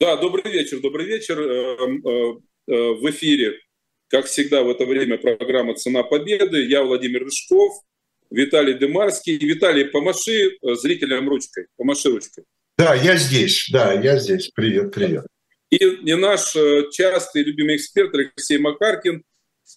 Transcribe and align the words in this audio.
Да, 0.00 0.16
добрый 0.16 0.50
вечер, 0.50 0.80
добрый 0.80 1.04
вечер. 1.04 1.36
В 2.66 3.10
эфире, 3.10 3.60
как 4.08 4.24
всегда, 4.24 4.62
в 4.62 4.70
это 4.70 4.86
время 4.86 5.18
программа 5.18 5.74
«Цена 5.74 6.02
победы». 6.02 6.64
Я 6.64 6.84
Владимир 6.84 7.24
Рыжков, 7.24 7.74
Виталий 8.30 8.72
Дымарский. 8.72 9.36
Виталий, 9.36 9.84
помаши 9.84 10.56
зрителям 10.62 11.28
ручкой, 11.28 11.66
помаши 11.76 12.08
ручкой. 12.08 12.44
Да, 12.78 12.94
я 12.94 13.16
здесь, 13.16 13.68
да, 13.70 13.92
я 13.92 14.18
здесь. 14.18 14.50
Привет, 14.54 14.94
привет. 14.94 15.26
И, 15.68 15.76
и 15.76 16.14
наш 16.14 16.56
частый 16.92 17.42
любимый 17.42 17.76
эксперт 17.76 18.14
Алексей 18.14 18.56
Макаркин, 18.56 19.22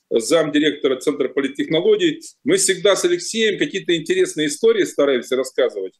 замдиректора 0.09 1.01
Центра 1.01 1.27
политтехнологий. 1.27 2.21
Мы 2.45 2.55
всегда 2.55 2.95
с 2.95 3.03
Алексеем 3.03 3.59
какие-то 3.59 3.93
интересные 3.93 4.47
истории 4.47 4.85
стараемся 4.85 5.35
рассказывать, 5.35 5.99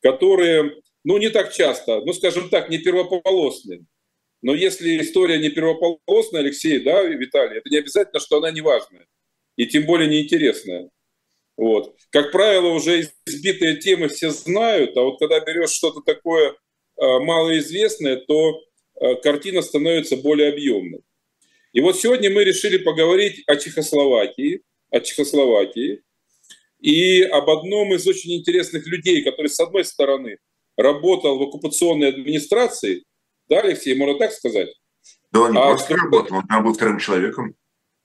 которые, 0.00 0.76
ну, 1.04 1.18
не 1.18 1.28
так 1.28 1.52
часто, 1.52 2.00
ну, 2.00 2.12
скажем 2.12 2.48
так, 2.48 2.70
не 2.70 2.78
первополосные. 2.78 3.84
Но 4.42 4.54
если 4.54 5.00
история 5.00 5.38
не 5.38 5.50
первополосная, 5.50 6.40
Алексей, 6.40 6.78
да, 6.80 7.02
Виталий, 7.02 7.58
это 7.58 7.70
не 7.70 7.78
обязательно, 7.78 8.20
что 8.20 8.38
она 8.38 8.50
не 8.50 8.60
важная. 8.60 9.06
И 9.56 9.66
тем 9.66 9.86
более 9.86 10.08
неинтересная. 10.08 10.90
Вот. 11.56 11.94
Как 12.10 12.32
правило, 12.32 12.68
уже 12.68 13.08
избитые 13.26 13.76
темы 13.76 14.08
все 14.08 14.30
знают, 14.30 14.96
а 14.96 15.02
вот 15.02 15.18
когда 15.18 15.40
берешь 15.40 15.70
что-то 15.70 16.00
такое 16.00 16.50
э, 16.50 16.54
малоизвестное, 16.96 18.16
то 18.16 18.60
э, 19.00 19.14
картина 19.16 19.62
становится 19.62 20.16
более 20.16 20.50
объемной. 20.50 21.02
И 21.72 21.80
вот 21.80 21.98
сегодня 21.98 22.30
мы 22.30 22.44
решили 22.44 22.78
поговорить 22.78 23.44
о 23.46 23.56
Чехословакии, 23.56 24.62
о 24.90 25.00
Чехословакии 25.00 26.02
и 26.80 27.22
об 27.22 27.48
одном 27.50 27.94
из 27.94 28.06
очень 28.06 28.34
интересных 28.34 28.86
людей, 28.86 29.22
который, 29.22 29.48
с 29.48 29.58
одной 29.60 29.84
стороны, 29.84 30.38
работал 30.76 31.38
в 31.38 31.42
оккупационной 31.42 32.08
администрации, 32.08 33.04
да, 33.48 33.60
Алексей, 33.60 33.94
можно 33.94 34.18
так 34.18 34.32
сказать? 34.32 34.68
Да, 35.32 35.40
он 35.40 35.52
не 35.52 35.58
а 35.58 35.68
просто 35.68 35.96
работал, 35.96 36.36
он 36.36 36.64
был 36.64 36.74
вторым 36.74 36.98
человеком. 36.98 37.54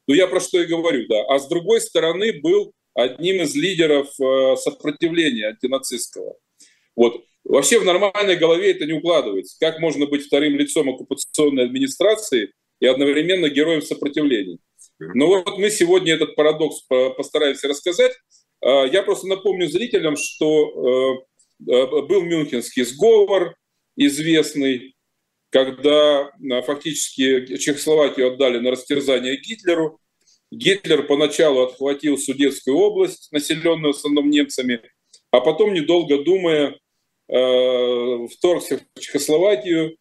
Ну, 0.08 0.16
я 0.16 0.28
про 0.28 0.40
что 0.40 0.60
и 0.60 0.66
говорю, 0.66 1.06
да. 1.08 1.24
А 1.30 1.40
с 1.40 1.48
другой 1.48 1.82
стороны, 1.82 2.40
был 2.42 2.74
одним 2.96 3.42
из 3.42 3.56
лидеров 3.56 4.08
э, 4.20 4.56
сопротивления 4.58 5.50
антинацистского. 5.50 6.36
Вот. 6.96 7.24
Вообще 7.44 7.80
в 7.80 7.86
нормальной 7.86 8.36
голове 8.36 8.72
это 8.72 8.86
не 8.86 8.94
укладывается. 8.94 9.56
Как 9.60 9.80
можно 9.80 10.08
быть 10.08 10.26
вторым 10.26 10.56
лицом 10.58 10.90
оккупационной 10.90 11.64
администрации 11.64 12.52
и 12.80 12.86
одновременно 12.86 13.50
героем 13.50 13.82
сопротивления. 13.82 14.58
Но 15.00 15.28
вот 15.28 15.58
мы 15.58 15.70
сегодня 15.70 16.14
этот 16.14 16.36
парадокс 16.36 16.82
постараемся 17.16 17.68
рассказать. 17.68 18.12
А, 18.62 18.86
я 18.86 19.04
просто 19.04 19.28
напомню 19.28 19.70
зрителям, 19.70 20.16
что 20.18 21.20
э, 21.20 21.29
был 21.60 22.22
Мюнхенский 22.22 22.84
сговор 22.84 23.56
известный, 23.96 24.96
когда 25.50 26.22
а, 26.22 26.62
фактически 26.62 27.58
Чехословакию 27.58 28.34
отдали 28.34 28.60
на 28.60 28.72
растерзание 28.72 29.38
Гитлеру. 29.38 30.00
Гитлер 30.52 31.06
поначалу 31.06 31.64
отхватил 31.64 32.18
Судетскую 32.18 32.78
область, 32.78 33.32
населенную 33.32 33.94
в 33.94 33.98
основном 33.98 34.30
немцами, 34.30 34.82
а 35.32 35.42
потом, 35.42 35.74
недолго 35.74 36.24
думая, 36.24 36.80
э, 37.28 38.28
вторгся 38.36 38.80
в 38.96 39.00
Чехословакию, 39.00 39.96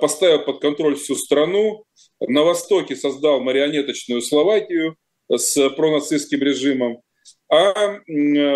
поставил 0.00 0.44
под 0.44 0.60
контроль 0.60 0.96
всю 0.96 1.14
страну, 1.14 1.84
на 2.20 2.42
Востоке 2.42 2.96
создал 2.96 3.40
марионеточную 3.40 4.22
Словакию 4.22 4.96
с 5.30 5.70
пронацистским 5.70 6.40
режимом, 6.40 7.02
а 7.50 8.00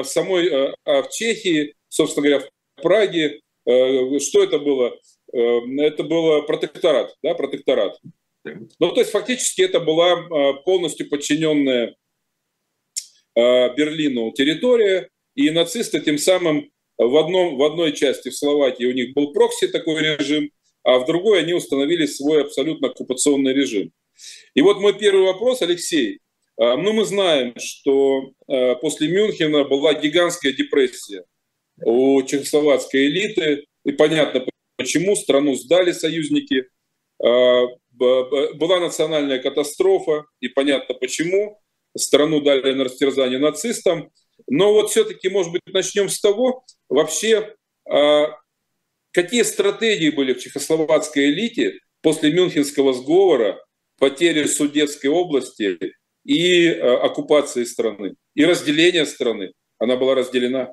самой 0.05 0.49
э, 0.49 0.75
а 0.85 1.03
в 1.03 1.11
Чехии, 1.11 1.75
собственно 1.93 2.27
говоря, 2.27 2.47
в 2.77 2.83
Праге, 2.83 3.41
э, 3.67 4.19
что 4.19 4.43
это 4.43 4.59
было? 4.59 4.97
Э, 5.33 5.39
это 5.79 6.03
был 6.03 6.43
протекторат, 6.45 7.15
да, 7.23 7.35
протекторат. 7.35 7.99
Ну, 8.45 8.91
то 8.91 9.01
есть 9.01 9.13
фактически 9.13 9.63
это 9.63 9.79
была 9.79 10.57
полностью 10.65 11.09
подчиненная 11.09 11.95
Берлину 13.37 14.33
территория, 14.33 15.11
и 15.37 15.51
нацисты 15.51 16.01
тем 16.01 16.19
самым 16.19 16.73
в, 16.99 17.17
одном, 17.17 17.57
в 17.57 17.63
одной 17.63 17.93
части 17.93 18.31
в 18.31 18.37
Словакии 18.37 18.85
у 18.85 18.93
них 18.93 19.15
был 19.15 19.33
прокси 19.33 19.69
такой 19.69 20.01
режим, 20.03 20.51
а 20.83 20.99
в 20.99 21.07
другой 21.07 21.39
они 21.39 21.53
установили 21.53 22.07
свой 22.07 22.43
абсолютно 22.43 22.89
оккупационный 22.89 23.55
режим. 23.55 23.93
И 24.55 24.61
вот 24.61 24.81
мой 24.81 24.99
первый 24.99 25.25
вопрос, 25.25 25.63
Алексей. 25.63 26.19
Ну, 26.59 26.93
мы 26.93 27.05
знаем, 27.05 27.55
что 27.59 28.33
после 28.81 29.07
Мюнхена 29.07 29.63
была 29.63 29.95
гигантская 29.95 30.53
депрессия 30.53 31.25
у 31.85 32.23
чехословацкой 32.23 33.07
элиты, 33.07 33.65
и 33.85 33.93
понятно 33.93 34.47
почему, 34.77 35.17
страну 35.17 35.55
сдали 35.55 35.93
союзники, 35.93 36.65
а, 37.23 37.63
была 37.93 38.81
национальная 38.81 39.39
катастрофа, 39.39 40.25
и 40.41 40.49
понятно 40.49 40.95
почему, 40.95 41.61
страну 41.97 42.41
дали 42.41 42.73
на 42.73 42.85
растерзание 42.85 43.39
нацистам. 43.39 44.11
Но 44.49 44.73
вот 44.73 44.91
все-таки, 44.91 45.29
может 45.29 45.53
быть, 45.53 45.63
начнем 45.67 46.09
с 46.09 46.21
того, 46.21 46.65
вообще, 46.89 47.55
Какие 49.13 49.43
стратегии 49.43 50.09
были 50.09 50.33
в 50.33 50.41
чехословацкой 50.41 51.27
элите 51.27 51.81
после 52.01 52.33
Мюнхенского 52.33 52.95
сговора, 52.95 53.63
потери 53.99 54.45
Судетской 54.45 55.11
области 55.11 55.79
и 56.25 56.65
э, 56.65 56.81
оккупации 56.81 57.65
страны, 57.65 58.15
и 58.35 58.45
разделения 58.47 59.05
страны? 59.05 59.53
Она 59.79 59.97
была 59.97 60.15
разделена. 60.15 60.73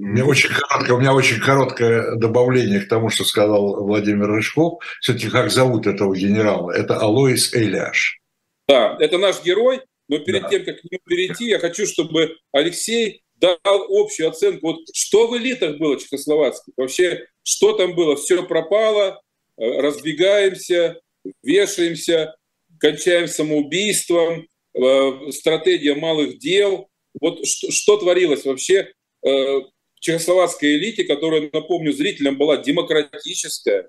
У 0.00 0.02
меня 0.02 0.24
очень 0.24 0.48
короткое, 0.48 0.94
у 0.94 0.98
меня 0.98 1.12
очень 1.12 1.40
короткое 1.40 2.16
добавление 2.16 2.80
к 2.80 2.88
тому, 2.88 3.10
что 3.10 3.22
сказал 3.22 3.84
Владимир 3.84 4.28
Рыжков. 4.28 4.82
Все-таки 5.02 5.28
как 5.28 5.50
зовут 5.50 5.86
этого 5.86 6.16
генерала? 6.16 6.70
Это 6.70 6.96
Алоис 6.96 7.52
Эляш. 7.52 8.18
Да, 8.66 8.96
это 8.98 9.18
наш 9.18 9.44
герой, 9.44 9.82
но 10.08 10.18
перед 10.18 10.44
да. 10.44 10.48
тем, 10.48 10.64
как 10.64 10.80
к 10.80 10.84
нему 10.84 11.00
перейти, 11.04 11.48
я 11.50 11.58
хочу, 11.58 11.84
чтобы 11.84 12.34
Алексей 12.50 13.22
дал 13.34 13.60
общую 13.90 14.30
оценку, 14.30 14.68
вот 14.68 14.78
что 14.94 15.28
в 15.28 15.36
элитах 15.36 15.76
было 15.76 16.00
чехословацких, 16.00 16.72
вообще 16.78 17.26
что 17.42 17.74
там 17.74 17.94
было, 17.94 18.16
все 18.16 18.42
пропало, 18.42 19.20
э, 19.58 19.80
разбегаемся, 19.82 20.98
вешаемся, 21.42 22.34
кончаем 22.78 23.28
самоубийством, 23.28 24.46
э, 24.72 25.30
стратегия 25.32 25.94
малых 25.94 26.38
дел. 26.38 26.88
Вот 27.20 27.46
что, 27.46 27.70
что 27.70 27.98
творилось 27.98 28.46
вообще 28.46 28.94
э, 29.26 29.60
чехословацкой 30.00 30.76
элите, 30.76 31.04
которая, 31.04 31.48
напомню, 31.52 31.92
зрителям 31.92 32.36
была 32.36 32.56
демократическая, 32.56 33.88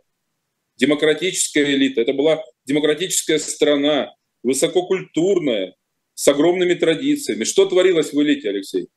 демократическая 0.76 1.66
элита. 1.66 2.02
Это 2.02 2.14
была 2.14 2.44
демократическая 2.66 3.40
страна, 3.40 4.14
высококультурная, 4.44 5.76
с 6.14 6.28
огромными 6.28 6.76
традициями. 6.76 7.44
Что 7.46 7.66
творилось 7.66 8.14
в 8.14 8.22
элите, 8.22 8.50
Алексей? 8.50 8.90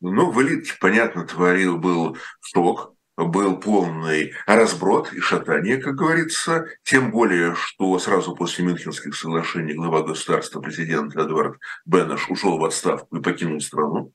Ну, 0.00 0.30
в 0.32 0.42
элите, 0.42 0.72
понятно, 0.80 1.26
творил 1.26 1.78
был 1.78 2.16
шок, 2.40 2.94
был 3.16 3.58
полный 3.58 4.32
разброд 4.46 5.12
и 5.12 5.20
шатание, 5.20 5.78
как 5.78 5.96
говорится, 5.96 6.66
тем 6.84 7.10
более, 7.10 7.54
что 7.56 7.98
сразу 7.98 8.34
после 8.34 8.64
Мюнхенских 8.64 9.14
соглашений 9.14 9.74
глава 9.74 10.02
государства, 10.02 10.60
президент 10.60 11.16
Эдвард 11.16 11.58
Беннеш 11.84 12.28
ушел 12.28 12.58
в 12.58 12.64
отставку 12.64 13.16
и 13.16 13.22
покинул 13.22 13.60
страну. 13.60 14.12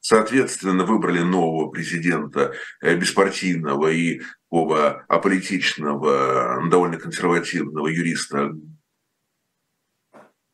Соответственно, 0.00 0.84
выбрали 0.84 1.20
нового 1.20 1.70
президента, 1.70 2.54
э, 2.80 2.96
беспартийного 2.96 3.88
и 3.88 4.22
оба 4.50 5.04
аполитичного, 5.08 6.68
довольно 6.68 6.98
консервативного 6.98 7.88
юриста 7.88 8.52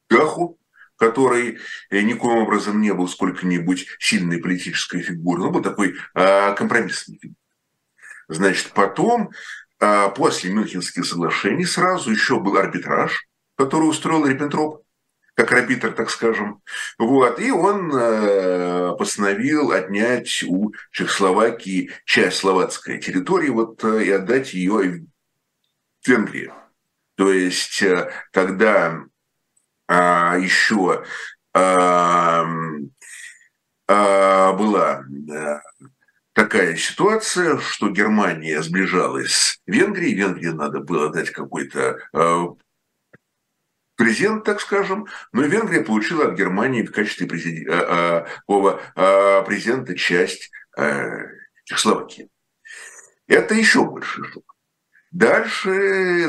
Гаху, 0.09 0.59
который 0.97 1.59
э, 1.91 2.03
никоим 2.03 2.38
образом 2.38 2.81
не 2.81 2.94
был 2.94 3.09
сколько-нибудь 3.09 3.87
сильной 3.99 4.38
политической 4.38 5.03
фигурой, 5.03 5.47
но 5.47 5.50
был 5.50 5.62
такой 5.62 5.97
а, 6.15 6.53
компромиссный 6.53 7.19
фигурой. 7.19 7.37
Значит, 8.28 8.71
потом, 8.72 9.31
а, 9.81 10.11
после 10.11 10.53
Мюнхенских 10.53 11.05
соглашений, 11.05 11.64
сразу 11.64 12.11
еще 12.11 12.38
был 12.38 12.56
арбитраж, 12.56 13.26
который 13.56 13.88
устроил 13.88 14.26
Риббентроп, 14.26 14.81
как 15.34 15.52
арбитр, 15.52 15.93
так 15.93 16.11
скажем. 16.11 16.62
Вот. 16.99 17.40
И 17.40 17.50
он 17.50 17.90
э, 17.94 18.94
постановил 18.99 19.73
отнять 19.73 20.43
у 20.46 20.73
Чехословакии 20.90 21.90
часть 22.05 22.38
словацкой 22.38 23.00
территории 23.00 23.49
вот, 23.49 23.82
э, 23.84 24.05
и 24.05 24.11
отдать 24.11 24.52
ее 24.55 25.06
Венгрии. 26.06 26.52
То 27.17 27.32
есть, 27.32 27.82
э, 27.82 28.11
когда 28.32 29.05
а, 29.88 30.38
еще 30.38 31.05
а, 31.55 32.46
а, 33.87 34.52
была 34.55 35.05
такая 36.32 36.76
ситуация, 36.76 37.58
что 37.58 37.90
Германия 37.90 38.62
сближалась 38.62 39.32
с 39.32 39.58
Венгрией, 39.67 40.14
Венгрии 40.14 40.49
надо 40.49 40.81
было 40.81 41.11
дать 41.11 41.31
какой-то 41.31 41.99
э, 44.02 44.04
презент, 44.04 44.44
так 44.44 44.60
скажем, 44.60 45.06
но 45.32 45.43
Венгрия 45.43 45.82
получила 45.82 46.26
от 46.28 46.37
Германии 46.37 46.82
в 46.82 46.93
качестве 46.93 47.26
президента, 47.26 48.26
э, 48.49 48.75
э, 48.96 49.44
президента 49.44 49.96
часть 49.96 50.50
э, 50.76 51.08
Чехословакии. 51.64 52.28
Это 53.28 53.54
еще 53.54 53.84
больше 53.84 54.25
шок. 54.25 54.56
Дальше 55.10 55.70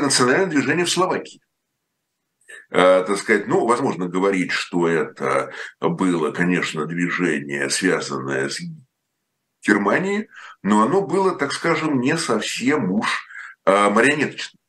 национальное 0.00 0.46
движение 0.46 0.84
в 0.84 0.90
Словакии. 0.90 1.40
Э, 2.70 3.04
так 3.06 3.16
сказать, 3.18 3.46
ну, 3.46 3.66
возможно 3.66 4.08
говорить, 4.08 4.52
что 4.52 4.88
это 4.88 5.52
было, 5.80 6.30
конечно, 6.32 6.86
движение, 6.86 7.70
связанное 7.70 8.48
с 8.48 8.60
Германией, 9.66 10.28
но 10.62 10.82
оно 10.82 11.02
было, 11.02 11.36
так 11.36 11.52
скажем, 11.52 12.00
не 12.00 12.16
совсем 12.16 12.90
уж 12.92 13.26
э, 13.64 13.88
марионеточным. 13.90 14.60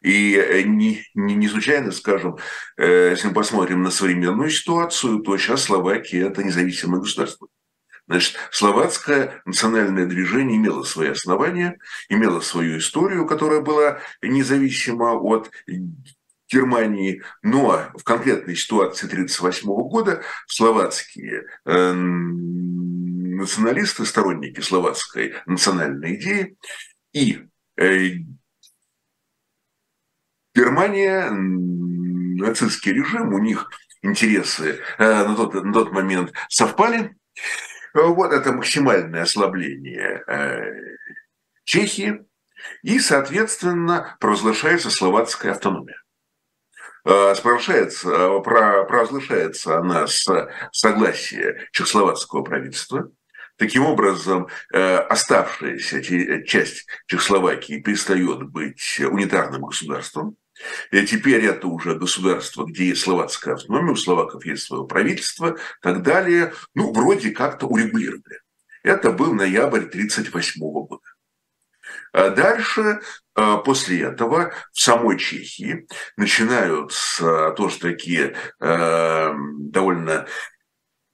И 0.00 0.36
э, 0.36 0.62
не, 0.62 1.04
не, 1.14 1.34
не 1.34 1.48
случайно, 1.48 1.92
скажем, 1.92 2.38
если 2.78 3.28
мы 3.28 3.34
посмотрим 3.34 3.82
на 3.82 3.90
современную 3.90 4.50
ситуацию, 4.50 5.20
то 5.20 5.36
сейчас 5.36 5.64
Словакия– 5.64 6.26
это 6.28 6.42
независимое 6.42 7.00
государство. 7.00 7.48
Значит, 8.10 8.36
словацкое 8.50 9.40
национальное 9.44 10.04
движение 10.04 10.56
имело 10.56 10.82
свои 10.82 11.10
основания, 11.10 11.78
имело 12.08 12.40
свою 12.40 12.78
историю, 12.78 13.24
которая 13.24 13.60
была 13.60 14.00
независима 14.20 15.12
от 15.12 15.52
Германии, 16.50 17.22
но 17.42 17.88
в 17.94 18.02
конкретной 18.02 18.56
ситуации 18.56 19.06
1938 19.06 19.64
года 19.88 20.24
словацкие 20.48 21.46
э, 21.64 21.92
националисты, 21.92 24.04
сторонники 24.04 24.60
словацкой 24.60 25.34
национальной 25.46 26.16
идеи 26.16 26.56
и 27.12 27.46
э, 27.76 28.08
Германия, 30.60 31.30
нацистский 31.30 32.92
режим, 32.92 33.32
у 33.32 33.38
них 33.38 33.70
интересы 34.02 34.80
э, 34.98 35.24
на, 35.24 35.34
тот, 35.34 35.54
на 35.54 35.72
тот 35.72 35.90
момент 35.90 36.34
совпали. 36.50 37.16
Вот 37.94 38.30
это 38.32 38.52
максимальное 38.52 39.22
ослабление 39.22 40.22
э, 40.26 40.96
Чехии, 41.64 42.26
и, 42.82 42.98
соответственно, 42.98 44.18
провозглашается 44.20 44.90
словацкая 44.90 45.52
автономия. 45.52 46.02
Э, 47.06 47.34
спрашивается, 47.34 48.10
э, 48.10 48.42
провозглашается 48.42 49.78
она 49.78 50.06
с 50.06 50.28
согласия 50.72 51.68
чехословацкого 51.72 52.42
правительства. 52.42 53.10
Таким 53.56 53.84
образом, 53.84 54.48
оставшаяся 54.72 56.02
часть 56.46 56.86
Чехословакии 57.06 57.82
перестает 57.82 58.44
быть 58.44 58.98
унитарным 59.00 59.66
государством. 59.66 60.38
И 60.90 61.06
теперь 61.06 61.44
это 61.44 61.66
уже 61.66 61.94
государство, 61.94 62.64
где 62.64 62.88
есть 62.88 63.02
словацкая 63.02 63.54
автономия, 63.54 63.92
у 63.92 63.96
словаков 63.96 64.44
есть 64.44 64.64
свое 64.64 64.86
правительство, 64.86 65.56
так 65.82 66.02
далее. 66.02 66.52
Ну, 66.74 66.92
вроде 66.92 67.30
как-то 67.30 67.66
урегулировали. 67.66 68.40
Это 68.82 69.12
был 69.12 69.34
ноябрь 69.34 69.84
1938 69.84 70.60
года. 70.60 71.04
А 72.12 72.30
дальше, 72.30 73.00
а, 73.34 73.58
после 73.58 74.02
этого, 74.02 74.52
в 74.72 74.80
самой 74.80 75.18
Чехии 75.18 75.86
начинаются 76.16 77.52
тоже 77.52 77.78
такие 77.78 78.36
а, 78.60 79.34
довольно 79.58 80.26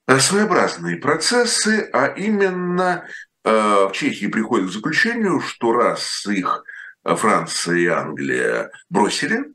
своеобразные 0.06 0.96
процессы, 0.96 1.90
а 1.92 2.06
именно 2.06 3.08
в 3.42 3.90
Чехии 3.92 4.26
приходят 4.26 4.70
к 4.70 4.72
заключению, 4.72 5.40
что 5.40 5.72
раз 5.72 6.26
их 6.26 6.64
Франция 7.14 7.76
и 7.76 7.86
Англия 7.86 8.70
бросили, 8.90 9.54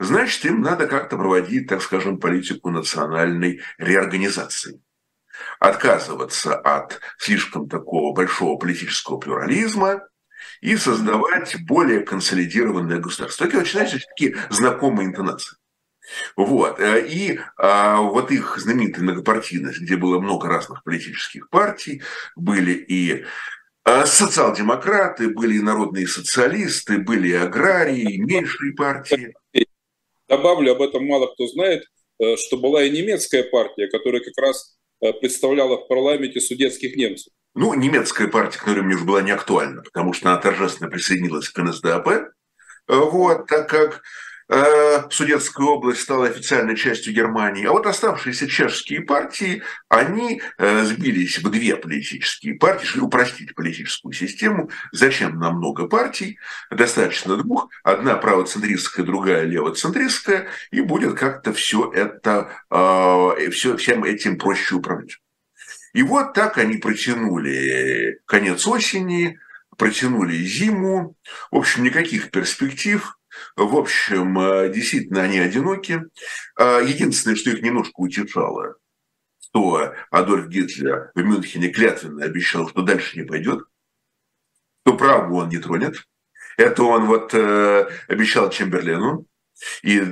значит, 0.00 0.44
им 0.44 0.62
надо 0.62 0.86
как-то 0.86 1.16
проводить, 1.16 1.68
так 1.68 1.82
скажем, 1.82 2.18
политику 2.18 2.70
национальной 2.70 3.60
реорганизации 3.78 4.80
отказываться 5.60 6.56
от 6.56 7.00
слишком 7.16 7.68
такого 7.68 8.12
большого 8.12 8.58
политического 8.58 9.18
плюрализма, 9.18 10.02
и 10.60 10.76
создавать 10.76 11.56
более 11.66 12.00
консолидированное 12.00 12.98
государство. 12.98 13.46
Такие 13.46 13.62
очень, 13.62 14.00
такие 14.16 14.36
знакомые 14.50 15.08
интонации. 15.08 15.56
Вот. 16.36 16.80
Э, 16.80 17.06
и 17.06 17.38
а, 17.56 18.00
вот 18.00 18.30
их 18.30 18.56
знаменитая 18.58 19.04
многопартийность, 19.04 19.80
где 19.80 19.96
было 19.96 20.20
много 20.20 20.48
разных 20.48 20.82
политических 20.82 21.50
партий, 21.50 22.02
были 22.34 22.72
и 22.72 23.26
социал-демократы, 24.06 25.28
были 25.30 25.56
и 25.58 25.62
народные 25.62 26.06
социалисты, 26.06 26.98
были 26.98 27.28
и 27.28 27.34
аграрии, 27.34 28.14
и 28.14 28.18
меньшие 28.18 28.74
партии. 28.74 29.34
Добавлю, 30.28 30.72
об 30.72 30.82
этом 30.82 31.06
мало 31.06 31.32
кто 31.32 31.46
знает, 31.46 31.84
э, 32.18 32.36
что 32.36 32.58
была 32.58 32.82
и 32.82 32.90
немецкая 32.90 33.44
партия, 33.44 33.88
которая 33.88 34.20
как 34.20 34.36
раз 34.36 34.76
э, 35.00 35.12
представляла 35.14 35.78
в 35.78 35.88
парламенте 35.88 36.40
судетских 36.40 36.96
немцев. 36.96 37.32
Ну, 37.54 37.74
немецкая 37.74 38.28
партия, 38.28 38.58
которая 38.58 38.82
мне 38.82 38.94
уже 38.94 39.04
была 39.04 39.22
не 39.22 39.30
актуальна, 39.30 39.82
потому 39.82 40.12
что 40.12 40.30
она 40.30 40.40
торжественно 40.40 40.90
присоединилась 40.90 41.48
к 41.48 41.58
НСДАП, 41.58 42.08
э, 42.08 42.28
вот, 42.88 43.46
так 43.46 43.68
как 43.68 44.02
Судетская 45.10 45.66
область 45.66 46.00
стала 46.00 46.26
официальной 46.26 46.74
частью 46.74 47.12
Германии, 47.12 47.66
а 47.66 47.72
вот 47.72 47.86
оставшиеся 47.86 48.48
чешские 48.48 49.02
партии, 49.02 49.62
они 49.90 50.40
э, 50.56 50.84
сбились 50.84 51.38
в 51.38 51.50
две 51.50 51.76
политические 51.76 52.54
партии, 52.54 52.86
чтобы 52.86 53.06
упростить 53.08 53.54
политическую 53.54 54.12
систему. 54.14 54.70
Зачем 54.92 55.38
нам 55.38 55.56
много 55.56 55.86
партий? 55.86 56.38
Достаточно 56.70 57.36
двух. 57.36 57.68
Одна 57.82 58.16
правоцентристская, 58.16 59.04
другая 59.04 59.44
левоцентристская, 59.44 60.48
и 60.70 60.80
будет 60.80 61.18
как-то 61.18 61.52
все 61.52 61.92
это, 61.92 62.50
э, 62.70 63.50
все, 63.50 63.76
всем 63.76 64.04
этим 64.04 64.38
проще 64.38 64.76
управлять. 64.76 65.18
И 65.92 66.02
вот 66.02 66.32
так 66.32 66.56
они 66.56 66.78
протянули 66.78 68.20
конец 68.24 68.66
осени, 68.66 69.38
протянули 69.76 70.36
зиму. 70.36 71.16
В 71.50 71.56
общем, 71.56 71.84
никаких 71.84 72.30
перспектив. 72.30 73.17
В 73.56 73.76
общем, 73.76 74.38
э, 74.38 74.72
действительно, 74.72 75.22
они 75.22 75.38
одиноки. 75.38 76.02
А 76.56 76.80
единственное, 76.80 77.36
что 77.36 77.50
их 77.50 77.62
немножко 77.62 77.94
утешало, 77.96 78.76
что 79.40 79.94
Адольф 80.10 80.48
Гитлер 80.48 81.10
в 81.14 81.22
Мюнхене 81.22 81.68
клятвенно 81.68 82.24
обещал, 82.24 82.68
что 82.68 82.82
дальше 82.82 83.18
не 83.18 83.24
пойдет, 83.24 83.64
что 84.84 84.96
Прагу 84.96 85.36
он 85.36 85.48
не 85.48 85.58
тронет. 85.58 85.96
Это 86.56 86.82
он 86.82 87.06
вот 87.06 87.34
э, 87.34 87.88
обещал 88.08 88.50
Чемберлену 88.50 89.26
и 89.82 90.02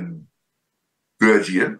Гадье. 1.19 1.79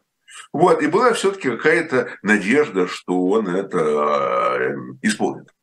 Вот, 0.54 0.82
и 0.82 0.88
была 0.88 1.14
все-таки 1.14 1.50
какая-то 1.50 2.18
надежда, 2.22 2.88
что 2.88 3.28
он 3.28 3.48
это 3.48 3.78
э, 3.78 4.76
исполнит, 5.02 5.54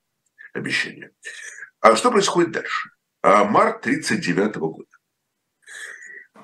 обещание. 0.53 1.11
А 1.81 1.97
что 1.97 2.11
происходит 2.11 2.53
дальше? 2.53 2.91
А 3.23 3.45
март 3.45 3.81
1939 3.81 4.57
года. 4.57 4.94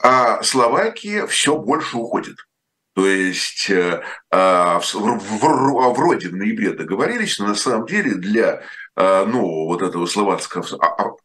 А 0.03 0.43
Словакия 0.43 1.27
все 1.27 1.57
больше 1.57 1.97
уходит. 1.97 2.37
То 2.95 3.07
есть 3.07 3.71
э, 3.71 4.03
а, 4.31 4.81
вроде 4.81 6.29
в 6.29 6.37
ноябре 6.37 6.73
договорились, 6.73 7.39
но 7.39 7.49
на 7.49 7.55
самом 7.55 7.87
деле 7.87 8.15
для 8.15 8.63
э, 8.97 9.25
нового 9.27 9.69
вот 9.69 9.83
этого 9.83 10.07
словацкого 10.07 10.67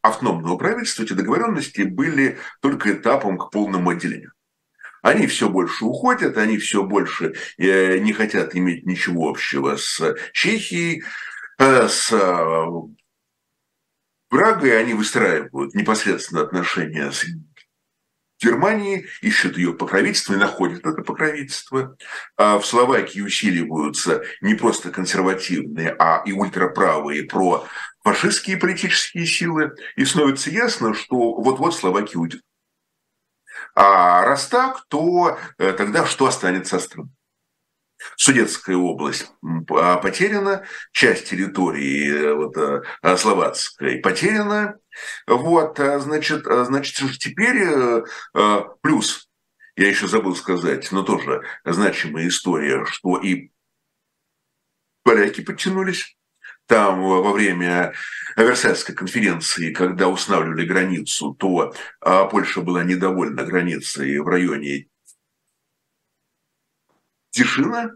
автономного 0.00 0.56
правительства 0.56 1.02
эти 1.02 1.12
договоренности 1.12 1.82
были 1.82 2.38
только 2.60 2.92
этапом 2.92 3.36
к 3.36 3.50
полному 3.50 3.90
отделению. 3.90 4.32
Они 5.02 5.26
все 5.26 5.48
больше 5.48 5.84
уходят, 5.84 6.36
они 6.36 6.58
все 6.58 6.84
больше 6.84 7.34
э, 7.58 7.98
не 7.98 8.12
хотят 8.12 8.54
иметь 8.54 8.86
ничего 8.86 9.28
общего 9.28 9.76
с 9.76 10.14
Чехией, 10.32 11.02
э, 11.58 11.88
с 11.88 12.12
э, 12.12 12.66
Прагой, 14.28 14.80
они 14.80 14.94
выстраивают 14.94 15.74
непосредственно 15.74 16.42
отношения 16.42 17.12
с 17.12 17.24
Германии, 18.42 19.06
ищут 19.22 19.56
ее 19.56 19.72
покровительство 19.72 20.34
и 20.34 20.38
находят 20.38 20.86
это 20.86 21.02
покровительство. 21.02 21.96
А 22.36 22.58
в 22.58 22.66
Словакии 22.66 23.20
усиливаются 23.20 24.22
не 24.40 24.54
просто 24.54 24.90
консервативные, 24.90 25.94
а 25.98 26.22
и 26.26 26.32
ультраправые 26.32 27.24
про 27.24 27.66
фашистские 28.04 28.58
политические 28.58 29.26
силы. 29.26 29.74
И 29.96 30.04
становится 30.04 30.50
ясно, 30.50 30.94
что 30.94 31.34
вот-вот 31.34 31.74
Словакия 31.74 32.18
уйдет. 32.18 32.42
А 33.74 34.24
раз 34.24 34.46
так, 34.48 34.86
то 34.88 35.38
э, 35.58 35.72
тогда 35.72 36.06
что 36.06 36.26
останется 36.26 36.76
от? 36.76 37.15
Судетская 38.16 38.76
область 38.76 39.30
а, 39.70 39.96
потеряна, 39.96 40.64
часть 40.92 41.30
территории 41.30 42.12
э, 42.12 42.34
вот, 42.34 42.56
э, 42.56 43.16
словацкой 43.16 43.98
потеряна. 43.98 44.78
Вот, 45.26 45.80
а, 45.80 45.98
значит, 45.98 46.46
а, 46.46 46.64
значит, 46.64 46.96
теперь 47.18 48.04
плюс, 48.82 49.28
я 49.76 49.88
еще 49.88 50.08
забыл 50.08 50.36
сказать, 50.36 50.90
но 50.92 51.02
тоже 51.02 51.42
значимая 51.64 52.28
история, 52.28 52.84
что 52.86 53.18
и 53.18 53.50
поляки 55.02 55.40
подтянулись, 55.40 56.16
там 56.66 57.02
во 57.02 57.32
время 57.32 57.94
Версальской 58.36 58.94
конференции, 58.94 59.72
когда 59.72 60.08
устанавливали 60.08 60.66
границу, 60.66 61.34
то 61.34 61.72
а, 62.00 62.24
Польша 62.26 62.60
была 62.60 62.82
недовольна 62.82 63.44
границей 63.44 64.18
в 64.18 64.26
районе 64.26 64.88
Тишина. 67.36 67.90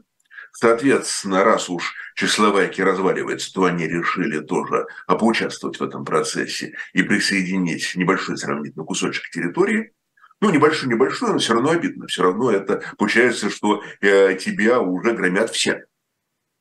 Соответственно, 0.53 1.45
раз 1.45 1.71
уж 1.71 1.95
Чехословакия 2.17 2.85
разваливается, 2.85 3.53
то 3.53 3.65
они 3.65 3.87
решили 3.87 4.41
тоже 4.41 4.87
поучаствовать 5.07 5.79
в 5.79 5.83
этом 5.83 6.05
процессе 6.05 6.75
и 6.93 7.03
присоединить 7.03 7.93
небольшой 7.95 8.37
сравнительно 8.37 8.85
кусочек 8.85 9.31
территории. 9.31 9.93
Ну, 10.41 10.51
небольшой-небольшой, 10.51 11.33
но 11.33 11.39
все 11.39 11.55
равно 11.55 11.71
обидно. 11.71 12.07
Все 12.09 12.23
равно 12.23 12.51
это 12.51 12.83
получается, 12.99 13.51
что 13.51 13.83
э, 14.01 14.35
тебя 14.37 14.81
уже 14.81 15.13
громят 15.13 15.51
все. 15.51 15.85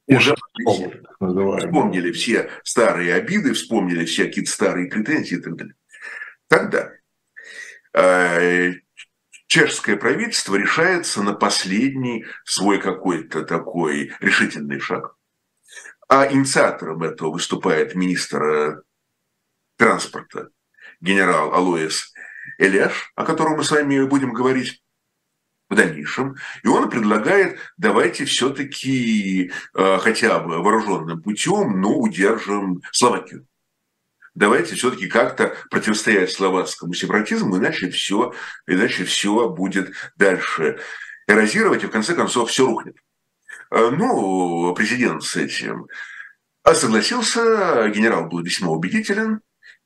Уже 0.07 0.35
все. 0.59 1.01
Вспомнили 1.19 2.11
все 2.11 2.49
старые 2.63 3.13
обиды, 3.13 3.53
вспомнили 3.53 4.05
все 4.05 4.25
какие-то 4.25 4.51
старые 4.51 4.89
претензии 4.89 5.37
и 5.37 5.41
так 5.41 5.55
далее. 5.55 5.75
Тогда 6.47 6.91
э, 7.93 8.73
чешское 9.49 9.97
правительство 9.97 10.55
решается 10.55 11.23
на 11.23 11.33
последний 11.33 12.25
свой 12.45 12.79
какой-то 12.79 13.43
такой 13.43 14.13
решительный 14.21 14.79
шаг. 14.79 15.15
А 16.07 16.31
инициатором 16.31 17.03
этого 17.03 17.31
выступает 17.31 17.95
министр 17.95 18.43
э, 18.43 18.81
транспорта 19.75 20.49
генерал 21.01 21.53
Алоис 21.53 22.13
Эляш, 22.59 23.11
о 23.15 23.25
котором 23.25 23.57
мы 23.57 23.63
с 23.63 23.71
вами 23.71 24.05
будем 24.05 24.33
говорить 24.33 24.83
в 25.67 25.75
дальнейшем. 25.75 26.35
И 26.63 26.67
он 26.67 26.89
предлагает, 26.89 27.59
давайте 27.77 28.25
все-таки 28.25 29.51
э, 29.73 29.97
хотя 29.99 30.39
бы 30.39 30.61
вооруженным 30.61 31.21
путем, 31.23 31.81
но 31.81 31.97
удержим 31.97 32.81
Словакию 32.91 33.48
давайте 34.39 34.75
все-таки 34.75 35.07
как-то 35.07 35.53
противостоять 35.69 36.31
словацкому 36.31 36.93
сепаратизму, 36.93 37.57
иначе 37.57 37.89
все, 37.91 38.33
иначе 38.65 39.03
все 39.03 39.49
будет 39.49 39.91
дальше 40.15 40.79
эрозировать, 41.27 41.83
и 41.83 41.87
в 41.87 41.91
конце 41.91 42.15
концов 42.15 42.49
все 42.49 42.65
рухнет. 42.65 42.95
А, 43.69 43.91
ну, 43.91 44.73
президент 44.75 45.23
с 45.23 45.35
этим 45.35 45.87
согласился, 46.65 47.89
генерал 47.89 48.27
был 48.27 48.41
весьма 48.41 48.69
убедителен, 48.69 49.41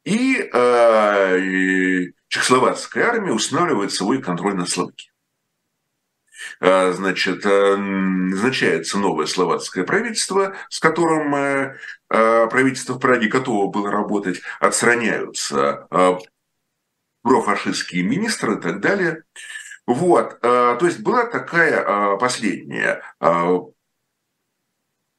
и, 0.06 0.38
э, 0.38 2.12
чехословацкая 2.28 3.08
армия 3.08 3.32
устанавливает 3.32 3.92
свой 3.92 4.22
контроль 4.22 4.56
над 4.56 4.70
Словакией. 4.70 5.13
А, 6.60 6.92
значит, 6.92 7.46
э, 7.46 7.76
назначается 7.76 8.98
новое 8.98 9.26
словацкое 9.26 9.84
правительство, 9.84 10.56
с 10.70 10.80
которым 10.80 11.36
э, 11.36 11.78
э, 12.10 12.48
правительство 12.48 12.94
в 12.94 13.00
Праге 13.00 13.28
готово 13.28 13.70
было 13.70 13.92
работать, 13.92 14.42
отстраняются 14.60 15.88
профашистские 17.22 18.04
министры 18.04 18.56
и 18.56 18.62
так 18.62 18.82
далее. 18.82 19.24
Вот, 19.86 20.40
то 20.42 20.80
есть 20.82 21.00
была 21.02 21.26
такая 21.26 22.18
последняя 22.18 23.02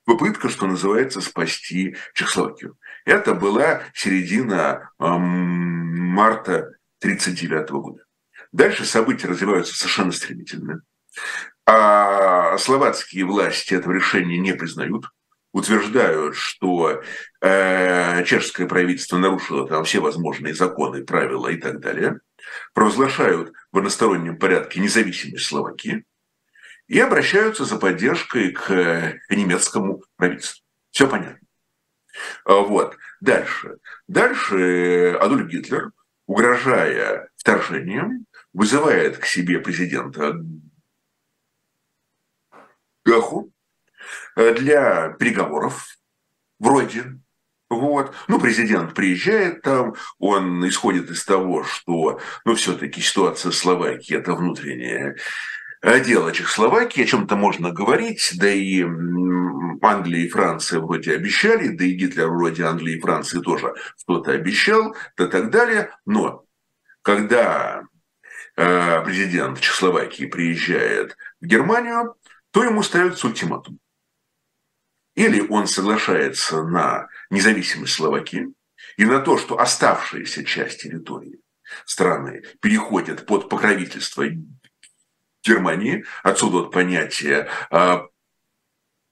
попытка, 0.05 0.49
что 0.49 0.67
называется, 0.67 1.21
спасти 1.21 1.97
Чехословакию. 2.15 2.79
Это 3.05 3.35
была 3.35 3.83
середина 3.95 4.91
марта 4.99 6.77
1939 7.01 7.71
года. 7.71 8.05
Дальше 8.53 8.85
события 8.85 9.27
развиваются 9.27 9.77
совершенно 9.77 10.13
стремительно. 10.13 10.83
А 11.67 12.59
словацкие 12.59 13.25
власти 13.25 13.75
этого 13.75 13.93
решения 13.93 14.39
не 14.39 14.53
признают, 14.55 15.07
утверждают, 15.53 16.37
что 16.37 17.03
э, 17.41 18.25
чешское 18.25 18.67
правительство 18.67 19.17
нарушило 19.17 19.67
там 19.67 19.85
все 19.85 20.01
возможные 20.01 20.55
законы, 20.55 21.05
правила 21.05 21.49
и 21.49 21.57
так 21.57 21.81
далее, 21.81 22.21
провозглашают 22.75 23.53
в 23.73 23.79
одностороннем 23.79 24.37
порядке 24.39 24.81
независимость 24.81 25.47
Словакии 25.47 26.05
и 26.87 27.01
обращаются 27.01 27.65
за 27.65 27.77
поддержкой 27.77 28.51
к 28.53 29.21
немецкому 29.31 30.03
правительству. 30.17 30.65
Все 30.91 31.09
понятно. 31.09 31.39
А 32.45 32.57
вот. 32.57 32.97
Дальше. 33.21 33.79
Дальше 34.07 35.17
Адольф 35.21 35.49
Гитлер, 35.49 35.93
угрожая 36.27 37.31
вторжением, 37.37 38.27
вызывает 38.53 39.19
к 39.19 39.25
себе 39.25 39.61
президента 39.61 40.39
Гаху 43.05 43.53
э, 44.37 44.55
для 44.55 45.11
переговоров 45.19 45.97
вроде. 46.59 47.19
Вот. 47.71 48.15
Ну, 48.29 48.39
президент 48.39 48.95
приезжает 48.95 49.63
там, 49.63 49.95
он 50.19 50.67
исходит 50.69 51.11
из 51.11 51.25
того, 51.25 51.65
что, 51.65 52.21
ну, 52.45 52.55
все-таки 52.55 53.01
ситуация 53.01 53.51
в 53.51 53.57
Словакии– 53.57 54.17
это 54.17 54.35
внутреннее 54.35 55.17
дело 56.05 56.33
Чехословакии, 56.33 57.03
о 57.03 57.07
чем-то 57.07 57.37
можно 57.37 57.71
говорить, 57.71 58.33
да 58.37 58.49
и 58.49 58.83
Англия 59.83 60.25
и 60.25 60.29
Франция 60.29 60.81
вроде 60.81 61.15
обещали, 61.15 61.69
да 61.69 61.85
и 61.85 61.93
Гитлер 61.93 62.29
вроде 62.29 62.65
Англии 62.65 62.97
и 62.97 63.01
Франции 63.01 63.41
тоже 63.41 63.75
что-то 63.99 64.33
обещал, 64.33 64.97
да 65.17 65.27
так 65.27 65.51
далее. 65.51 65.91
Но 66.07 66.45
когда 67.03 67.83
э, 68.57 69.05
президент 69.05 69.61
Чехословакии 69.61 70.25
приезжает 70.25 71.17
в 71.41 71.47
Германию, 71.47 72.15
то 72.55 72.63
ему 72.63 72.85
ставится 72.85 73.27
ультиматум. 73.27 73.81
Или 75.17 75.41
он 75.41 75.67
соглашается 75.67 76.63
на 76.63 77.09
независимость 77.29 77.95
Словакии 77.95 78.55
и 78.97 79.05
на 79.05 79.19
то, 79.19 79.39
что 79.39 79.59
оставшаяся 79.59 80.45
часть 80.45 80.83
территории 80.83 81.41
страны 81.85 82.45
переходит 82.61 83.27
под 83.27 83.49
покровительство 83.49 84.25
Германии, 85.43 86.05
отсюда 86.23 86.59
вот 86.59 86.71
понятие 86.71 87.49
э, 87.73 87.99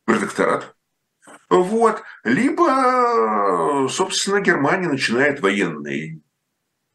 протекторат, 0.05 0.77
вот, 1.49 2.01
либо, 2.23 3.89
собственно, 3.91 4.41
Германия 4.41 4.89
начинает 4.89 5.41
военные 5.41 6.21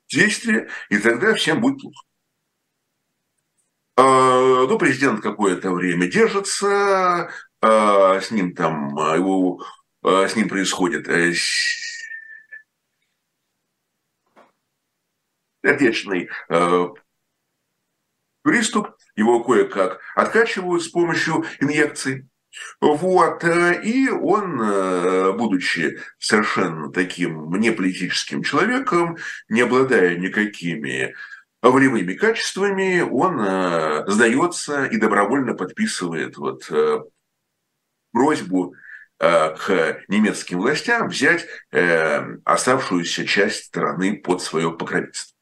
действия, 0.07 0.69
и 0.89 0.97
тогда 0.97 1.33
всем 1.33 1.59
будет 1.59 1.81
плохо. 1.81 2.06
А, 3.99 4.67
ну, 4.67 4.77
президент 4.77 5.21
какое-то 5.21 5.71
время 5.71 6.07
держится, 6.07 7.31
а, 7.61 8.21
с 8.21 8.29
ним 8.29 8.53
там, 8.53 8.95
а, 8.99 9.15
его, 9.15 9.65
с 10.03 10.35
ним 10.35 10.47
происходит 10.49 11.07
э, 11.07 11.33
сердечный 15.65 16.29
э, 16.49 16.87
приступ, 18.43 18.89
его 19.15 19.43
кое-как 19.43 19.99
откачивают 20.15 20.83
с 20.83 20.89
помощью 20.89 21.45
инъекций. 21.59 22.27
Вот, 22.79 23.43
э, 23.43 23.81
и 23.83 24.09
он, 24.09 24.57
будучи 25.37 25.99
совершенно 26.19 26.91
таким 26.91 27.51
неполитическим 27.59 28.43
человеком, 28.43 29.17
не 29.49 29.61
обладая 29.61 30.17
никакими 30.17 31.15
волевыми 31.61 32.13
качествами, 32.13 33.01
он 33.01 33.39
э, 33.39 34.05
сдается 34.07 34.85
и 34.85 34.97
добровольно 34.97 35.53
подписывает 35.53 36.37
вот, 36.37 36.69
э, 36.71 37.01
просьбу 38.11 38.73
э, 39.19 39.55
к 39.55 40.01
немецким 40.07 40.59
властям 40.59 41.09
взять 41.09 41.45
оставшуюся 42.45 43.25
часть 43.25 43.65
страны 43.65 44.17
под 44.17 44.41
свое 44.41 44.71
покровительство. 44.71 45.35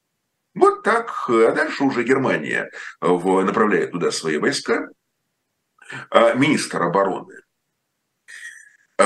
Вот 0.53 0.83
так. 0.83 1.29
А 1.29 1.51
дальше 1.51 1.83
уже 1.83 2.03
Германия 2.03 2.71
направляет 3.01 3.91
туда 3.91 4.11
свои 4.11 4.37
войска. 4.37 4.87
А 6.09 6.33
министр 6.33 6.83
обороны, 6.83 7.35
ну 8.97 9.05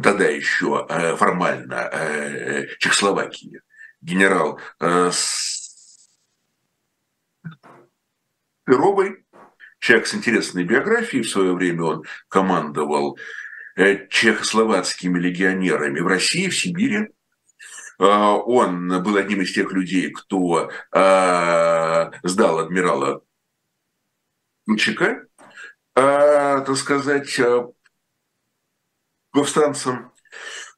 тогда 0.00 0.28
еще 0.28 0.86
формально 1.16 2.66
Чехословакии, 2.78 3.60
генерал 4.00 4.58
э, 4.80 5.10
Перовой, 8.64 9.24
человек 9.80 10.06
с 10.06 10.14
интересной 10.14 10.64
биографией. 10.64 11.24
В 11.24 11.30
свое 11.30 11.54
время 11.54 11.82
он 11.82 12.04
командовал 12.28 13.18
э, 13.76 14.06
чехословацкими 14.08 15.18
легионерами 15.18 16.00
в 16.00 16.06
России, 16.06 16.48
в 16.48 16.56
Сибири. 16.56 17.08
Э, 17.98 18.04
он 18.04 19.02
был 19.02 19.16
одним 19.16 19.42
из 19.42 19.52
тех 19.52 19.72
людей, 19.72 20.10
кто 20.10 20.70
сдал 20.92 22.58
адмирала 22.58 23.22
Кучика, 24.66 25.26
так 25.94 26.76
сказать, 26.76 27.40
повстанцам. 29.32 30.12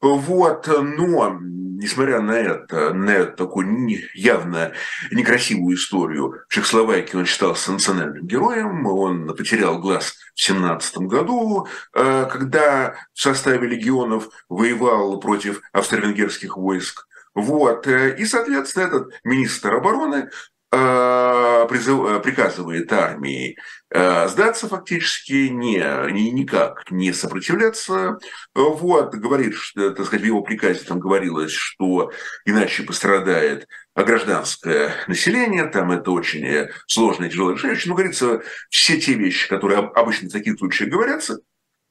Вот, 0.01 0.67
но 0.67 1.39
несмотря 1.83 2.21
на 2.21 2.33
это, 2.33 2.95
на 2.95 3.27
такую 3.27 3.67
явно 4.15 4.73
некрасивую 5.11 5.77
историю, 5.77 6.37
в 6.49 6.53
Чехословакии 6.53 7.17
он 7.17 7.27
считался 7.27 7.73
национальным 7.73 8.27
героем, 8.27 8.87
он 8.87 9.27
потерял 9.37 9.79
глаз 9.79 10.15
в 10.35 10.41
17 10.41 10.99
году, 10.99 11.67
э, 11.95 12.27
когда 12.31 12.95
в 13.13 13.21
составе 13.21 13.69
легионов 13.69 14.29
воевал 14.49 15.21
против 15.21 15.61
австро-венгерских 15.73 16.57
войск. 16.57 17.07
Вот. 17.35 17.87
Э, 17.87 18.15
и, 18.17 18.25
соответственно, 18.25 18.85
этот 18.85 19.09
министр 19.25 19.75
обороны 19.75 20.31
призыв, 20.73 22.23
приказывает 22.23 22.91
армии 22.93 23.59
сдаться 23.91 24.69
фактически, 24.69 25.49
не, 25.49 25.85
не, 26.13 26.31
никак 26.31 26.91
не 26.91 27.13
сопротивляться. 27.13 28.19
Вот, 28.55 29.15
говорит, 29.15 29.55
что, 29.55 29.91
так 29.91 30.07
сказать, 30.07 30.23
в 30.23 30.27
его 30.27 30.41
приказе 30.41 30.81
там 30.81 30.99
говорилось, 30.99 31.53
что 31.53 32.11
иначе 32.47 32.85
пострадает 32.85 33.69
гражданское 33.95 34.95
население, 35.09 35.67
там 35.67 35.91
это 35.91 36.11
очень 36.11 36.69
сложное, 36.87 37.29
тяжелое 37.29 37.55
решение. 37.55 37.79
Ну, 37.85 37.95
говорится, 37.95 38.41
все 38.71 38.99
те 38.99 39.13
вещи, 39.13 39.51
которые 39.51 39.79
обычно 39.81 40.31
в 40.31 40.33
таких 40.33 40.59
случаях 40.59 40.89
говорятся, 40.91 41.39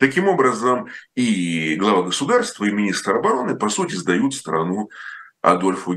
Таким 0.01 0.27
образом, 0.27 0.87
и 1.13 1.75
глава 1.75 2.01
государства, 2.01 2.65
и 2.65 2.71
министр 2.71 3.17
обороны, 3.17 3.55
по 3.55 3.69
сути, 3.69 3.93
сдают 3.93 4.33
страну 4.33 4.89
Адольфу 5.41 5.93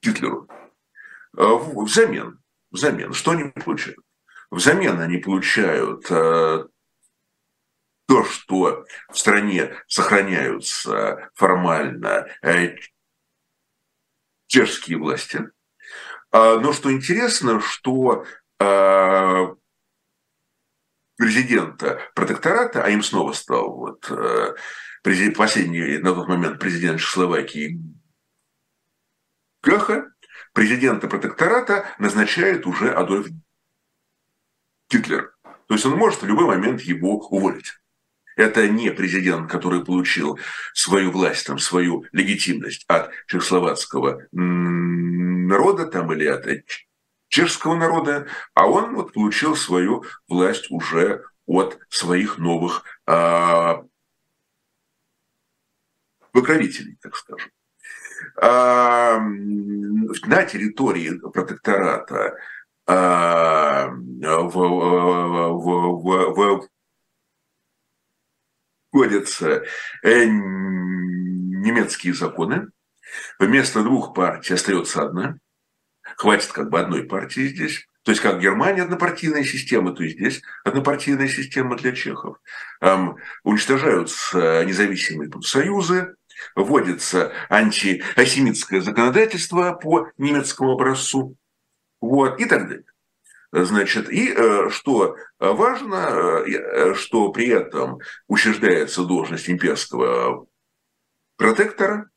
Гитлеру. 0.00 0.48
А 1.36 1.54
взамен, 1.54 2.40
взамен, 2.70 3.12
что 3.12 3.32
они 3.32 3.50
получают? 3.50 4.00
Взамен 4.50 5.00
они 5.00 5.18
получают 5.18 6.10
э, 6.10 6.66
то, 8.06 8.24
что 8.24 8.86
в 9.10 9.18
стране 9.18 9.74
сохраняются 9.86 11.30
формально 11.34 12.26
э, 12.42 12.76
чешские 14.46 14.98
власти. 14.98 15.50
А, 16.30 16.58
но 16.58 16.72
что 16.72 16.92
интересно, 16.92 17.60
что 17.60 18.24
э, 18.60 19.46
президента 21.16 22.00
протектората, 22.14 22.82
а 22.82 22.90
им 22.90 23.02
снова 23.02 23.32
стал 23.32 23.74
вот 23.76 24.10
э, 24.10 24.54
президент, 25.02 25.36
последний 25.36 25.98
на 25.98 26.14
тот 26.14 26.28
момент 26.28 26.58
президент 26.58 27.00
Чехословакии 27.00 27.80
Гаха, 29.62 30.12
президента 30.56 31.06
протектората 31.06 31.84
назначает 31.98 32.66
уже 32.66 32.90
Адольф 32.90 33.28
Гитлер. 34.90 35.34
То 35.66 35.74
есть 35.74 35.84
он 35.84 35.98
может 35.98 36.22
в 36.22 36.26
любой 36.26 36.46
момент 36.46 36.80
его 36.80 37.18
уволить. 37.18 37.74
Это 38.36 38.66
не 38.66 38.90
президент, 38.90 39.50
который 39.50 39.84
получил 39.84 40.38
свою 40.72 41.10
власть, 41.10 41.46
там, 41.46 41.58
свою 41.58 42.06
легитимность 42.12 42.86
от 42.88 43.10
чехословацкого 43.26 44.22
народа 44.32 45.84
там, 45.88 46.10
или 46.14 46.24
от 46.24 46.46
чешского 47.28 47.74
народа, 47.74 48.26
а 48.54 48.66
он 48.66 48.94
вот 48.94 49.12
получил 49.12 49.56
свою 49.56 50.06
власть 50.26 50.70
уже 50.70 51.22
от 51.44 51.78
своих 51.90 52.38
новых 52.38 52.82
а, 53.04 53.84
покровителей, 56.32 56.96
так 57.02 57.14
скажем. 57.14 57.50
На 60.26 60.44
территории 60.44 61.18
протектората 61.32 62.36
вводятся 68.92 69.64
э, 70.02 70.24
немецкие 70.24 72.14
законы. 72.14 72.68
Вместо 73.38 73.82
двух 73.82 74.14
партий 74.14 74.54
остается 74.54 75.02
одна. 75.02 75.38
Хватит 76.16 76.52
как 76.52 76.70
бы 76.70 76.80
одной 76.80 77.04
партии 77.04 77.48
здесь. 77.48 77.86
То 78.02 78.12
есть 78.12 78.22
как 78.22 78.40
Германия 78.40 78.82
однопартийная 78.82 79.42
система, 79.42 79.92
то 79.92 80.04
и 80.04 80.10
здесь 80.10 80.40
однопартийная 80.64 81.28
система 81.28 81.76
для 81.76 81.92
чехов. 81.92 82.38
Эм, 82.80 83.16
уничтожаются 83.42 84.64
независимые 84.64 85.28
союзы, 85.42 86.14
вводится 86.54 87.32
антиосемитское 87.48 88.80
законодательство 88.80 89.72
по 89.72 90.08
немецкому 90.18 90.72
образцу, 90.72 91.36
вот, 92.00 92.40
и 92.40 92.44
так 92.44 92.68
далее. 92.68 92.84
Значит, 93.52 94.10
и 94.10 94.32
э, 94.36 94.68
что 94.70 95.16
важно, 95.38 96.42
э, 96.46 96.94
что 96.94 97.30
при 97.30 97.48
этом 97.48 98.00
учреждается 98.28 99.04
должность 99.04 99.48
имперского 99.48 100.46
протектора, 101.36 102.10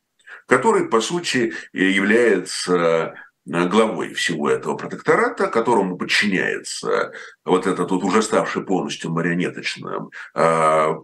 который, 0.46 0.88
по 0.88 1.00
сути, 1.00 1.54
является 1.72 3.14
Э, 3.48 3.66
главой 3.68 4.14
всего 4.14 4.50
этого 4.50 4.76
протектората, 4.76 5.48
которому 5.48 5.96
подчиняется 5.96 7.12
вот 7.44 7.66
этот 7.66 7.90
вот 7.90 8.02
уже 8.04 8.22
ставший 8.22 8.64
полностью 8.64 9.10
марионеточным 9.10 10.10
э, 10.34 10.94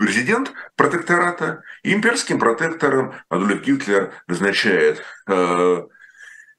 президент 0.00 0.52
протектората, 0.76 1.62
имперским 1.82 2.38
протектором 2.38 3.14
Адольф 3.28 3.62
Гитлер 3.62 4.14
назначает 4.26 5.04
э, 5.28 5.82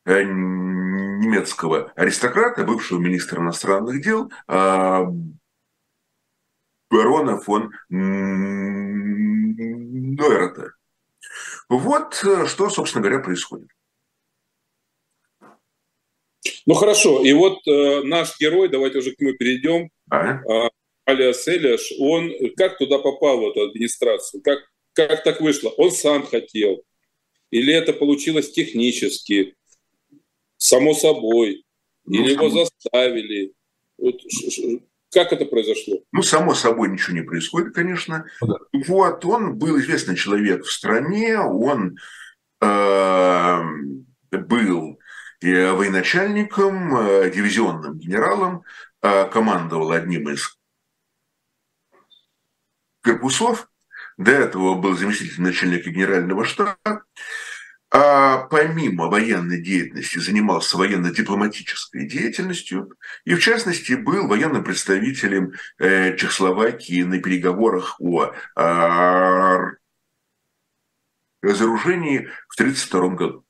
немецкого 0.05 1.91
аристократа, 1.95 2.63
бывшего 2.63 2.99
министра 2.99 3.41
иностранных 3.41 4.03
дел, 4.03 4.31
барона 4.47 5.33
фон 7.39 7.71
Нойрата. 10.19 10.73
Вот 11.67 12.13
что, 12.13 12.69
собственно 12.69 13.01
говоря, 13.01 13.23
происходит. 13.23 13.69
Ну 16.67 16.75
хорошо, 16.75 17.23
и 17.23 17.33
вот 17.33 17.67
э, 17.67 18.03
наш 18.03 18.39
герой, 18.39 18.69
давайте 18.69 18.99
уже 18.99 19.15
к 19.15 19.19
нему 19.19 19.33
перейдем, 19.33 19.89
а? 20.11 20.43
э, 20.43 20.69
Алиас 21.11 21.47
Эляш, 21.47 21.91
он 21.99 22.31
как 22.57 22.77
туда 22.77 22.97
попал 22.99 23.39
в 23.39 23.49
эту 23.49 23.61
администрацию? 23.61 24.41
Как, 24.41 24.59
как 24.93 25.23
так 25.23 25.41
вышло? 25.41 25.69
Он 25.77 25.91
сам 25.91 26.25
хотел? 26.25 26.83
Или 27.49 27.73
это 27.73 27.93
получилось 27.93 28.51
технически, 28.51 29.55
само 30.57 30.93
собой? 30.93 31.65
Ну, 32.05 32.23
или 32.23 32.33
само... 32.33 32.47
его 32.47 32.65
заставили? 32.65 33.53
Вот, 33.97 34.21
как 35.11 35.33
это 35.33 35.45
произошло? 35.45 35.99
Ну, 36.11 36.23
само 36.23 36.55
собой 36.55 36.89
ничего 36.89 37.17
не 37.17 37.23
происходит, 37.23 37.75
конечно. 37.75 38.25
Да. 38.41 38.55
Вот, 38.87 39.25
он 39.25 39.57
был 39.57 39.79
известный 39.79 40.15
человек 40.15 40.63
в 40.63 40.71
стране, 40.71 41.37
он 41.37 41.97
э, 42.61 43.61
был 44.31 44.97
военачальником, 45.41 46.95
э, 46.95 47.31
дивизионным 47.31 47.97
генералом, 47.97 48.63
э, 49.01 49.25
командовал 49.29 49.91
одним 49.91 50.29
из 50.29 50.57
корпусов, 53.01 53.69
до 54.17 54.31
этого 54.31 54.75
был 54.75 54.95
заместитель 54.95 55.41
начальника 55.41 55.89
генерального 55.89 56.45
штаба, 56.45 57.03
а 57.93 58.37
помимо 58.47 59.07
военной 59.07 59.61
деятельности 59.61 60.19
занимался 60.19 60.77
военно-дипломатической 60.77 62.07
деятельностью. 62.07 62.93
И, 63.25 63.35
в 63.35 63.39
частности, 63.39 63.93
был 63.93 64.27
военным 64.27 64.63
представителем 64.63 65.53
э, 65.77 66.15
Чехословакии 66.15 67.03
на 67.03 67.19
переговорах 67.21 67.99
о 67.99 68.31
разоружении 71.41 72.29
в 72.47 72.53
1932 72.55 73.09
году. 73.09 73.45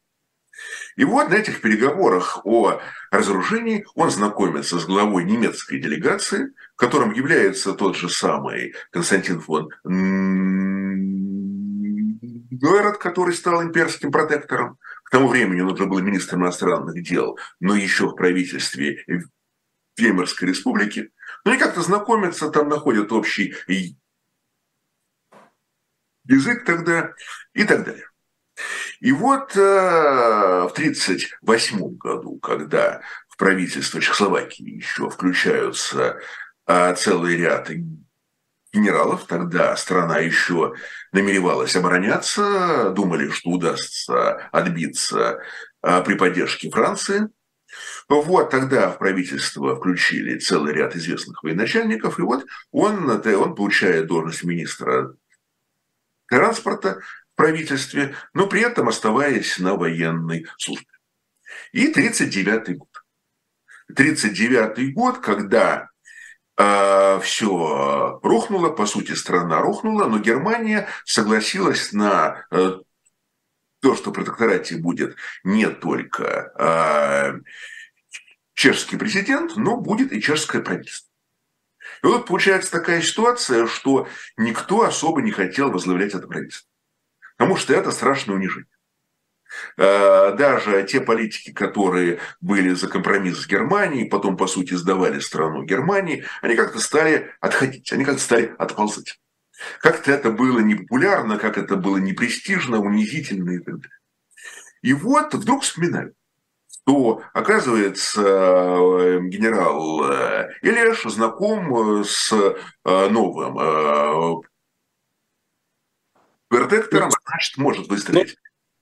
И 0.95 1.03
вот 1.03 1.29
на 1.29 1.35
этих 1.35 1.61
переговорах 1.61 2.45
о 2.45 2.81
разоружении 3.11 3.85
он 3.95 4.09
знакомится 4.11 4.79
с 4.79 4.85
главой 4.85 5.23
немецкой 5.23 5.79
делегации, 5.79 6.53
которым 6.75 7.11
является 7.11 7.73
тот 7.73 7.95
же 7.95 8.09
самый 8.09 8.73
Константин 8.91 9.39
фон 9.39 9.69
Гойрат, 12.51 12.97
который 12.97 13.33
стал 13.33 13.63
имперским 13.63 14.11
протектором. 14.11 14.77
К 15.03 15.09
тому 15.09 15.27
времени 15.27 15.61
он 15.61 15.71
уже 15.71 15.85
был 15.85 15.99
министром 15.99 16.43
иностранных 16.43 17.01
дел, 17.01 17.37
но 17.59 17.75
еще 17.75 18.07
в 18.07 18.15
правительстве 18.15 19.03
Веймарской 19.97 20.49
республики. 20.49 21.11
Ну 21.43 21.53
и 21.53 21.57
как-то 21.57 21.81
знакомятся, 21.81 22.49
там 22.49 22.69
находят 22.69 23.11
общий 23.11 23.55
язык 26.25 26.65
тогда 26.65 27.13
и 27.53 27.63
так 27.63 27.83
далее. 27.83 28.10
И 28.99 29.11
вот 29.11 29.55
э, 29.55 29.59
в 29.59 30.71
1938 30.71 31.97
году, 31.97 32.37
когда 32.39 33.01
в 33.29 33.37
правительство 33.37 33.99
Чехословакии 33.99 34.75
еще 34.75 35.09
включаются 35.09 36.19
э, 36.67 36.95
целый 36.95 37.35
ряд 37.37 37.69
генералов, 38.73 39.25
тогда 39.25 39.75
страна 39.75 40.19
еще 40.19 40.73
намеревалась 41.11 41.75
обороняться, 41.75 42.91
думали, 42.91 43.29
что 43.29 43.49
удастся 43.49 44.49
отбиться 44.51 45.39
э, 45.81 46.03
при 46.03 46.15
поддержке 46.15 46.69
Франции. 46.69 47.29
Вот 48.07 48.49
тогда 48.49 48.89
в 48.89 48.97
правительство 48.97 49.75
включили 49.75 50.37
целый 50.37 50.73
ряд 50.73 50.95
известных 50.95 51.43
военачальников, 51.43 52.19
и 52.19 52.21
вот 52.21 52.45
он, 52.71 53.09
он 53.09 53.55
получает 53.55 54.07
должность 54.07 54.43
министра 54.43 55.15
транспорта, 56.27 57.01
правительстве, 57.35 58.15
но 58.33 58.47
при 58.47 58.61
этом 58.61 58.87
оставаясь 58.87 59.57
на 59.59 59.75
военной 59.75 60.45
службе. 60.57 60.87
И 61.71 61.87
1939 61.87 62.77
год. 62.77 62.89
1939 63.89 64.93
год, 64.93 65.19
когда 65.19 65.89
э, 66.57 67.19
все 67.21 68.19
рухнуло, 68.23 68.69
по 68.69 68.85
сути, 68.85 69.13
страна 69.13 69.61
рухнула, 69.61 70.05
но 70.05 70.19
Германия 70.19 70.87
согласилась 71.05 71.91
на 71.91 72.45
э, 72.51 72.79
то, 73.81 73.95
что 73.95 74.11
в 74.11 74.13
протекторате 74.13 74.77
будет 74.77 75.15
не 75.43 75.69
только 75.69 76.53
э, 76.57 77.39
чешский 78.53 78.97
президент, 78.97 79.55
но 79.55 79.77
будет 79.77 80.13
и 80.13 80.21
чешское 80.21 80.61
правительство. 80.61 81.09
И 82.03 82.07
вот 82.07 82.25
получается 82.27 82.71
такая 82.71 83.01
ситуация, 83.01 83.67
что 83.67 84.07
никто 84.37 84.83
особо 84.83 85.21
не 85.21 85.31
хотел 85.31 85.71
возглавлять 85.71 86.13
это 86.13 86.27
правительство. 86.27 86.70
Потому 87.41 87.57
что 87.57 87.73
это 87.73 87.89
страшное 87.89 88.35
унижение. 88.35 88.69
Э, 89.75 90.35
даже 90.35 90.83
те 90.83 91.01
политики, 91.01 91.51
которые 91.51 92.19
были 92.39 92.69
за 92.75 92.87
компромисс 92.87 93.39
с 93.39 93.47
Германией, 93.47 94.07
потом, 94.07 94.37
по 94.37 94.45
сути, 94.45 94.75
сдавали 94.75 95.19
страну 95.19 95.63
Германии, 95.63 96.23
они 96.43 96.55
как-то 96.55 96.79
стали 96.79 97.31
отходить, 97.39 97.91
они 97.91 98.05
как-то 98.05 98.21
стали 98.21 98.53
отползать. 98.59 99.19
Как-то 99.79 100.11
это 100.11 100.29
было 100.29 100.59
непопулярно, 100.59 101.39
как 101.39 101.57
это 101.57 101.77
было 101.77 101.97
непрестижно, 101.97 102.77
унизительно 102.77 103.49
и 103.49 103.57
так 103.57 103.77
далее. 103.77 103.99
И 104.83 104.93
вот 104.93 105.33
вдруг 105.33 105.63
вспоминают, 105.63 106.13
что, 106.69 107.23
оказывается, 107.33 108.21
э, 108.21 109.19
генерал 109.23 110.11
э, 110.11 110.51
Илеш 110.61 111.01
знаком 111.05 112.03
с 112.05 112.31
новым 112.85 114.43
протектором, 116.51 117.09
значит, 117.25 117.57
может 117.57 117.87
выстрелить 117.87 118.35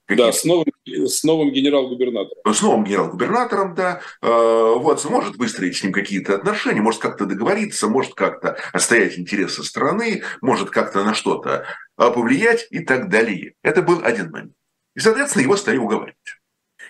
да, 0.09 0.31
с 0.31 0.43
новым, 0.43 0.65
с 0.85 1.23
новым 1.23 1.51
генерал-губернатором. 1.51 2.53
С 2.53 2.61
новым 2.61 2.83
генерал-губернатором, 2.83 3.75
да. 3.75 4.01
Э, 4.21 4.73
вот, 4.75 5.05
может 5.05 5.35
выстроить 5.35 5.77
с 5.77 5.83
ним 5.83 5.93
какие-то 5.93 6.35
отношения, 6.35 6.81
может 6.81 6.99
как-то 6.99 7.25
договориться, 7.25 7.87
может 7.87 8.15
как-то 8.15 8.57
отстоять 8.73 9.19
интересы 9.19 9.63
страны, 9.63 10.23
может 10.41 10.71
как-то 10.71 11.03
на 11.03 11.13
что-то 11.13 11.65
повлиять 11.95 12.67
и 12.71 12.79
так 12.79 13.09
далее. 13.09 13.53
Это 13.61 13.83
был 13.83 14.01
один 14.03 14.31
момент. 14.31 14.53
И, 14.95 14.99
соответственно, 14.99 15.43
его 15.43 15.55
стали 15.55 15.77
уговаривать. 15.77 16.15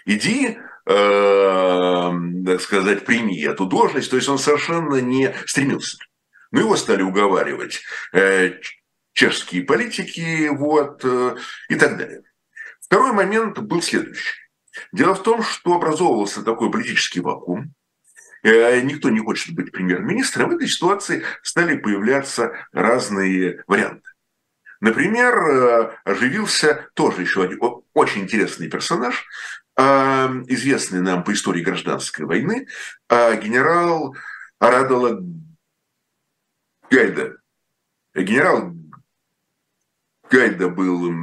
Иди, 0.05 0.57
э, 0.85 2.11
так 2.45 2.61
сказать, 2.61 3.05
прими 3.05 3.41
эту 3.41 3.65
должность. 3.65 4.09
То 4.09 4.15
есть 4.15 4.29
он 4.29 4.39
совершенно 4.39 5.01
не 5.01 5.33
стремился. 5.45 5.97
Но 6.51 6.61
его 6.61 6.75
стали 6.77 7.03
уговаривать 7.03 7.81
э, 8.13 8.53
чешские 9.19 9.63
политики 9.63 10.47
вот, 10.47 11.03
э, 11.03 11.35
и 11.67 11.75
так 11.75 11.97
далее. 11.97 12.23
Второй 12.79 13.11
момент 13.11 13.59
был 13.59 13.81
следующий. 13.81 14.39
Дело 14.93 15.13
в 15.13 15.23
том, 15.23 15.43
что 15.43 15.73
образовывался 15.73 16.41
такой 16.41 16.71
политический 16.71 17.19
вакуум, 17.19 17.73
э, 18.43 18.79
никто 18.79 19.09
не 19.09 19.19
хочет 19.19 19.53
быть 19.53 19.73
премьер-министром, 19.73 20.49
в 20.49 20.53
этой 20.53 20.69
ситуации 20.69 21.23
стали 21.43 21.75
появляться 21.77 22.53
разные 22.71 23.61
варианты. 23.67 24.09
Например, 24.79 25.35
э, 25.35 25.97
оживился 26.05 26.87
тоже 26.93 27.23
еще 27.23 27.43
один 27.43 27.59
очень 27.93 28.21
интересный 28.21 28.69
персонаж, 28.69 29.25
известный 29.77 30.99
нам 30.99 31.23
по 31.23 31.31
истории 31.31 31.63
гражданской 31.63 32.25
войны, 32.25 32.67
генерал 33.09 34.13
Арадола 34.59 35.21
Гайда. 36.91 37.37
Генерал 38.13 38.73
Гайда 40.31 40.69
был 40.69 41.13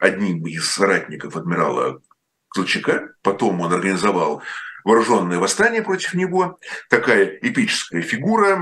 одним 0.00 0.46
из 0.46 0.68
соратников 0.70 1.36
адмирала 1.36 2.00
Колчака. 2.48 3.10
Потом 3.22 3.60
он 3.60 3.72
организовал 3.72 4.42
вооруженное 4.84 5.38
восстание 5.38 5.82
против 5.82 6.14
него. 6.14 6.58
Такая 6.90 7.26
эпическая 7.26 8.02
фигура, 8.02 8.58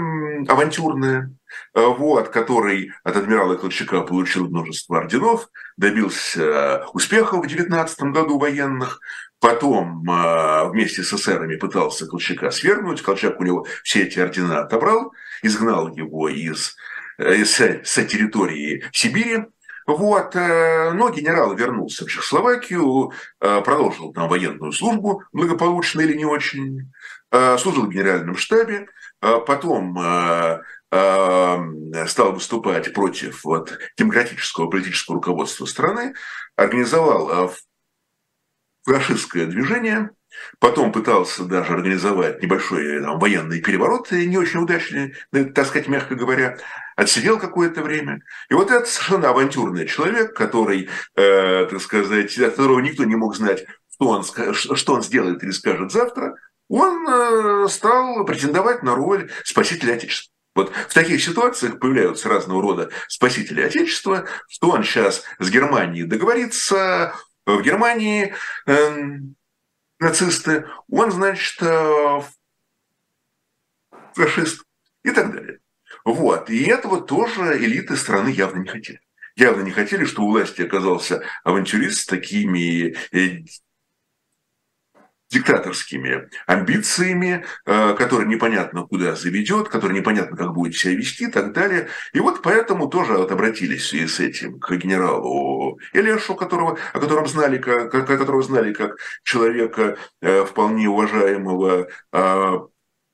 авантюрная, 0.48 1.34
э, 1.74 1.82
вот, 1.82 2.28
который 2.28 2.92
от 3.04 3.16
адмирала 3.16 3.56
Колчака 3.56 4.02
получил 4.02 4.48
множество 4.48 4.98
орденов, 4.98 5.48
добился 5.76 6.84
успехов 6.92 7.44
в 7.44 7.48
19 7.48 8.02
году 8.12 8.38
военных, 8.38 9.00
Потом 9.40 10.04
э, 10.08 10.68
вместе 10.68 11.02
с 11.02 11.14
эсерами 11.14 11.56
пытался 11.56 12.06
Колчака 12.06 12.50
свергнуть. 12.50 13.00
Колчак 13.00 13.40
у 13.40 13.44
него 13.44 13.66
все 13.82 14.02
эти 14.02 14.18
ордена 14.18 14.60
отобрал, 14.60 15.14
изгнал 15.42 15.88
его 15.88 16.28
из, 16.28 16.76
э, 17.16 17.36
из, 17.36 17.58
с 17.58 18.04
территории 18.04 18.84
Сибири. 18.92 19.46
Вот, 19.96 20.36
э, 20.36 20.92
но 20.92 21.10
генерал 21.10 21.54
вернулся 21.54 22.04
в 22.04 22.08
Чехословакию, 22.08 23.12
э, 23.40 23.60
продолжил 23.62 24.12
там 24.12 24.28
военную 24.28 24.72
службу, 24.72 25.24
благополучно 25.32 26.00
или 26.00 26.16
не 26.16 26.24
очень, 26.24 26.92
э, 27.32 27.58
служил 27.58 27.86
в 27.86 27.90
генеральном 27.90 28.36
штабе, 28.36 28.88
потом 29.20 29.98
стал 32.08 32.32
выступать 32.32 32.92
против 32.94 33.44
вот, 33.44 33.78
демократического 33.96 34.68
политического 34.68 35.16
руководства 35.16 35.66
страны, 35.66 36.14
организовал 36.56 37.52
фашистское 38.84 39.46
движение, 39.46 40.10
Потом 40.58 40.92
пытался 40.92 41.44
даже 41.44 41.74
организовать 41.74 42.42
небольшой 42.42 43.02
там, 43.02 43.18
военный 43.18 43.60
переворот, 43.60 44.10
не 44.12 44.36
очень 44.36 44.60
удачный, 44.60 45.14
так 45.30 45.66
сказать, 45.66 45.88
мягко 45.88 46.14
говоря. 46.14 46.58
Отсидел 46.96 47.38
какое-то 47.38 47.82
время. 47.82 48.20
И 48.50 48.54
вот 48.54 48.70
этот 48.70 48.88
совершенно 48.88 49.30
авантюрный 49.30 49.86
человек, 49.86 50.34
который, 50.34 50.88
э, 51.16 51.66
так 51.66 51.80
сказать, 51.80 52.36
от 52.38 52.56
которого 52.56 52.80
никто 52.80 53.04
не 53.04 53.16
мог 53.16 53.36
знать, 53.36 53.64
что 53.94 54.08
он, 54.08 54.24
что 54.24 54.94
он 54.94 55.02
сделает 55.02 55.42
или 55.42 55.50
скажет 55.50 55.92
завтра, 55.92 56.36
он 56.68 57.06
э, 57.08 57.68
стал 57.68 58.24
претендовать 58.24 58.82
на 58.82 58.94
роль 58.94 59.30
спасителя 59.44 59.94
Отечества. 59.94 60.32
Вот 60.54 60.72
в 60.88 60.94
таких 60.94 61.22
ситуациях 61.22 61.78
появляются 61.78 62.28
разного 62.28 62.60
рода 62.60 62.90
спасители 63.08 63.60
Отечества, 63.60 64.26
что 64.48 64.70
он 64.70 64.82
сейчас 64.82 65.24
с 65.38 65.50
Германией 65.50 66.04
договорится, 66.04 67.14
в 67.46 67.62
Германии 67.62 68.34
э, 68.66 69.18
нацисты, 70.00 70.66
он, 70.88 71.12
значит, 71.12 71.62
э, 71.62 72.20
фашист 74.14 74.64
и 75.04 75.10
так 75.10 75.32
далее. 75.32 75.60
Вот. 76.04 76.50
И 76.50 76.64
этого 76.64 77.00
тоже 77.00 77.56
элиты 77.58 77.96
страны 77.96 78.30
явно 78.30 78.60
не 78.60 78.68
хотели. 78.68 79.00
Явно 79.36 79.62
не 79.62 79.70
хотели, 79.70 80.04
что 80.04 80.22
у 80.22 80.30
власти 80.30 80.62
оказался 80.62 81.22
авантюрист 81.44 82.00
с 82.00 82.06
такими 82.06 82.96
э, 83.12 83.44
диктаторскими 85.30 86.28
амбициями, 86.46 87.44
э, 87.64 87.94
который 87.94 88.26
непонятно 88.26 88.82
куда 88.82 89.14
заведет, 89.14 89.68
который 89.68 89.96
непонятно 89.96 90.36
как 90.36 90.52
будет 90.52 90.74
себя 90.74 90.94
вести 90.94 91.24
и 91.24 91.30
так 91.30 91.52
далее. 91.52 91.88
И 92.12 92.20
вот 92.20 92.42
поэтому 92.42 92.88
тоже 92.88 93.12
вот 93.14 93.30
обратились 93.30 93.92
и 93.92 94.06
с 94.06 94.18
этим 94.18 94.58
к 94.58 94.72
генералу 94.72 95.78
Элешу, 95.92 96.34
которого, 96.34 96.78
о 96.92 97.00
котором 97.00 97.26
знали, 97.28 97.58
как, 97.58 97.90
которого 97.90 98.42
знали 98.42 98.72
как 98.72 98.96
человека 99.22 99.96
э, 100.20 100.44
вполне 100.44 100.88
уважаемого, 100.88 101.88
э, 102.12 102.58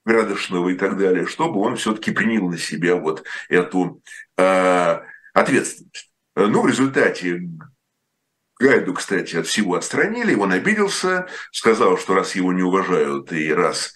Градышного 0.05 0.69
и 0.69 0.77
так 0.77 0.97
далее, 0.97 1.27
чтобы 1.27 1.59
он 1.59 1.75
все-таки 1.75 2.13
принял 2.13 2.49
на 2.49 2.57
себя 2.59 2.95
вот 2.95 3.25
эту 3.49 4.01
ответственность. 4.37 6.13
Ну, 6.37 6.63
в 6.63 6.69
результате 6.69 7.43
Гайду, 8.59 8.95
кстати, 8.95 9.37
от 9.37 9.47
всего 9.47 9.75
отстранили, 9.75 10.35
он 10.35 10.53
обиделся, 10.53 11.27
сказал, 11.53 11.99
что 11.99 12.14
раз 12.14 12.35
его 12.35 12.53
не 12.53 12.62
уважают 12.62 13.31
и 13.33 13.53
раз 13.53 13.92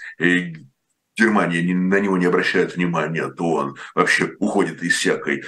Германия 1.16 1.74
на 1.74 2.00
него 2.00 2.16
не 2.18 2.26
обращает 2.26 2.76
внимания, 2.76 3.28
то 3.28 3.44
он 3.44 3.76
вообще 3.94 4.34
уходит 4.38 4.82
из 4.82 4.96
всякой 4.96 5.44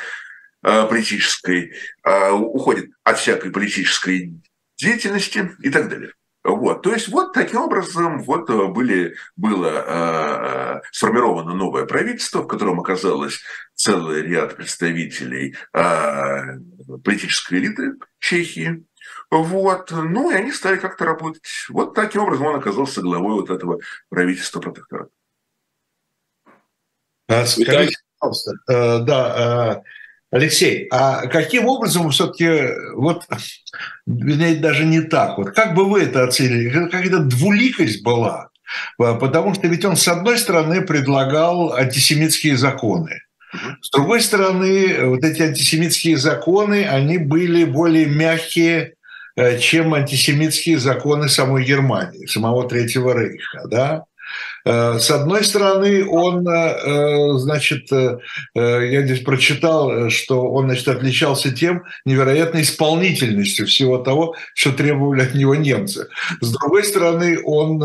а, 0.62 0.86
политической, 0.86 1.74
а, 2.02 2.32
уходит 2.32 2.90
от 3.04 3.18
всякой 3.18 3.50
политической 3.50 4.34
деятельности 4.78 5.50
и 5.60 5.70
так 5.70 5.88
далее. 5.88 6.12
Вот, 6.44 6.82
то 6.82 6.92
есть 6.92 7.08
вот 7.08 7.32
таким 7.32 7.60
образом 7.60 8.20
вот 8.24 8.50
были, 8.72 9.14
было 9.36 9.84
э, 9.86 10.80
сформировано 10.90 11.54
новое 11.54 11.86
правительство, 11.86 12.42
в 12.42 12.48
котором 12.48 12.80
оказалось 12.80 13.40
целый 13.76 14.22
ряд 14.22 14.56
представителей 14.56 15.54
э, 15.72 16.58
политической 17.04 17.60
элиты 17.60 17.92
Чехии, 18.18 18.84
вот. 19.40 19.90
Ну, 19.90 20.30
и 20.30 20.34
они 20.34 20.52
стали 20.52 20.76
как-то 20.76 21.06
работать. 21.06 21.42
Вот 21.70 21.94
таким 21.94 22.22
образом 22.22 22.46
он 22.48 22.56
оказался 22.56 23.00
главой 23.00 23.40
вот 23.40 23.48
этого 23.48 23.78
правительства 24.10 24.60
протектората. 24.60 25.10
А, 27.28 27.46
скажите, 27.46 27.96
пожалуйста, 28.18 28.52
э, 28.68 28.98
да, 29.00 29.80
э, 29.80 30.36
Алексей, 30.36 30.86
а 30.90 31.26
каким 31.28 31.66
образом 31.66 32.10
все-таки, 32.10 32.74
вот, 32.94 33.24
вернее, 34.06 34.56
даже 34.56 34.84
не 34.84 35.00
так, 35.00 35.38
вот 35.38 35.52
как 35.52 35.74
бы 35.74 35.88
вы 35.88 36.02
это 36.02 36.24
оценили, 36.24 36.68
какая-то 36.68 37.20
двуликость 37.20 38.02
была, 38.02 38.50
потому 38.98 39.54
что 39.54 39.66
ведь 39.66 39.84
он, 39.86 39.96
с 39.96 40.08
одной 40.08 40.36
стороны, 40.36 40.82
предлагал 40.82 41.72
антисемитские 41.72 42.58
законы, 42.58 43.22
с 43.80 43.90
другой 43.90 44.20
стороны, 44.20 45.06
вот 45.06 45.24
эти 45.24 45.40
антисемитские 45.40 46.18
законы, 46.18 46.86
они 46.86 47.16
были 47.16 47.64
более 47.64 48.06
мягкие, 48.06 48.94
Э, 48.94 49.01
чем 49.60 49.94
антисемитские 49.94 50.78
законы 50.78 51.28
самой 51.28 51.64
Германии, 51.64 52.26
самого 52.26 52.68
Третьего 52.68 53.12
Рейха. 53.18 53.66
Да? 53.68 54.04
С 54.64 55.10
одной 55.10 55.44
стороны, 55.44 56.06
он, 56.08 56.46
значит, 57.38 57.88
я 58.54 59.02
здесь 59.02 59.20
прочитал, 59.20 60.08
что 60.08 60.50
он, 60.50 60.66
значит, 60.66 60.88
отличался 60.88 61.50
тем 61.50 61.82
невероятной 62.06 62.62
исполнительностью 62.62 63.66
всего 63.66 63.98
того, 63.98 64.36
что 64.54 64.72
требовали 64.72 65.22
от 65.22 65.34
него 65.34 65.54
немцы. 65.54 66.08
С 66.40 66.50
другой 66.52 66.84
стороны, 66.84 67.40
он 67.44 67.78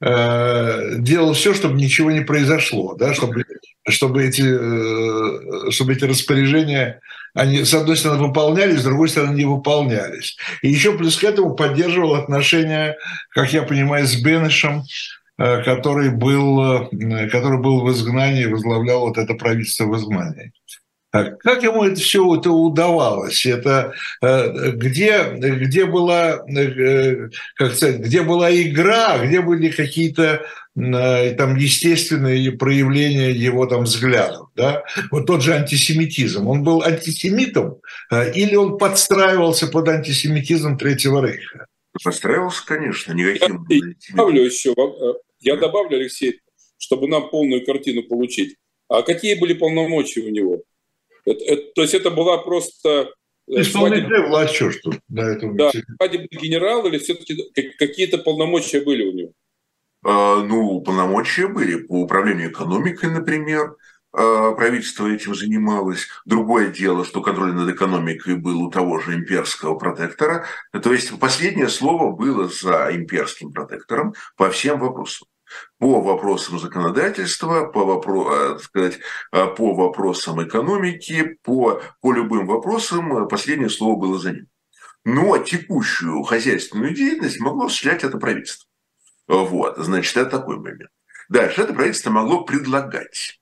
делал 0.00 1.34
все, 1.34 1.54
чтобы 1.54 1.74
ничего 1.74 2.10
не 2.10 2.22
произошло, 2.22 2.96
да, 2.96 3.14
чтобы, 3.14 3.44
чтобы, 3.88 4.24
эти, 4.24 5.70
чтобы 5.70 5.92
эти 5.92 6.04
распоряжения 6.04 7.00
они, 7.34 7.64
с 7.64 7.72
одной 7.72 7.96
стороны, 7.96 8.26
выполнялись, 8.26 8.80
с 8.80 8.84
другой 8.84 9.08
стороны, 9.08 9.34
не 9.34 9.44
выполнялись. 9.44 10.36
И 10.60 10.68
еще 10.68 10.96
плюс 10.96 11.16
к 11.16 11.24
этому 11.24 11.54
поддерживал 11.54 12.14
отношения, 12.14 12.96
как 13.30 13.52
я 13.52 13.62
понимаю, 13.62 14.06
с 14.06 14.16
Бенешем, 14.16 14.82
э, 15.38 15.62
который 15.62 16.10
был, 16.10 16.82
э, 16.90 17.28
который 17.30 17.58
был 17.58 17.80
в 17.80 17.90
изгнании, 17.90 18.44
возглавлял 18.44 19.00
вот 19.00 19.16
это 19.16 19.34
правительство 19.34 19.86
в 19.86 19.96
изгнании. 19.96 20.52
Как 21.12 21.62
ему 21.62 21.84
это 21.84 22.00
все 22.00 22.36
это 22.36 22.50
удавалось? 22.50 23.44
Это 23.44 23.92
э, 24.22 24.70
где, 24.72 25.34
где 25.36 25.84
была, 25.84 26.38
как 27.56 27.74
сказать, 27.74 27.98
где 27.98 28.22
была 28.22 28.50
игра, 28.50 29.18
где 29.22 29.42
были 29.42 29.70
какие-то 29.70 30.46
там 30.74 31.56
естественные 31.56 32.52
проявления 32.52 33.30
его 33.30 33.66
там 33.66 33.84
взглядов, 33.84 34.48
да? 34.56 34.84
Вот 35.10 35.26
тот 35.26 35.42
же 35.42 35.52
антисемитизм, 35.52 36.48
он 36.48 36.62
был 36.64 36.82
антисемитом 36.82 37.82
или 38.10 38.54
он 38.54 38.78
подстраивался 38.78 39.66
под 39.66 39.88
антисемитизм 39.88 40.78
Третьего 40.78 41.26
Рейха? 41.26 41.66
Подстраивался, 42.02 42.64
конечно, 42.64 43.12
никаким. 43.12 43.66
Я, 43.68 43.76
я 43.76 43.94
добавлю 44.12 44.44
еще, 44.44 44.74
я 45.40 45.56
добавлю, 45.56 45.98
Алексей, 45.98 46.40
чтобы 46.78 47.06
нам 47.06 47.28
полную 47.28 47.66
картину 47.66 48.02
получить. 48.04 48.56
А 48.88 49.02
какие 49.02 49.38
были 49.38 49.52
полномочия 49.52 50.22
у 50.22 50.30
него? 50.30 50.62
Это, 51.24 51.44
это, 51.44 51.62
то 51.74 51.82
есть 51.82 51.94
это 51.94 52.10
была 52.10 52.38
просто... 52.38 53.12
Э, 53.48 53.60
Исполнительная 53.60 54.28
власть, 54.28 54.54
что, 54.54 54.70
что 54.70 54.92
на 55.08 55.22
этом 55.22 55.56
Да, 55.56 55.70
свадебный 55.70 56.28
генерал 56.30 56.86
или 56.86 56.98
все-таки 56.98 57.50
какие-то 57.78 58.18
полномочия 58.18 58.80
были 58.80 59.04
у 59.04 59.12
него? 59.12 59.32
А, 60.04 60.42
ну, 60.42 60.80
полномочия 60.80 61.46
были 61.46 61.76
по 61.76 62.02
управлению 62.02 62.50
экономикой, 62.50 63.10
например, 63.10 63.76
а, 64.12 64.52
правительство 64.52 65.06
этим 65.06 65.34
занималось. 65.34 66.08
Другое 66.24 66.68
дело, 66.68 67.04
что 67.04 67.22
контроль 67.22 67.52
над 67.52 67.70
экономикой 67.70 68.36
был 68.36 68.62
у 68.62 68.70
того 68.70 69.00
же 69.00 69.14
имперского 69.14 69.76
протектора. 69.76 70.46
То 70.82 70.92
есть 70.92 71.18
последнее 71.18 71.68
слово 71.68 72.12
было 72.12 72.48
за 72.48 72.90
имперским 72.92 73.52
протектором 73.52 74.14
по 74.36 74.50
всем 74.50 74.80
вопросам 74.80 75.28
по 75.78 76.00
вопросам 76.00 76.58
законодательства, 76.58 77.66
по, 77.66 77.80
вопро- 77.80 78.56
э, 78.56 78.58
сказать, 78.58 78.98
э, 79.32 79.46
по 79.46 79.74
вопросам 79.74 80.42
экономики, 80.46 81.38
по, 81.42 81.82
по 82.00 82.12
любым 82.12 82.46
вопросам 82.46 83.24
э, 83.24 83.28
последнее 83.28 83.70
слово 83.70 83.98
было 83.98 84.18
за 84.18 84.32
ним. 84.32 84.48
Но 85.04 85.38
текущую 85.38 86.22
хозяйственную 86.22 86.94
деятельность 86.94 87.40
могло 87.40 87.66
осуществлять 87.66 88.04
это 88.04 88.18
правительство. 88.18 88.68
Вот, 89.26 89.76
значит, 89.78 90.16
это 90.16 90.38
такой 90.38 90.58
момент. 90.58 90.90
Дальше 91.28 91.62
это 91.62 91.74
правительство 91.74 92.10
могло 92.10 92.44
предлагать 92.44 93.40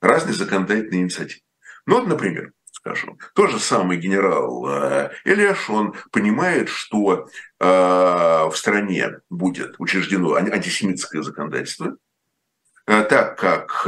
разные 0.00 0.34
законодательные 0.34 1.02
инициативы. 1.02 1.42
Ну 1.86 1.96
вот, 1.98 2.06
например, 2.06 2.52
скажем. 2.82 3.18
Тот 3.34 3.50
же 3.50 3.60
самый 3.60 3.96
генерал 3.96 4.66
э, 4.68 5.10
Элиаш, 5.24 5.70
он 5.70 5.94
понимает, 6.10 6.68
что 6.68 7.28
э, 7.60 7.64
в 7.64 8.52
стране 8.54 9.20
будет 9.30 9.76
учреждено 9.78 10.34
антисемитское 10.34 11.22
законодательство, 11.22 11.96
э, 12.86 13.04
так 13.04 13.38
как 13.38 13.86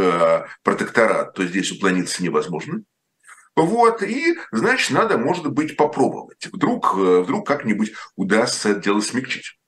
протекторат, 0.62 1.34
то 1.34 1.44
здесь 1.44 1.72
уклониться 1.72 2.22
невозможно. 2.22 2.82
Вот, 3.56 4.02
и, 4.02 4.36
значит, 4.52 4.90
надо, 4.90 5.18
может 5.18 5.50
быть, 5.52 5.76
попробовать. 5.76 6.46
Вдруг, 6.52 6.94
вдруг 6.94 7.46
как-нибудь 7.46 7.92
удастся 8.16 8.70
это 8.70 8.80
дело 8.80 9.00
смягчить. 9.00 9.58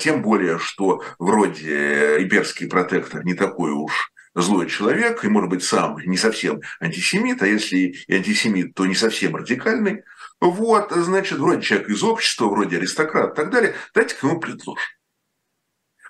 Тем 0.00 0.20
более, 0.20 0.58
что 0.58 1.02
вроде 1.18 2.22
имперский 2.22 2.68
протектор 2.68 3.24
не 3.24 3.32
такой 3.32 3.72
уж 3.72 4.12
злой 4.34 4.68
человек, 4.68 5.24
и, 5.24 5.28
может 5.28 5.50
быть, 5.50 5.62
сам 5.62 5.98
не 5.98 6.16
совсем 6.16 6.60
антисемит, 6.80 7.42
а 7.42 7.46
если 7.46 7.94
и 8.06 8.14
антисемит, 8.14 8.74
то 8.74 8.86
не 8.86 8.94
совсем 8.94 9.36
радикальный. 9.36 10.04
Вот, 10.40 10.90
значит, 10.92 11.38
вроде 11.38 11.62
человек 11.62 11.88
из 11.88 12.02
общества, 12.02 12.46
вроде 12.46 12.76
аристократ 12.76 13.32
и 13.32 13.36
так 13.36 13.50
далее, 13.50 13.74
дайте-ка 13.94 14.26
ему 14.26 14.40
предложим. 14.40 14.82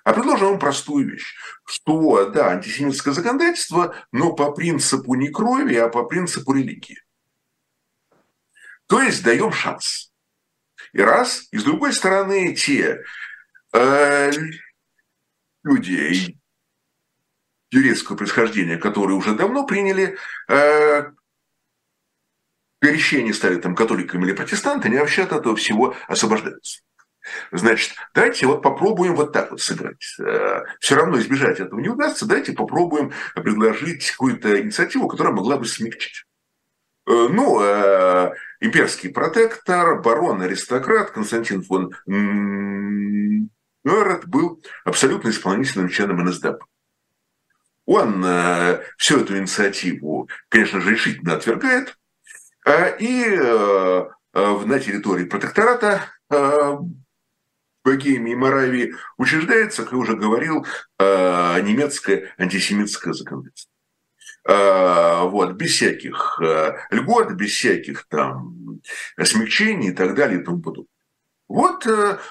А 0.03 0.13
предложим 0.13 0.49
ему 0.49 0.59
простую 0.59 1.11
вещь, 1.11 1.35
что, 1.65 2.29
да, 2.29 2.51
антисемитское 2.51 3.13
законодательство, 3.13 3.95
но 4.11 4.33
по 4.33 4.51
принципу 4.51 5.15
не 5.15 5.29
крови, 5.29 5.75
а 5.75 5.89
по 5.89 6.03
принципу 6.03 6.53
религии. 6.53 7.01
То 8.87 9.01
есть 9.01 9.23
даем 9.23 9.51
шанс. 9.51 10.11
И 10.93 11.01
раз, 11.01 11.47
и 11.51 11.57
с 11.57 11.63
другой 11.63 11.91
стороны, 11.91 12.53
те 12.53 13.03
э, 13.73 14.31
люди, 15.63 16.37
юридического 17.71 18.17
происхождения, 18.17 18.77
которые 18.77 19.17
уже 19.17 19.33
давно 19.33 19.65
приняли 19.65 20.17
э, 20.47 21.11
крещение, 22.81 23.33
стали 23.33 23.57
там 23.57 23.75
католиками 23.75 24.25
или 24.25 24.33
протестантами, 24.33 24.97
вообще 24.97 25.23
от 25.23 25.31
этого 25.31 25.55
всего 25.55 25.95
освобождаются. 26.07 26.81
Значит, 27.51 27.95
давайте 28.13 28.45
вот 28.45 28.61
попробуем 28.61 29.15
вот 29.15 29.33
так 29.33 29.51
вот 29.51 29.61
сыграть. 29.61 30.15
Э, 30.19 30.63
Все 30.79 30.95
равно 30.95 31.19
избежать 31.19 31.59
этого 31.59 31.79
не 31.79 31.89
удастся. 31.89 32.27
Давайте 32.27 32.53
попробуем 32.53 33.13
предложить 33.33 34.11
какую-то 34.11 34.61
инициативу, 34.61 35.07
которая 35.07 35.33
могла 35.33 35.57
бы 35.57 35.65
смягчить. 35.65 36.25
Э, 37.07 37.27
ну, 37.29 37.61
э, 37.61 38.31
имперский 38.59 39.09
протектор, 39.09 40.01
барон-аристократ 40.01 41.11
Константин 41.11 41.63
фон 41.63 41.95
Нойрат 43.83 44.27
был 44.27 44.63
абсолютно 44.83 45.29
исполнительным 45.29 45.89
членом 45.89 46.25
НСДАП. 46.25 46.63
Он 47.85 48.23
э, 48.25 48.81
всю 48.97 49.21
эту 49.21 49.37
инициативу, 49.37 50.27
конечно 50.49 50.81
же, 50.81 50.91
решительно 50.91 51.35
отвергает. 51.35 51.97
Э, 52.65 52.97
и 52.97 53.23
э, 53.27 54.05
на 54.33 54.79
территории 54.79 55.25
протектората 55.25 56.11
Богемии 57.85 58.33
и 58.33 58.35
Моравии 58.35 58.95
учреждается, 59.17 59.83
как 59.83 59.93
я 59.93 59.97
уже 59.97 60.17
говорил, 60.17 60.65
немецкое 60.99 62.33
антисемитское 62.37 63.13
законодательство. 63.13 63.71
Вот, 64.45 65.53
без 65.53 65.71
всяких 65.71 66.41
льгот, 66.89 67.31
без 67.33 67.51
всяких 67.51 68.07
там 68.09 68.81
смягчений 69.23 69.91
и 69.91 69.93
так 69.93 70.15
далее 70.15 70.41
и 70.41 70.43
тому 70.43 70.61
подобное. 70.61 70.89
Вот, 71.47 71.87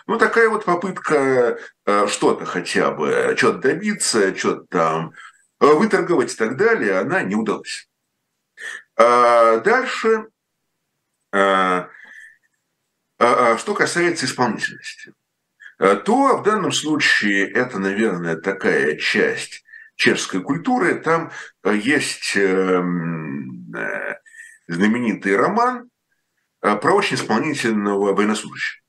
ну, 0.07 0.19
такая 0.19 0.51
вот 0.51 0.67
попытка 0.67 1.59
что-то 2.09 2.45
хотя 2.45 2.91
бы, 2.91 3.35
что-то 3.39 3.59
добиться, 3.61 4.37
что-то 4.37 4.67
там 4.69 5.13
Э, 5.13 5.34
выторговать 5.73 6.33
и 6.33 6.37
так 6.37 6.57
далее, 6.57 6.99
она 6.99 7.23
не 7.23 7.35
удалась. 7.35 7.89
А 8.97 9.59
дальше, 9.59 10.29
а, 11.33 11.89
а, 13.19 13.59
что 13.59 13.75
касается 13.75 14.27
исполнительности, 14.27 15.13
э, 15.79 15.97
то 15.97 16.39
в 16.39 16.43
данном 16.45 16.71
случае 16.71 17.51
это, 17.51 17.79
наверное, 17.79 18.37
такая 18.37 18.97
часть 18.97 19.65
чешской 19.97 20.43
культуры. 20.43 20.95
Там 20.97 21.33
э, 21.65 21.77
есть 21.77 22.35
знаменитый 24.67 25.37
роман 25.37 25.91
про 26.61 26.93
очень 26.95 27.17
исполнительного 27.17 28.15
военнослужащего. 28.15 28.83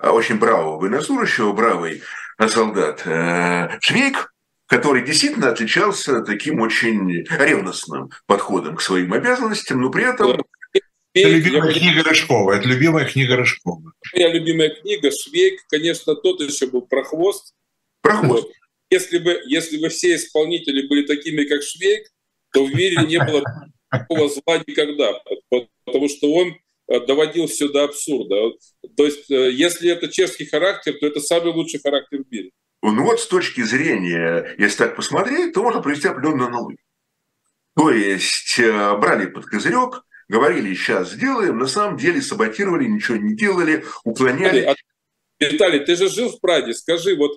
Очень 0.00 0.38
бравого 0.38 0.80
военнослужащего, 0.80 1.52
бравый 1.52 2.02
солдат 2.48 3.00
Швейк, 3.80 4.33
который 4.74 5.04
действительно 5.04 5.50
отличался 5.50 6.22
таким 6.22 6.60
очень 6.60 7.24
ревностным 7.30 8.10
подходом 8.26 8.74
к 8.74 8.82
своим 8.82 9.12
обязанностям, 9.12 9.80
но 9.80 9.88
при 9.88 10.12
этом... 10.12 10.44
Это 11.14 11.28
любимая 11.28 11.70
я... 11.70 11.78
книга 11.78 12.02
Рыжкова. 12.02 12.54
Это 12.54 12.66
любимая 12.66 13.04
книга 13.04 13.36
Рыжкова. 13.36 13.92
Моя 14.12 14.32
любимая 14.32 14.70
книга 14.70 15.12
Швейк, 15.12 15.60
конечно, 15.68 16.16
тот 16.16 16.40
еще 16.40 16.66
был 16.66 16.82
прохвост. 16.82 17.54
Прохвост. 18.00 18.48
Если 18.90 19.18
бы, 19.18 19.40
если 19.46 19.78
бы 19.78 19.90
все 19.90 20.16
исполнители 20.16 20.88
были 20.88 21.06
такими, 21.06 21.44
как 21.44 21.62
Швейк, 21.62 22.08
то 22.52 22.64
в 22.64 22.74
мире 22.74 22.96
не 23.06 23.18
было 23.18 23.44
такого 23.88 24.28
зла 24.28 24.60
никогда. 24.66 25.22
Потому 25.84 26.08
что 26.08 26.32
он 26.32 26.56
э, 26.88 27.06
доводил 27.06 27.46
все 27.46 27.68
до 27.68 27.84
абсурда. 27.84 28.58
То 28.96 29.04
есть, 29.06 29.30
э, 29.30 29.52
если 29.52 29.88
это 29.88 30.08
чешский 30.08 30.46
характер, 30.46 30.94
то 30.98 31.06
это 31.06 31.20
самый 31.20 31.52
лучший 31.52 31.78
характер 31.78 32.24
в 32.24 32.32
мире. 32.32 32.50
Ну 32.92 33.02
вот 33.02 33.18
с 33.18 33.26
точки 33.26 33.62
зрения, 33.62 34.54
если 34.58 34.76
так 34.76 34.96
посмотреть, 34.96 35.54
то 35.54 35.62
можно 35.62 35.80
провести 35.80 36.06
определенную 36.06 36.48
аналогию. 36.48 36.78
То 37.74 37.90
есть 37.90 38.58
э, 38.58 38.96
брали 38.98 39.24
под 39.24 39.46
козырек, 39.46 40.02
говорили, 40.28 40.74
сейчас 40.74 41.12
сделаем, 41.12 41.58
на 41.58 41.66
самом 41.66 41.96
деле 41.96 42.20
саботировали, 42.20 42.84
ничего 42.84 43.16
не 43.16 43.34
делали, 43.34 43.86
уклоняли. 44.04 44.60
А, 44.64 44.74
Виталий 45.40 45.80
ты 45.80 45.96
же 45.96 46.10
жил 46.10 46.28
в 46.28 46.40
Праге, 46.40 46.74
скажи, 46.74 47.16
вот 47.16 47.32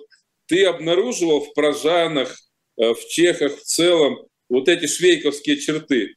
ты 0.46 0.66
обнаруживал 0.66 1.40
в 1.40 1.54
прожанах, 1.54 2.36
э, 2.76 2.92
в 2.92 3.08
чехах 3.08 3.56
в 3.56 3.62
целом 3.62 4.18
вот 4.50 4.68
эти 4.68 4.86
швейковские 4.86 5.56
черты. 5.56 6.14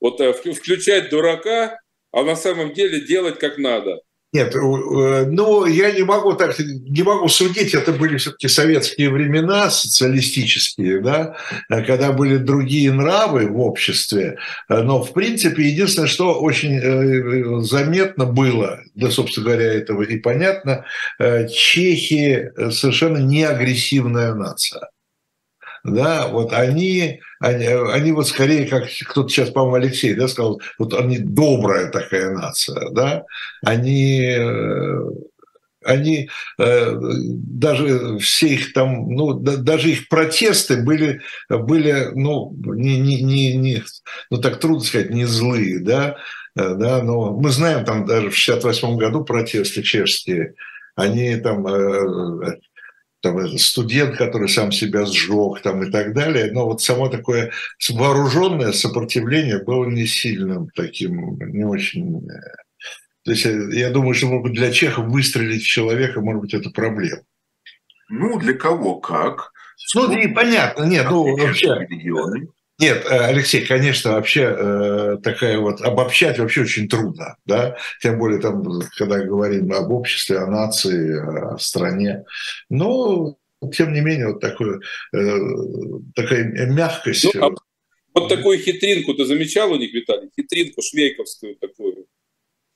Вот 0.00 0.20
э, 0.20 0.32
включать 0.32 1.10
дурака, 1.10 1.80
а 2.12 2.22
на 2.22 2.36
самом 2.36 2.72
деле 2.72 3.00
делать 3.00 3.40
как 3.40 3.58
надо– 3.58 4.00
нет, 4.32 4.54
э, 4.54 4.58
ну, 5.26 5.66
я 5.66 5.92
не 5.92 6.04
могу 6.04 6.32
так, 6.32 6.58
не 6.58 7.02
могу 7.02 7.28
судить, 7.28 7.74
это 7.74 7.92
были 7.92 8.16
все-таки 8.16 8.48
советские 8.48 9.10
времена, 9.10 9.68
социалистические, 9.68 11.00
да, 11.02 11.36
э, 11.68 11.84
когда 11.84 12.12
были 12.12 12.38
другие 12.38 12.92
нравы 12.92 13.46
в 13.46 13.60
обществе, 13.60 14.38
э, 14.70 14.82
но, 14.82 15.02
в 15.02 15.12
принципе, 15.12 15.68
единственное, 15.68 16.08
что 16.08 16.40
очень 16.40 17.62
заметно 17.62 18.24
было, 18.24 18.80
да, 18.94 19.10
собственно 19.10 19.46
говоря, 19.46 19.74
этого 19.74 20.02
и 20.02 20.18
понятно, 20.18 20.86
чехи 21.50 22.50
совершенно 22.70 23.18
не 23.18 23.44
агрессивная 23.44 24.34
нация 24.34 24.91
да, 25.84 26.28
вот 26.28 26.52
они, 26.52 27.20
они, 27.40 27.66
они 27.66 28.12
вот 28.12 28.28
скорее, 28.28 28.66
как 28.66 28.84
кто-то 29.08 29.28
сейчас, 29.28 29.50
по-моему, 29.50 29.74
Алексей, 29.74 30.14
да, 30.14 30.28
сказал, 30.28 30.60
вот 30.78 30.94
они 30.94 31.18
добрая 31.18 31.90
такая 31.90 32.30
нация, 32.30 32.90
да, 32.90 33.24
они 33.62 34.24
э, 34.24 35.00
они 35.84 36.28
э, 36.58 36.94
даже 37.00 38.18
все 38.18 38.48
их 38.54 38.72
там, 38.72 39.08
ну, 39.10 39.34
да, 39.34 39.56
даже 39.56 39.90
их 39.90 40.08
протесты 40.08 40.82
были, 40.82 41.20
были 41.48 42.10
ну, 42.14 42.54
не, 42.64 43.00
не, 43.00 43.20
не, 43.22 43.56
не, 43.56 43.82
ну, 44.30 44.38
так 44.38 44.60
трудно 44.60 44.84
сказать, 44.84 45.10
не 45.10 45.24
злые, 45.24 45.80
да, 45.80 46.16
э, 46.56 46.74
да, 46.74 47.02
но 47.02 47.32
мы 47.32 47.50
знаем 47.50 47.84
там 47.84 48.06
даже 48.06 48.30
в 48.30 48.36
68 48.36 48.96
году 48.96 49.24
протесты 49.24 49.82
чешские, 49.82 50.54
они 50.94 51.34
там 51.36 51.66
там, 53.22 53.56
студент, 53.56 54.16
который 54.16 54.48
сам 54.48 54.72
себя 54.72 55.06
сжег 55.06 55.62
там, 55.62 55.82
и 55.84 55.90
так 55.90 56.12
далее. 56.12 56.50
Но 56.52 56.66
вот 56.66 56.82
само 56.82 57.08
такое 57.08 57.52
вооруженное 57.88 58.72
сопротивление 58.72 59.62
было 59.62 59.86
не 59.86 60.06
сильным 60.06 60.68
таким, 60.74 61.38
не 61.38 61.64
очень... 61.64 62.28
Э, 62.28 62.40
то 63.24 63.30
есть 63.30 63.46
э, 63.46 63.68
я 63.72 63.90
думаю, 63.90 64.14
что 64.14 64.26
может 64.26 64.42
быть, 64.42 64.54
для 64.54 64.72
чехов 64.72 65.06
выстрелить 65.06 65.62
в 65.62 65.68
человека, 65.68 66.20
может 66.20 66.42
быть, 66.42 66.54
это 66.54 66.70
проблема. 66.70 67.22
Ну, 68.08 68.38
для 68.38 68.54
кого 68.54 68.96
как. 68.96 69.52
Ну, 69.94 70.12
и 70.12 70.26
понятно, 70.28 70.84
нет, 70.84 71.06
ну, 71.08 71.36
вообще... 71.36 71.86
Регионы. 71.88 72.48
Нет, 72.82 73.04
э, 73.04 73.16
Алексей, 73.26 73.64
конечно, 73.64 74.14
вообще 74.14 74.56
э, 74.58 75.16
такая 75.22 75.56
вот 75.58 75.80
обобщать 75.82 76.40
вообще 76.40 76.62
очень 76.62 76.88
трудно, 76.88 77.36
да, 77.46 77.76
тем 78.00 78.18
более 78.18 78.40
там, 78.40 78.80
когда 78.98 79.20
говорим 79.20 79.72
об 79.72 79.92
обществе, 79.92 80.38
о 80.38 80.48
нации, 80.48 81.54
о 81.54 81.58
стране. 81.58 82.24
Но 82.68 83.36
тем 83.72 83.92
не 83.92 84.00
менее 84.00 84.32
вот 84.32 84.40
такое, 84.40 84.80
э, 85.14 85.38
такая 86.16 86.42
мягкость. 86.66 87.32
Ну, 87.32 87.44
а 87.44 87.50
вот 88.14 88.28
такую 88.28 88.58
хитринку 88.58 89.14
ты 89.14 89.26
замечал 89.26 89.70
у 89.70 89.76
них, 89.76 89.94
Виталий? 89.94 90.30
Хитринку 90.34 90.82
швейковскую 90.82 91.54
такую. 91.60 92.06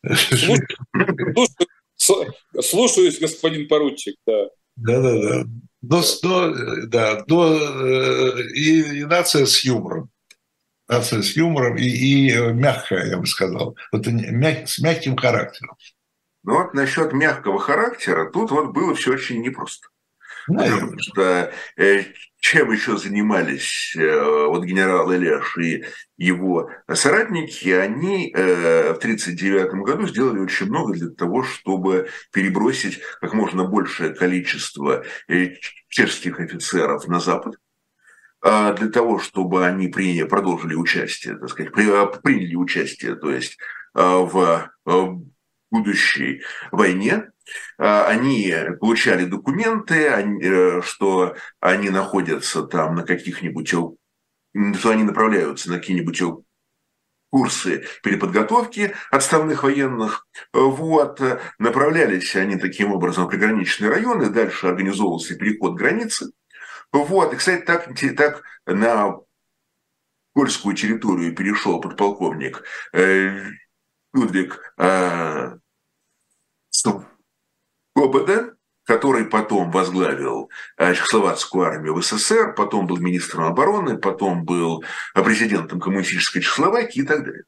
Слушаюсь, 1.97 3.19
господин 3.19 3.67
поручик, 3.67 4.15
да. 4.25 4.51
Да-да-да. 4.77 5.47
Но, 5.89 6.03
но, 6.23 6.87
да, 6.87 7.25
но 7.27 7.57
и, 8.55 9.01
и 9.01 9.05
нация 9.05 9.47
с 9.47 9.65
юмором. 9.65 10.11
Нация 10.89 11.23
с 11.23 11.37
юмором 11.37 11.77
и, 11.77 11.85
и 11.85 12.33
э, 12.33 12.53
мягкая, 12.53 13.07
я 13.07 13.19
бы 13.19 13.27
сказал. 13.27 13.77
Вот 13.93 14.07
мяг, 14.07 14.69
с 14.69 14.79
мягким 14.79 15.17
характером. 15.17 15.77
Ну 16.45 16.63
вот 16.63 16.75
насчет 16.75 17.13
мягкого 17.13 17.59
характера, 17.59 18.31
тут 18.31 18.53
вот 18.53 18.73
было 18.73 18.95
все 18.95 19.15
очень 19.15 19.43
непросто. 19.43 19.89
Наверное. 20.47 20.81
Потому 20.81 20.99
что 21.01 21.53
э, 21.77 22.05
чем 22.47 22.71
еще 22.71 22.97
занимались 22.97 23.97
э, 23.97 24.47
вот 24.47 24.63
генерал 24.63 25.13
Ильяш 25.13 25.59
и 25.59 25.85
его 26.17 26.71
соратники, 26.93 27.71
они 27.71 28.31
э, 28.33 28.93
в 28.93 28.99
1939 28.99 29.85
году 29.85 30.07
сделали 30.07 30.39
очень 30.39 30.67
много 30.67 30.93
для 30.93 31.09
того, 31.09 31.43
чтобы 31.43 32.09
перебросить 32.33 33.01
как 33.21 33.35
можно 33.35 33.65
большее 33.65 34.15
количество 34.15 35.03
э, 35.27 35.57
чешских 35.89 36.39
офицеров 36.39 37.09
на 37.09 37.19
Запад, 37.19 37.57
а 38.41 38.75
для 38.75 38.91
того, 38.91 39.19
чтобы 39.19 39.67
они 39.67 39.89
приняли, 39.89 40.23
продолжили 40.23 40.77
участие, 40.77 41.37
так 41.39 41.49
сказать, 41.49 41.73
приняли 41.73 42.55
участие, 42.55 43.17
то 43.17 43.29
есть 43.29 43.59
в 43.93 44.71
будущей 45.79 46.43
войне, 46.73 47.31
а, 47.79 48.07
они 48.09 48.55
получали 48.81 49.25
документы, 49.25 49.95
э, 49.95 50.83
что 50.83 51.37
они 51.61 51.91
находятся 51.91 52.63
там 52.63 52.97
на 52.97 53.03
каких-нибудь, 53.05 53.69
что 53.69 53.97
они 54.91 55.05
направляются 55.05 55.71
на 55.71 55.79
какие-нибудь 55.79 56.23
курсы 57.31 57.85
переподготовки 58.03 58.95
отставных 59.11 59.63
военных. 59.63 60.27
Вот. 60.53 61.21
Направлялись 61.59 62.35
они 62.37 62.57
таким 62.57 62.93
образом 62.93 63.27
в 63.27 63.29
приграничные 63.29 63.91
районы, 63.91 64.31
дальше 64.31 64.69
организовывался 64.69 65.37
переход 65.37 65.75
границы. 65.75 66.33
Вот. 66.93 67.33
И, 67.33 67.37
кстати, 67.37 67.63
так, 67.65 67.91
так 68.17 68.43
на 68.67 69.19
польскую 70.33 70.75
территорию 70.75 71.35
перешел 71.35 71.81
подполковник 71.81 72.63
э, 72.93 73.39
Людвиг 74.15 74.75
э, 76.87 77.01
ГОБД, 77.95 78.57
который 78.85 79.25
потом 79.25 79.71
возглавил 79.71 80.51
э, 80.79 80.95
Чехословацкую 80.95 81.67
армию 81.67 81.95
в 81.95 82.03
СССР, 82.03 82.55
потом 82.55 82.87
был 82.87 82.99
министром 82.99 83.45
обороны, 83.45 83.99
потом 83.99 84.45
был 84.45 84.85
президентом 85.15 85.81
коммунистической 85.81 86.41
Чехословакии 86.41 87.01
и 87.01 87.07
так 87.07 87.25
далее. 87.25 87.45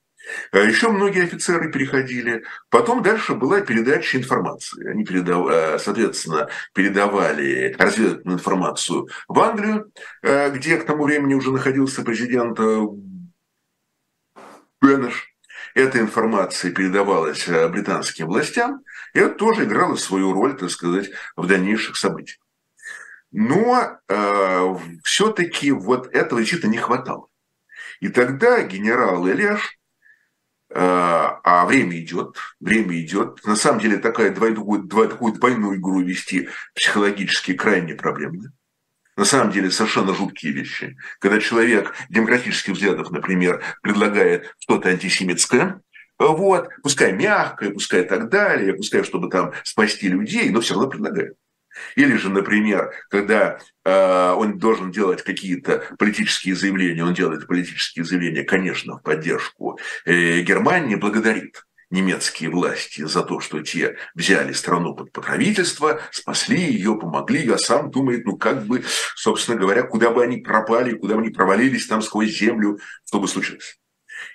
А 0.53 0.59
Еще 0.59 0.89
многие 0.89 1.25
офицеры 1.25 1.71
переходили. 1.71 2.45
Потом 2.71 3.03
дальше 3.03 3.35
была 3.35 3.61
передача 3.61 4.19
информации. 4.19 4.89
Они, 4.89 5.05
передав... 5.05 5.49
Э, 5.49 5.79
соответственно, 5.79 6.49
передавали 6.75 7.75
разведывательную 7.79 8.39
информацию 8.39 9.09
в 9.29 9.41
Англию, 9.41 9.91
э, 10.23 10.51
где 10.51 10.77
к 10.77 10.85
тому 10.85 11.05
времени 11.05 11.35
уже 11.35 11.53
находился 11.53 12.03
президент 12.03 12.59
Беннеш. 14.83 15.35
Эта 15.75 16.01
информация 16.01 16.73
передавалась 16.73 17.47
британским 17.47 18.27
властям, 18.27 18.83
и 19.19 19.21
это 19.21 19.35
тоже 19.35 19.65
играло 19.65 19.97
свою 19.97 20.33
роль, 20.33 20.57
так 20.57 20.71
сказать, 20.71 21.11
в 21.35 21.47
дальнейших 21.49 21.97
событиях. 21.97 22.39
Но 23.33 23.99
э, 24.09 24.77
все-таки 25.03 25.73
вот 25.73 26.15
этого 26.15 26.41
действительно 26.41 26.71
не 26.71 26.79
хватало. 26.79 27.27
И 27.99 28.11
тогда 28.11 28.63
генерал 28.63 29.29
Ильяш, 29.29 29.77
э, 30.71 30.77
а 30.79 31.67
время 31.67 31.99
идет, 31.99 32.37
время 32.61 33.01
идет, 33.01 33.45
на 33.45 33.57
самом 33.57 33.81
деле 33.81 33.97
такая 33.97 34.31
двойную, 34.31 34.87
такую 34.89 35.33
двойную 35.33 35.79
игру 35.79 36.01
вести 36.01 36.49
психологически 36.77 37.55
крайне 37.55 37.97
проблемно. 37.97 38.53
На 39.17 39.25
самом 39.25 39.51
деле 39.51 39.73
совершенно 39.73 40.15
жуткие 40.15 40.53
вещи. 40.53 40.97
Когда 41.19 41.41
человек 41.41 41.93
демократических 42.09 42.75
взглядов, 42.75 43.11
например, 43.11 43.65
предлагает 43.83 44.55
что-то 44.61 44.91
антисемитское, 44.91 45.81
вот, 46.19 46.69
пускай 46.83 47.13
мягкое, 47.13 47.71
пускай 47.71 48.03
так 48.03 48.29
далее, 48.29 48.75
пускай, 48.75 49.03
чтобы 49.05 49.31
там 49.31 49.53
спасти 49.65 50.09
людей, 50.09 50.51
но 50.51 50.61
все 50.61 50.75
равно 50.75 50.89
предлагают. 50.89 51.37
Или 51.97 52.17
же, 52.17 52.29
например, 52.29 52.93
когда 53.09 53.59
э, 53.85 54.33
он 54.33 54.59
должен 54.59 54.91
делать 54.91 55.23
какие-то 55.23 55.85
политические 55.99 56.57
заявления, 56.57 57.05
он 57.05 57.15
делает 57.15 57.47
политические 57.47 58.05
заявления, 58.05 58.43
конечно, 58.43 58.99
в 58.99 59.03
поддержку 59.03 59.79
э, 60.05 60.41
Германии, 60.41 60.97
благодарит 60.97 61.65
немецкие 61.91 62.51
власти 62.51 63.03
за 63.07 63.23
то, 63.23 63.41
что 63.41 63.63
те 63.63 63.97
взяли 64.15 64.53
страну 64.53 64.95
под 64.95 65.13
покровительство, 65.13 66.01
спасли 66.11 66.61
ее, 66.61 66.97
помогли 66.97 67.41
ее, 67.41 67.55
а 67.55 67.59
сам 67.59 67.91
думает, 67.91 68.27
ну 68.27 68.37
как 68.37 68.67
бы, 68.67 68.85
собственно 69.15 69.59
говоря, 69.59 69.85
куда 69.85 70.11
бы 70.11 70.23
они 70.23 70.39
пропали, 70.39 70.95
куда 70.95 71.15
бы 71.15 71.23
они 71.23 71.31
провалились 71.31 71.87
там 71.87 72.03
сквозь 72.03 72.37
землю, 72.39 72.79
что 73.07 73.21
бы 73.21 73.29
случилось. 73.29 73.79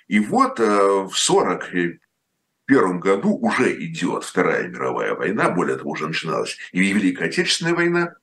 И 0.08 0.20
вот 0.20 0.60
э, 0.60 0.64
в 0.64 1.14
1941 1.14 3.00
году 3.00 3.36
уже 3.36 3.72
идет 3.84 4.24
Вторая 4.24 4.68
мировая 4.68 5.14
война, 5.14 5.50
более 5.50 5.76
того, 5.76 5.90
уже 5.90 6.06
начиналась 6.06 6.56
и 6.72 6.80
Великая 6.80 7.26
Отечественная 7.26 7.74
война, 7.74 8.14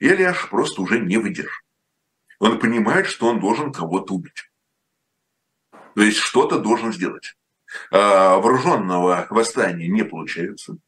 и 0.00 0.08
Ильяш 0.08 0.48
просто 0.48 0.82
уже 0.82 0.98
не 0.98 1.18
выдержит. 1.18 1.62
Он 2.38 2.58
понимает, 2.58 3.06
что 3.06 3.26
он 3.26 3.38
должен 3.38 3.72
кого-то 3.72 4.14
убить. 4.14 4.50
То 5.94 6.02
есть 6.02 6.18
что-то 6.18 6.58
должен 6.58 6.92
сделать. 6.92 7.36
А, 7.90 8.38
вооруженного 8.38 9.26
восстания 9.30 9.88
не 9.88 10.04
получается. 10.04 10.78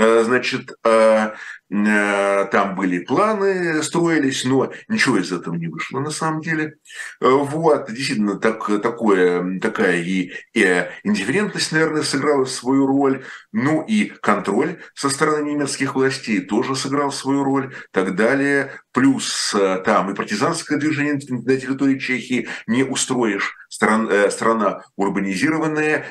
Э, 0.00 0.22
значит, 0.24 0.72
э, 0.82 1.32
э, 1.68 2.44
там 2.50 2.74
были 2.74 3.00
планы, 3.00 3.82
строились, 3.82 4.46
но 4.46 4.72
ничего 4.88 5.18
из 5.18 5.30
этого 5.30 5.54
не 5.56 5.66
вышло 5.66 6.00
на 6.00 6.10
самом 6.10 6.40
деле. 6.40 6.76
Вот, 7.20 7.92
действительно, 7.92 8.38
так, 8.38 8.66
такое, 8.80 9.60
такая 9.60 10.00
и, 10.00 10.32
и 10.54 10.86
индифферентность, 11.04 11.72
наверное, 11.72 12.02
сыграла 12.02 12.46
свою 12.46 12.86
роль. 12.86 13.24
Ну 13.52 13.82
и 13.82 14.06
контроль 14.06 14.80
со 14.94 15.10
стороны 15.10 15.50
немецких 15.50 15.94
властей 15.94 16.40
тоже 16.40 16.76
сыграл 16.76 17.12
свою 17.12 17.44
роль, 17.44 17.74
так 17.90 18.16
далее. 18.16 18.72
Плюс 18.92 19.54
там 19.84 20.10
и 20.10 20.14
партизанское 20.14 20.78
движение 20.78 21.20
на 21.28 21.56
территории 21.58 21.98
Чехии 21.98 22.48
не 22.66 22.84
устроишь. 22.84 23.54
Стран, 23.68 24.10
страна 24.30 24.82
урбанизированная, 24.96 26.06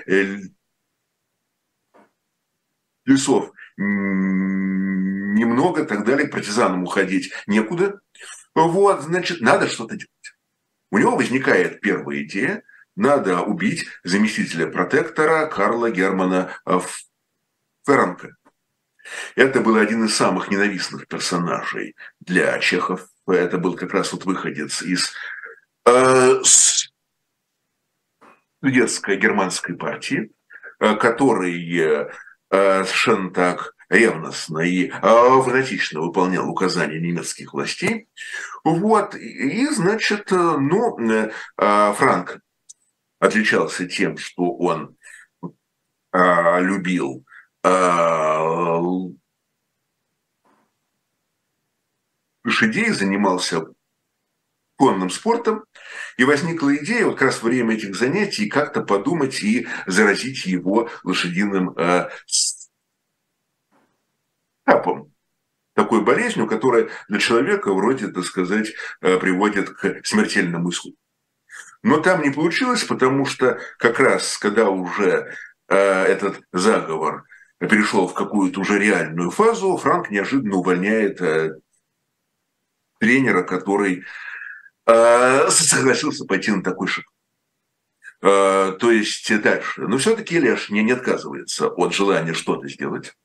лесов 3.05 3.51
немного, 5.39 5.85
так 5.85 6.05
далее, 6.05 6.27
партизанам 6.27 6.83
уходить 6.83 7.31
некуда. 7.47 8.01
Вот, 8.53 9.01
значит, 9.01 9.41
надо 9.41 9.67
что-то 9.67 9.95
делать. 9.95 10.09
У 10.91 10.97
него 10.97 11.15
возникает 11.15 11.79
первая 11.81 12.23
идея, 12.23 12.63
надо 12.95 13.41
убить 13.41 13.85
заместителя 14.03 14.67
протектора 14.67 15.45
Карла 15.45 15.91
Германа 15.91 16.51
э, 16.65 16.79
Ферранка. 17.85 18.35
Это 19.35 19.61
был 19.61 19.77
один 19.77 20.03
из 20.05 20.15
самых 20.15 20.49
ненавистных 20.51 21.07
персонажей 21.07 21.95
для 22.19 22.59
чехов. 22.59 23.07
Это 23.27 23.57
был 23.57 23.75
как 23.75 23.93
раз 23.93 24.11
вот 24.11 24.25
выходец 24.25 24.81
из 24.81 25.13
э, 25.85 26.41
студентской 28.59 29.15
германской 29.15 29.77
партии, 29.77 30.31
э, 30.79 30.95
который 30.95 31.53
Э, 31.79 32.09
совершенно 32.51 33.31
так 33.31 33.75
ревностно 33.89 34.59
и 34.59 34.89
э, 34.89 34.91
фанатично 34.91 36.01
выполнял 36.01 36.47
указания 36.49 36.99
немецких 36.99 37.53
властей. 37.53 38.07
Вот, 38.63 39.15
и, 39.15 39.67
значит, 39.67 40.31
э, 40.31 40.35
ну, 40.35 40.97
Франк 41.57 42.39
отличался 43.19 43.87
тем, 43.87 44.17
что 44.17 44.55
он 44.55 44.95
любил 46.11 47.25
лошадей, 52.43 52.89
занимался 52.89 53.65
конным 54.77 55.09
спортом, 55.09 55.65
и 56.19 56.25
возникла 56.25 56.75
идея 56.75 57.05
вот 57.05 57.13
как 57.13 57.29
раз 57.29 57.41
во 57.41 57.47
время 57.47 57.75
этих 57.75 57.95
занятий 57.95 58.49
как-то 58.49 58.81
подумать 58.81 59.41
и 59.41 59.69
заразить 59.87 60.45
его 60.45 60.89
лошадиным 61.05 61.69
э, 61.77 62.09
стапом. 64.65 65.13
Такой 65.75 66.03
болезнью, 66.03 66.45
которая 66.45 66.89
для 67.07 67.19
человека 67.19 67.73
вроде, 67.73 68.09
так 68.09 68.25
сказать, 68.25 68.73
э, 68.99 69.17
приводит 69.17 69.69
к 69.69 70.05
смертельному 70.05 70.71
исходу. 70.71 70.97
Но 71.83 72.01
там 72.01 72.21
не 72.21 72.31
получилось, 72.31 72.83
потому 72.83 73.25
что 73.25 73.57
как 73.77 74.01
раз, 74.01 74.37
когда 74.37 74.69
уже 74.69 75.33
э, 75.69 75.77
этот 75.77 76.41
заговор 76.51 77.23
перешел 77.59 78.09
в 78.09 78.13
какую-то 78.13 78.59
уже 78.59 78.77
реальную 78.77 79.31
фазу, 79.31 79.77
Франк 79.77 80.09
неожиданно 80.09 80.57
увольняет 80.57 81.21
э, 81.21 81.61
тренера, 82.99 83.43
который 83.43 84.03
согласился 85.49 86.25
пойти 86.25 86.51
на 86.51 86.63
такой 86.63 86.87
шаг. 86.87 87.05
Э, 88.21 88.75
то 88.79 88.91
есть 88.91 89.41
дальше. 89.41 89.81
Но 89.81 89.97
все-таки 89.97 90.39
Леш 90.39 90.69
не, 90.69 90.91
отказывается 90.91 91.67
от 91.67 91.93
желания 91.93 92.33
что-то 92.33 92.67
сделать. 92.67 93.15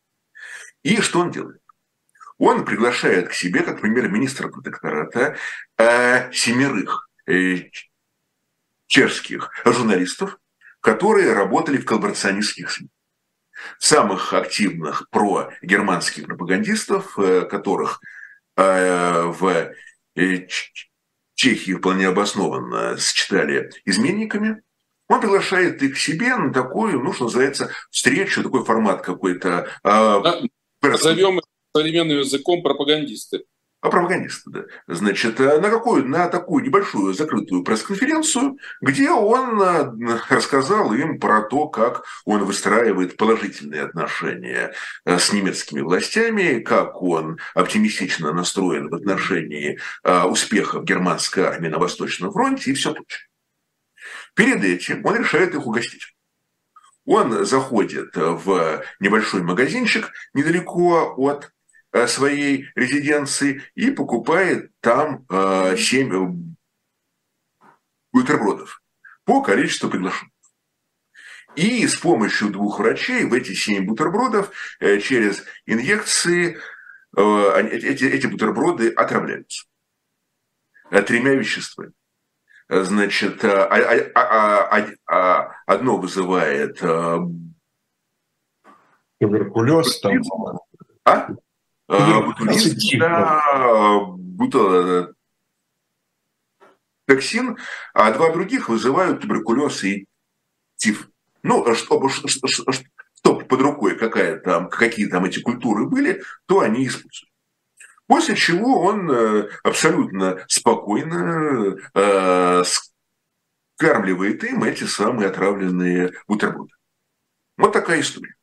И 0.82 1.00
что 1.00 1.20
он 1.20 1.30
делает? 1.30 1.60
Он 2.38 2.64
приглашает 2.64 3.28
к 3.28 3.32
себе, 3.32 3.62
как 3.62 3.80
премьер-министра 3.80 4.48
протектората, 4.48 5.36
э, 5.78 6.32
семерых 6.32 7.08
чешских 8.86 9.50
журналистов, 9.64 10.38
которые 10.80 11.32
работали 11.32 11.78
в 11.78 11.86
коллаборационистских 11.86 12.70
СМИ. 12.70 12.88
Самых 13.78 14.34
активных 14.34 15.08
про-германских 15.08 16.26
пропагандистов, 16.26 17.14
которых 17.48 18.00
в 18.56 19.74
Чехии 21.34 21.72
вполне 21.72 22.08
обоснованно 22.08 22.96
сочетали 22.96 23.70
изменниками, 23.84 24.62
он 25.08 25.20
приглашает 25.20 25.82
их 25.82 25.94
к 25.94 25.98
себе 25.98 26.34
на 26.36 26.52
такую, 26.52 27.00
ну, 27.00 27.12
что 27.12 27.24
называется, 27.24 27.70
встречу, 27.90 28.42
такой 28.42 28.64
формат 28.64 29.02
какой-то. 29.02 29.68
А, 29.82 30.22
Назовем 30.82 31.40
современным 31.74 32.18
языком 32.18 32.62
пропагандисты. 32.62 33.44
А 33.84 33.90
пропагандисты, 33.90 34.50
да. 34.50 34.64
Значит, 34.86 35.38
э, 35.40 35.60
на 35.60 35.68
какую, 35.68 36.08
на 36.08 36.26
такую 36.28 36.64
небольшую 36.64 37.12
закрытую 37.12 37.62
пресс-конференцию, 37.64 38.56
где 38.80 39.10
он 39.10 39.60
э, 39.60 40.18
рассказал 40.30 40.94
им 40.94 41.20
про 41.20 41.42
то, 41.42 41.68
как 41.68 42.02
он 42.24 42.44
выстраивает 42.44 43.18
положительные 43.18 43.82
отношения 43.82 44.72
э, 45.04 45.18
с 45.18 45.34
немецкими 45.34 45.82
властями, 45.82 46.60
как 46.60 47.02
он 47.02 47.38
оптимистично 47.54 48.32
настроен 48.32 48.88
в 48.88 48.94
отношении 48.94 49.78
успехов 50.02 50.84
германской 50.84 51.44
армии 51.44 51.68
на 51.68 51.78
Восточном 51.78 52.32
фронте 52.32 52.70
и 52.70 52.74
все 52.74 52.94
прочее. 52.94 53.28
Перед 54.34 54.64
этим 54.64 55.04
он 55.04 55.16
решает 55.16 55.54
их 55.54 55.66
угостить. 55.66 56.14
Он 57.04 57.44
заходит 57.44 58.16
в 58.16 58.82
небольшой 58.98 59.42
магазинчик 59.42 60.10
недалеко 60.32 61.12
от 61.18 61.50
своей 62.08 62.66
резиденции 62.74 63.62
и 63.74 63.90
покупает 63.90 64.72
там 64.80 65.26
7 65.28 65.30
э, 65.30 66.34
бутербродов 68.12 68.82
по 69.24 69.42
количеству 69.42 69.88
приглашенных. 69.88 70.32
И 71.54 71.86
с 71.86 71.94
помощью 71.96 72.50
двух 72.50 72.80
врачей 72.80 73.24
в 73.24 73.32
эти 73.32 73.52
7 73.52 73.86
бутербродов 73.86 74.50
э, 74.80 74.98
через 74.98 75.44
инъекции 75.66 76.58
эти, 77.16 78.04
эти 78.06 78.26
бутерброды 78.26 78.90
отравляются 78.90 79.66
тремя 81.06 81.34
веществами. 81.34 81.92
Значит, 82.68 83.44
а, 83.44 83.68
а, 84.16 84.84
а, 85.06 85.52
одно 85.64 85.98
вызывает 85.98 86.80
туберкулез, 89.20 90.00
там, 90.00 90.22
а? 91.04 91.28
Ботулизм, 91.88 92.98
да, 92.98 93.42
токсин, 97.06 97.58
а 97.92 98.10
два 98.12 98.30
других 98.32 98.68
вызывают 98.68 99.20
туберкулез 99.20 99.84
и 99.84 100.06
тиф. 100.76 101.08
Ну, 101.42 101.74
чтобы, 101.74 102.08
чтобы 102.08 103.44
под 103.44 103.60
рукой 103.60 103.98
какая 103.98 104.38
там, 104.38 104.68
какие 104.68 105.06
там 105.06 105.24
эти 105.24 105.40
культуры 105.40 105.86
были, 105.86 106.22
то 106.46 106.60
они 106.60 106.86
используют. 106.86 107.30
После 108.06 108.36
чего 108.36 108.82
он 108.82 109.10
э, 109.10 109.48
абсолютно 109.62 110.44
спокойно 110.46 111.76
э, 111.94 112.62
скармливает 113.76 114.44
им 114.44 114.62
эти 114.64 114.84
самые 114.84 115.28
отравленные 115.28 116.12
бутерброды. 116.28 116.72
Вот 117.56 117.72
такая 117.72 118.00
история. 118.00 118.34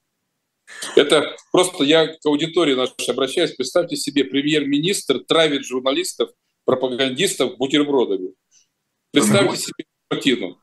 Это 0.95 1.36
просто 1.51 1.84
я 1.84 2.07
к 2.07 2.26
аудитории 2.26 2.74
нашей 2.74 2.93
обращаюсь. 3.09 3.51
Представьте 3.51 3.95
себе, 3.95 4.24
премьер-министр 4.24 5.19
травит 5.19 5.65
журналистов, 5.65 6.30
пропагандистов 6.65 7.57
бутербродами. 7.57 8.34
Представьте 9.11 9.49
ну, 9.49 9.55
себе 9.55 9.86
картину. 10.09 10.59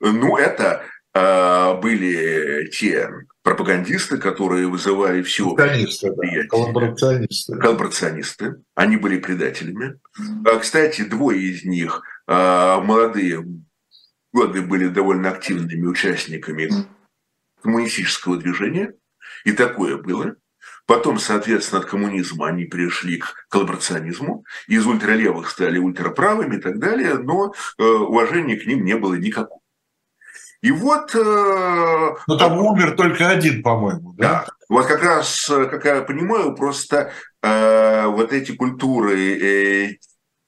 Ну, 0.00 0.36
это 0.36 0.84
э, 1.14 1.80
были 1.80 2.68
те 2.70 3.08
пропагандисты, 3.42 4.16
которые 4.18 4.68
вызывали 4.68 5.22
все 5.22 5.54
да, 5.54 5.68
коллаборационисты. 6.48 7.56
коллаборационисты. 7.58 8.56
Они 8.74 8.96
были 8.96 9.18
предателями. 9.18 9.98
А, 10.46 10.58
кстати, 10.58 11.02
двое 11.02 11.40
из 11.40 11.64
них, 11.64 12.02
э, 12.26 12.32
молодые 12.80 13.44
годы, 14.32 14.62
были 14.62 14.88
довольно 14.88 15.30
активными 15.30 15.86
участниками 15.86 16.70
коммунистического 17.62 18.36
движения. 18.36 18.94
И 19.44 19.52
такое 19.52 19.96
было. 19.96 20.36
Потом, 20.86 21.18
соответственно, 21.18 21.80
от 21.80 21.86
коммунизма 21.86 22.48
они 22.48 22.64
перешли 22.64 23.18
к 23.18 23.46
коллаборационизму, 23.48 24.44
из 24.66 24.86
ультралевых 24.86 25.48
стали 25.48 25.78
ультраправыми 25.78 26.56
и 26.56 26.60
так 26.60 26.78
далее, 26.78 27.14
но 27.14 27.54
э, 27.78 27.82
уважения 27.82 28.56
к 28.56 28.66
ним 28.66 28.84
не 28.84 28.96
было 28.96 29.14
никакого. 29.14 29.60
И 30.60 30.70
вот... 30.70 31.14
Э, 31.14 32.16
ну, 32.26 32.38
там 32.38 32.58
умер 32.58 32.96
только 32.96 33.28
один, 33.28 33.62
по-моему, 33.62 34.14
да? 34.14 34.28
Да. 34.28 34.46
Вот 34.68 34.86
как 34.86 35.02
раз, 35.02 35.48
э, 35.50 35.66
как 35.66 35.84
я 35.84 36.02
понимаю, 36.02 36.54
просто 36.54 37.12
э, 37.42 38.06
вот 38.06 38.32
эти 38.32 38.52
культуры 38.52 39.38
э, 39.38 39.98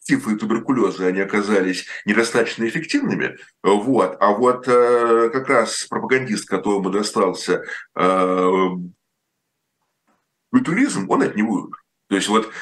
тифа 0.07 0.31
и 0.31 0.37
туберкулеза, 0.37 1.07
они 1.07 1.21
оказались 1.21 1.87
недостаточно 2.05 2.67
эффективными. 2.67 3.37
Вот. 3.63 4.17
А 4.21 4.31
вот 4.31 4.67
э, 4.69 5.31
как 5.33 5.49
раз 5.49 5.85
пропагандист, 5.85 6.49
которому 6.49 6.91
достался 6.91 7.65
э, 7.95 8.51
культуризм, 10.51 11.11
он 11.11 11.23
от 11.23 11.37
него 11.37 11.55
умер. 11.55 11.83
То 12.09 12.17
есть 12.17 12.29
вот 12.29 12.53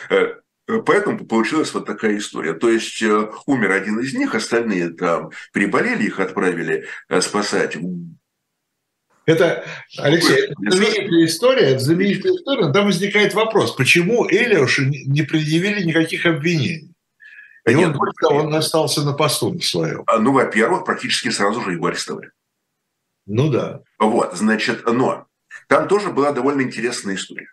Поэтому 0.86 1.26
получилась 1.26 1.74
вот 1.74 1.84
такая 1.84 2.16
история. 2.16 2.54
То 2.54 2.70
есть 2.70 3.02
умер 3.02 3.70
один 3.70 4.00
из 4.00 4.14
них, 4.14 4.34
остальные 4.34 4.94
там 4.94 5.28
переболели, 5.52 6.04
их 6.04 6.20
отправили 6.20 6.86
спасать 7.20 7.76
это, 9.26 9.64
Алексей, 9.96 10.36
это 10.36 10.54
знаменитая 10.58 11.24
история, 11.24 11.66
это 11.68 11.78
знаменитая 11.78 12.32
история, 12.32 12.72
там 12.72 12.86
возникает 12.86 13.32
вопрос, 13.32 13.74
почему 13.74 14.26
Элиошу 14.28 14.84
не 14.84 15.22
предъявили 15.22 15.82
никаких 15.82 16.26
обвинений? 16.26 16.93
И 17.66 17.74
Нет, 17.74 17.96
он, 17.96 18.10
ну, 18.20 18.28
он 18.28 18.54
остался 18.54 19.02
на 19.02 19.14
посту 19.14 19.58
своем. 19.60 20.02
А, 20.06 20.18
ну, 20.18 20.32
во-первых, 20.32 20.84
практически 20.84 21.30
сразу 21.30 21.62
же 21.62 21.72
его 21.72 21.86
арестовали. 21.86 22.30
Ну 23.26 23.50
да. 23.50 23.80
Вот, 23.98 24.36
значит, 24.36 24.84
но 24.86 25.26
там 25.68 25.88
тоже 25.88 26.10
была 26.10 26.32
довольно 26.32 26.60
интересная 26.60 27.14
история. 27.14 27.48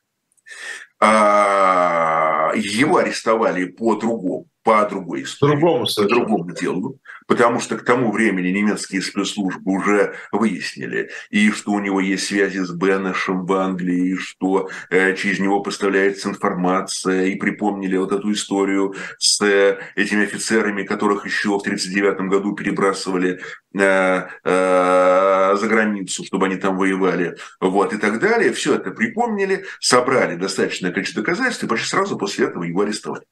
А, 0.99 2.51
его 2.55 2.97
арестовали 2.97 3.65
по 3.65 3.95
другому 3.95 4.50
по 4.63 4.85
другой 4.85 5.23
истории, 5.23 5.51
другому, 5.51 5.85
по 5.85 6.03
другому 6.03 6.51
делу, 6.51 6.99
потому 7.27 7.59
что 7.59 7.77
к 7.77 7.83
тому 7.83 8.11
времени 8.11 8.49
немецкие 8.49 9.01
спецслужбы 9.01 9.71
уже 9.71 10.15
выяснили, 10.31 11.09
и 11.29 11.49
что 11.51 11.71
у 11.71 11.79
него 11.79 11.99
есть 11.99 12.27
связи 12.27 12.59
с 12.59 12.71
Беннешем 12.71 13.45
в 13.45 13.53
Англии, 13.53 14.11
и 14.11 14.15
что 14.15 14.69
э, 14.89 15.15
через 15.15 15.39
него 15.39 15.61
поставляется 15.61 16.29
информация, 16.29 17.25
и 17.25 17.35
припомнили 17.35 17.97
вот 17.97 18.11
эту 18.11 18.31
историю 18.31 18.95
с 19.17 19.41
э, 19.41 19.79
этими 19.95 20.23
офицерами, 20.23 20.83
которых 20.83 21.25
еще 21.25 21.49
в 21.57 21.61
1939 21.61 22.29
году 22.29 22.53
перебрасывали 22.53 23.41
э, 23.73 24.27
э, 24.43 25.55
за 25.55 25.67
границу, 25.67 26.23
чтобы 26.23 26.45
они 26.45 26.57
там 26.57 26.77
воевали, 26.77 27.35
вот, 27.59 27.93
и 27.93 27.97
так 27.97 28.19
далее. 28.19 28.53
Все 28.53 28.75
это 28.75 28.91
припомнили, 28.91 29.65
собрали 29.79 30.35
достаточное 30.35 30.91
количество 30.91 31.23
доказательств, 31.23 31.63
и 31.63 31.67
почти 31.67 31.87
сразу 31.87 32.17
после 32.17 32.47
этого 32.47 32.63
его 32.63 32.81
арестовали. 32.81 33.23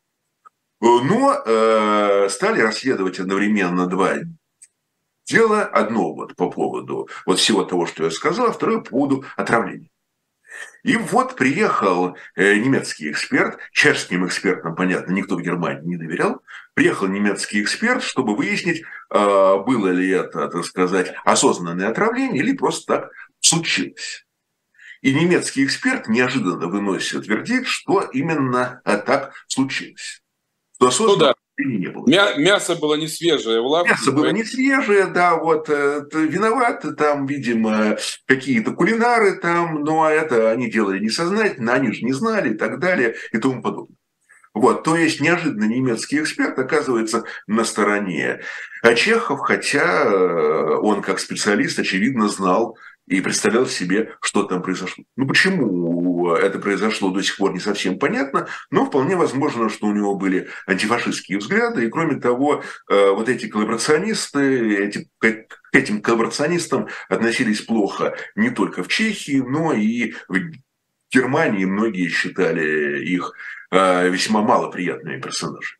Но 0.82 1.41
э, 1.45 2.30
стали 2.30 2.61
расследовать 2.61 3.19
одновременно 3.19 3.88
два 3.88 4.15
дела. 5.25 5.63
Одно 5.63 6.13
вот 6.13 6.36
по 6.36 6.49
поводу 6.49 7.09
вот 7.25 7.39
всего 7.39 7.63
того, 7.63 7.86
что 7.86 8.05
я 8.05 8.11
сказал, 8.11 8.47
а 8.47 8.51
второе 8.51 8.80
по 8.80 8.91
поводу 8.91 9.25
отравления. 9.36 9.89
И 10.84 10.95
вот 10.95 11.36
приехал 11.36 12.15
э, 12.36 12.55
немецкий 12.55 13.11
эксперт, 13.11 13.59
чешским 13.71 14.25
экспертам, 14.25 14.75
понятно, 14.75 15.11
никто 15.11 15.36
в 15.36 15.41
Германии 15.41 15.86
не 15.86 15.97
доверял, 15.97 16.41
приехал 16.73 17.07
немецкий 17.07 17.61
эксперт, 17.61 18.01
чтобы 18.01 18.36
выяснить, 18.36 18.82
э, 18.82 18.84
было 19.13 19.89
ли 19.89 20.09
это, 20.09 20.47
так 20.47 20.65
сказать, 20.65 21.13
осознанное 21.25 21.89
отравление 21.89 22.41
или 22.41 22.55
просто 22.55 22.93
так 22.93 23.11
случилось. 23.41 24.25
И 25.01 25.13
немецкий 25.13 25.65
эксперт 25.65 26.07
неожиданно 26.07 26.67
выносит 26.67 27.27
вердикт, 27.27 27.67
что 27.67 28.01
именно 28.01 28.82
так 28.84 29.34
случилось. 29.47 30.21
То 30.80 30.91
ну, 30.99 31.15
да. 31.17 31.34
не 31.57 31.89
было. 31.89 32.07
Мя- 32.07 32.36
мясо 32.38 32.75
было 32.75 32.95
не 32.95 33.09
свежее 33.09 33.61
в 33.61 33.65
лавке. 33.65 33.91
Мясо 33.91 34.11
было 34.13 34.30
не 34.30 34.45
свежее, 34.45 35.07
да, 35.07 35.36
вот 35.36 35.69
э, 35.69 36.05
виноваты 36.13 36.93
там, 36.93 37.25
видимо, 37.25 37.97
какие-то 38.25 38.71
кулинары 38.71 39.36
там, 39.39 39.84
но 39.84 40.09
это 40.09 40.51
они 40.51 40.71
делали 40.71 40.99
несознательно, 40.99 41.73
они 41.73 41.91
же 41.91 42.05
не 42.05 42.13
знали 42.13 42.53
и 42.53 42.57
так 42.57 42.80
далее 42.80 43.15
и 43.34 43.38
тому 43.38 43.61
подобное. 43.61 43.97
Вот, 44.53 44.84
то 44.84 44.95
есть 44.95 45.19
неожиданно 45.19 45.65
немецкий 45.65 46.21
эксперт 46.21 46.57
оказывается 46.57 47.23
на 47.45 47.65
стороне 47.65 48.41
Чехов, 48.95 49.41
хотя 49.41 50.03
э, 50.05 50.75
он 50.82 51.01
как 51.01 51.19
специалист, 51.19 51.77
очевидно, 51.77 52.30
знал 52.30 52.77
и 53.10 53.22
представлял 53.22 53.66
себе, 53.66 54.16
что 54.22 54.43
там 54.43 54.62
произошло. 54.62 55.03
Ну, 55.18 55.28
почему 55.28 56.32
это 56.36 56.60
произошло, 56.60 57.10
до 57.10 57.24
сих 57.24 57.38
пор 57.38 57.53
не 57.53 57.60
совсем 57.60 57.97
понятно, 57.97 58.47
но 58.70 58.86
вполне 58.86 59.16
возможно, 59.16 59.68
что 59.68 59.88
у 59.88 59.93
него 59.93 60.16
были 60.16 60.47
антифашистские 60.68 61.39
взгляды, 61.39 61.86
и 61.86 61.89
кроме 61.89 62.20
того, 62.20 62.64
э, 62.88 63.10
вот 63.12 63.28
эти 63.28 63.47
коллаборационисты, 63.47 64.76
эти, 64.78 65.10
к 65.18 65.47
этим 65.72 66.01
коллаборационистам 66.01 66.88
относились 67.10 67.62
плохо 67.62 68.16
не 68.36 68.51
только 68.51 68.84
в 68.84 68.88
Чехии, 68.88 69.43
но 69.45 69.74
и 69.74 70.14
в 70.28 70.38
Германии 71.12 71.66
многие 71.66 72.10
считали 72.10 73.03
их 73.03 73.34
э, 73.72 74.07
весьма 74.10 74.43
малоприятными 74.43 75.20
персонажами. 75.20 75.78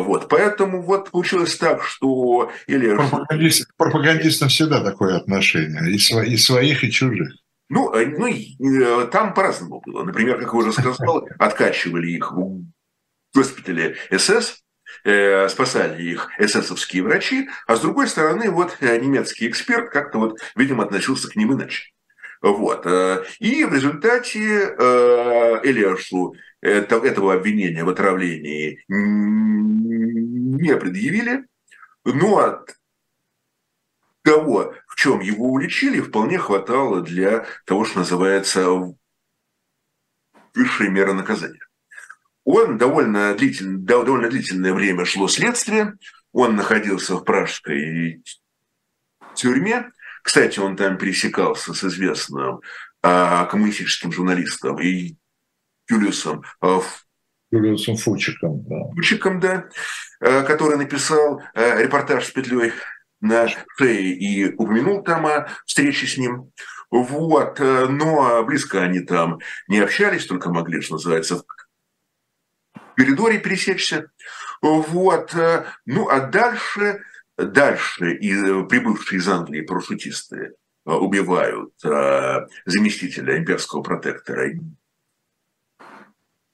Вот, 0.00 0.28
поэтому 0.28 0.80
вот 0.80 1.10
получилось 1.10 1.56
так, 1.56 1.82
что... 1.82 2.50
Или... 2.66 2.96
Пропагандист, 2.96 3.70
пропагандистам 3.76 4.48
всегда 4.48 4.82
такое 4.82 5.16
отношение, 5.16 5.92
и, 5.92 5.98
сво, 5.98 6.22
и 6.22 6.36
своих, 6.36 6.82
и 6.82 6.90
чужих. 6.90 7.28
Ну, 7.68 7.92
э, 7.94 8.06
ну, 8.06 8.26
э, 8.26 9.06
там 9.08 9.34
по-разному 9.34 9.82
было. 9.84 10.04
Например, 10.04 10.38
как 10.38 10.52
я 10.52 10.58
уже 10.58 10.72
сказал, 10.72 11.26
откачивали 11.38 12.08
их 12.10 12.32
в 12.32 12.64
госпитале 13.34 13.96
СС, 14.10 14.62
э, 15.04 15.48
спасали 15.48 16.02
их 16.02 16.28
эсэсовские 16.38 17.02
врачи, 17.02 17.48
а 17.66 17.76
с 17.76 17.80
другой 17.80 18.08
стороны, 18.08 18.50
вот 18.50 18.78
немецкий 18.80 19.48
эксперт 19.48 19.90
как-то 19.90 20.18
вот, 20.18 20.38
видимо, 20.56 20.84
относился 20.84 21.28
к 21.28 21.36
ним 21.36 21.54
иначе. 21.54 21.92
Вот. 22.42 22.86
И 23.38 23.64
в 23.64 23.72
результате 23.72 24.40
Элиашу 25.64 26.34
этого 26.60 27.34
обвинения 27.34 27.84
в 27.84 27.88
отравлении 27.88 28.84
не 28.88 30.76
предъявили, 30.76 31.46
но 32.04 32.38
от 32.38 32.76
того, 34.22 34.74
в 34.86 34.96
чем 34.96 35.20
его 35.20 35.50
уличили, 35.50 36.00
вполне 36.00 36.38
хватало 36.38 37.00
для 37.00 37.46
того, 37.64 37.84
что 37.84 38.00
называется 38.00 38.68
высшей 40.54 40.88
меры 40.88 41.14
наказания. 41.14 41.64
Он 42.44 42.76
довольно, 42.76 43.34
длительное, 43.34 43.78
довольно 43.78 44.28
длительное 44.28 44.72
время 44.72 45.04
шло 45.04 45.28
следствие, 45.28 45.94
он 46.32 46.56
находился 46.56 47.16
в 47.16 47.24
пражской 47.24 48.22
тюрьме. 49.34 49.90
Кстати, 50.22 50.58
он 50.60 50.76
там 50.76 50.96
пересекался 50.96 51.74
с 51.74 51.84
известным 51.84 52.60
а, 53.02 53.44
коммунистическим 53.46 54.12
журналистом 54.12 54.80
и 54.80 55.16
Юлиусом 55.88 56.44
а, 56.60 56.80
Юлиусом 57.52 57.96
Фучиком, 57.96 58.64
да. 58.64 58.76
Фучиком, 58.94 59.38
да, 59.38 59.68
э, 60.20 60.42
который 60.44 60.78
написал 60.78 61.42
э, 61.54 61.82
репортаж 61.82 62.26
с 62.26 62.30
петлей 62.30 62.72
на 63.20 63.46
шее 63.76 64.14
и 64.14 64.52
упомянул 64.54 65.04
там 65.04 65.26
о 65.26 65.48
встрече 65.66 66.06
с 66.06 66.16
ним. 66.16 66.50
Вот, 66.90 67.60
э, 67.60 67.86
но 67.88 68.42
близко 68.44 68.82
они 68.82 69.00
там 69.00 69.38
не 69.68 69.80
общались, 69.80 70.26
только 70.26 70.50
могли, 70.50 70.80
что 70.80 70.94
называется, 70.94 71.36
в 71.36 71.44
коридоре 72.96 73.38
пересечься. 73.38 74.10
Вот, 74.62 75.34
ну 75.86 76.08
а 76.08 76.20
дальше, 76.20 77.02
дальше 77.46 78.14
и 78.14 78.32
прибывшие 78.68 79.18
из 79.18 79.28
Англии 79.28 79.62
парашютисты 79.62 80.54
убивают 80.84 81.72
заместителя 82.66 83.38
имперского 83.38 83.82
протектора 83.82 84.52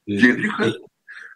Генриха. 0.06 0.72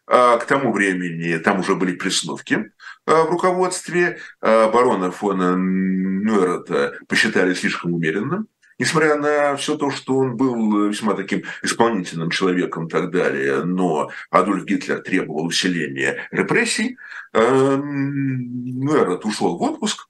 А, 0.06 0.36
к 0.38 0.46
тому 0.46 0.72
времени 0.72 1.38
там 1.38 1.60
уже 1.60 1.74
были 1.76 1.94
присновки 1.94 2.72
а, 3.06 3.24
в 3.24 3.30
руководстве. 3.30 4.18
Барона 4.40 5.10
фона 5.10 5.56
Нойрата 5.56 6.98
посчитали 7.06 7.54
слишком 7.54 7.94
умеренным. 7.94 8.48
Несмотря 8.82 9.14
на 9.14 9.54
все 9.54 9.76
то, 9.76 9.92
что 9.92 10.16
он 10.16 10.36
был 10.36 10.88
весьма 10.88 11.14
таким 11.14 11.44
исполнительным 11.62 12.30
человеком 12.30 12.88
и 12.88 12.90
так 12.90 13.12
далее, 13.12 13.62
но 13.62 14.10
Адольф 14.28 14.64
Гитлер 14.64 15.00
требовал 15.00 15.46
усиления 15.46 16.26
репрессий, 16.32 16.98
Нойрат 17.32 19.24
ушел 19.24 19.56
в 19.56 19.62
отпуск, 19.62 20.08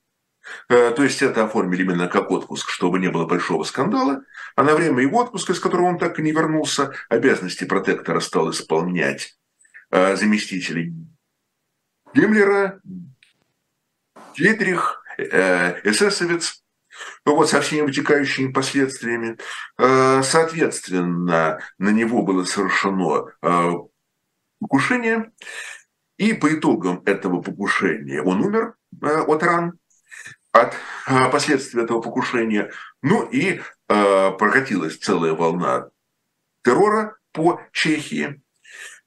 то 0.69 1.03
есть 1.03 1.21
это 1.21 1.45
оформили 1.45 1.83
именно 1.83 2.09
как 2.09 2.31
отпуск, 2.31 2.71
чтобы 2.71 2.99
не 2.99 3.09
было 3.09 3.27
большого 3.27 3.65
скандала. 3.65 4.23
А 4.57 4.63
на 4.63 4.75
время 4.75 5.03
его 5.03 5.19
отпуска, 5.19 5.53
из 5.53 5.61
которого 5.61 5.89
он 5.89 5.99
так 5.99 6.19
и 6.19 6.23
не 6.23 6.33
вернулся, 6.33 6.95
обязанности 7.11 7.65
протектора 7.65 8.21
стал 8.21 8.53
исполнять 8.53 9.37
э, 9.91 10.17
заместитель 10.17 10.95
Гиммлера, 12.15 12.81
Дитрих, 14.35 15.05
э, 15.19 15.79
эсэсовец, 15.85 16.62
ну 17.25 17.37
вот 17.37 17.49
со 17.49 17.61
всеми 17.61 17.87
вытекающими 17.87 18.53
последствиями. 18.53 19.39
Э, 19.79 20.23
соответственно, 20.23 21.61
на 21.79 21.91
него 21.91 22.23
было 22.23 22.45
совершено 22.45 23.27
э, 23.43 23.73
покушение, 24.61 25.31
и 26.17 26.33
по 26.33 26.53
итогам 26.53 27.03
этого 27.07 27.41
покушения 27.41 28.23
он 28.23 28.43
умер 28.43 28.75
э, 29.03 29.07
от 29.07 29.43
ран, 29.43 29.79
от 30.53 30.75
последствий 31.31 31.83
этого 31.83 32.01
покушения. 32.01 32.71
Ну 33.01 33.25
и 33.25 33.61
прокатилась 33.87 34.97
целая 34.99 35.33
волна 35.33 35.89
террора 36.63 37.17
по 37.33 37.61
Чехии. 37.73 38.43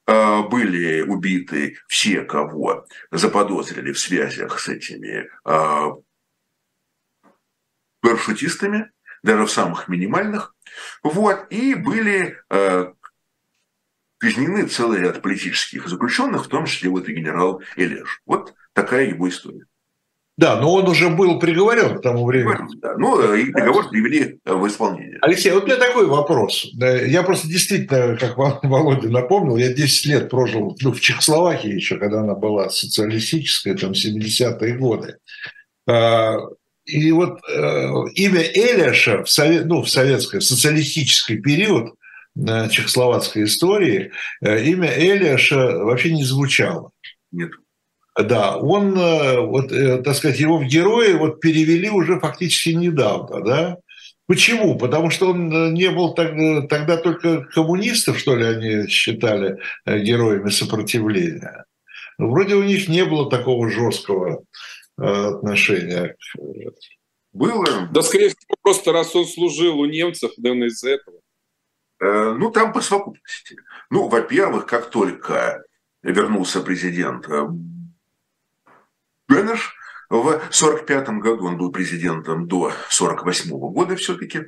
Были 0.05 1.01
убиты 1.01 1.77
все, 1.87 2.21
кого 2.21 2.85
заподозрили 3.11 3.91
в 3.91 3.99
связях 3.99 4.59
с 4.59 4.69
этими 4.69 5.29
парашютистами, 8.05 8.91
даже 9.23 9.45
в 9.45 9.51
самых 9.51 9.87
минимальных. 9.87 10.55
Вот, 11.01 11.47
и 11.49 11.73
были 11.73 12.37
э, 12.51 12.93
казнены 14.19 14.67
целый 14.67 14.99
ряд 14.99 15.21
политических 15.23 15.87
заключенных, 15.87 16.45
в 16.45 16.47
том 16.47 16.65
числе 16.65 16.89
вот 16.89 17.09
и 17.09 17.13
генерал 17.13 17.61
Элеш. 17.75 18.21
Вот 18.27 18.53
такая 18.73 19.07
его 19.07 19.27
история. 19.27 19.65
Да, 20.37 20.59
но 20.59 20.73
он 20.73 20.87
уже 20.87 21.09
был 21.09 21.39
приговорен 21.39 21.97
к 21.97 22.01
тому 22.01 22.25
времени. 22.25 22.67
Да, 22.81 22.95
ну 22.97 23.33
и 23.33 23.51
приговор 23.51 23.89
привели 23.89 24.37
в 24.45 24.67
исполнение. 24.67 25.17
Алексей, 25.21 25.51
вот 25.51 25.63
у 25.63 25.65
меня 25.65 25.77
такой 25.77 26.07
вопрос. 26.07 26.67
Я 26.73 27.23
просто 27.23 27.47
действительно, 27.47 28.17
как 28.17 28.37
Володя 28.37 29.09
напомнил, 29.09 29.55
я 29.55 29.73
10 29.73 30.05
лет 30.07 30.29
прожил 30.29 30.75
ну, 30.81 30.91
в 30.91 30.99
Чехословакии 30.99 31.73
еще, 31.73 31.97
когда 31.97 32.19
она 32.19 32.35
была 32.35 32.69
социалистическая, 32.69 33.75
там 33.75 33.93
70-е 33.93 34.77
годы. 34.77 35.17
И 36.85 37.11
вот 37.11 37.39
э, 37.49 37.89
имя 38.13 38.41
Эляша 38.41 39.23
в, 39.23 39.29
совет, 39.29 39.65
ну, 39.65 39.81
в 39.81 39.89
советской, 39.89 40.41
социалистический 40.41 41.37
период 41.37 41.95
э, 42.37 42.69
чехословацкой 42.69 43.45
истории, 43.45 44.11
э, 44.41 44.63
имя 44.65 44.91
Эляша 44.95 45.79
вообще 45.79 46.11
не 46.11 46.23
звучало. 46.23 46.91
Нет. 47.31 47.51
Да, 48.17 48.57
он, 48.57 48.97
э, 48.97 49.39
вот, 49.41 49.71
э, 49.71 50.01
так 50.01 50.15
сказать, 50.15 50.39
его 50.39 50.57
в 50.57 50.63
герои 50.63 51.13
вот 51.13 51.41
перевели 51.41 51.89
уже 51.89 52.19
фактически 52.19 52.69
недавно, 52.69 53.43
да? 53.43 53.77
Почему? 54.27 54.77
Потому 54.77 55.09
что 55.09 55.31
он 55.31 55.51
э, 55.51 55.71
не 55.71 55.89
был 55.89 56.13
тогда 56.13 56.97
только 56.97 57.41
коммунистов, 57.41 58.17
что 58.17 58.37
ли, 58.37 58.45
они 58.45 58.87
считали 58.87 59.57
героями 59.85 60.49
сопротивления. 60.49 61.65
Вроде 62.17 62.55
у 62.55 62.63
них 62.63 62.87
не 62.87 63.03
было 63.03 63.29
такого 63.29 63.69
жесткого 63.69 64.43
отношения. 64.97 66.15
Было. 67.33 67.89
Да, 67.91 68.01
скорее 68.01 68.29
всего, 68.29 68.55
просто 68.61 68.93
раз 68.93 69.15
он 69.15 69.25
служил 69.25 69.79
у 69.79 69.85
немцев, 69.85 70.31
наверное, 70.37 70.67
из-за 70.67 70.91
этого. 70.91 71.19
Ну, 71.99 72.51
там 72.51 72.73
по 72.73 72.81
совокупности. 72.81 73.57
Ну, 73.89 74.07
во-первых, 74.07 74.65
как 74.65 74.89
только 74.89 75.63
вернулся 76.01 76.61
президент 76.61 77.27
Бенеш 79.27 79.75
в 80.09 80.27
1945 80.27 81.09
году, 81.19 81.45
он 81.47 81.57
был 81.57 81.71
президентом 81.71 82.47
до 82.47 82.67
1948 82.67 83.49
года 83.49 83.95
все-таки, 83.95 84.41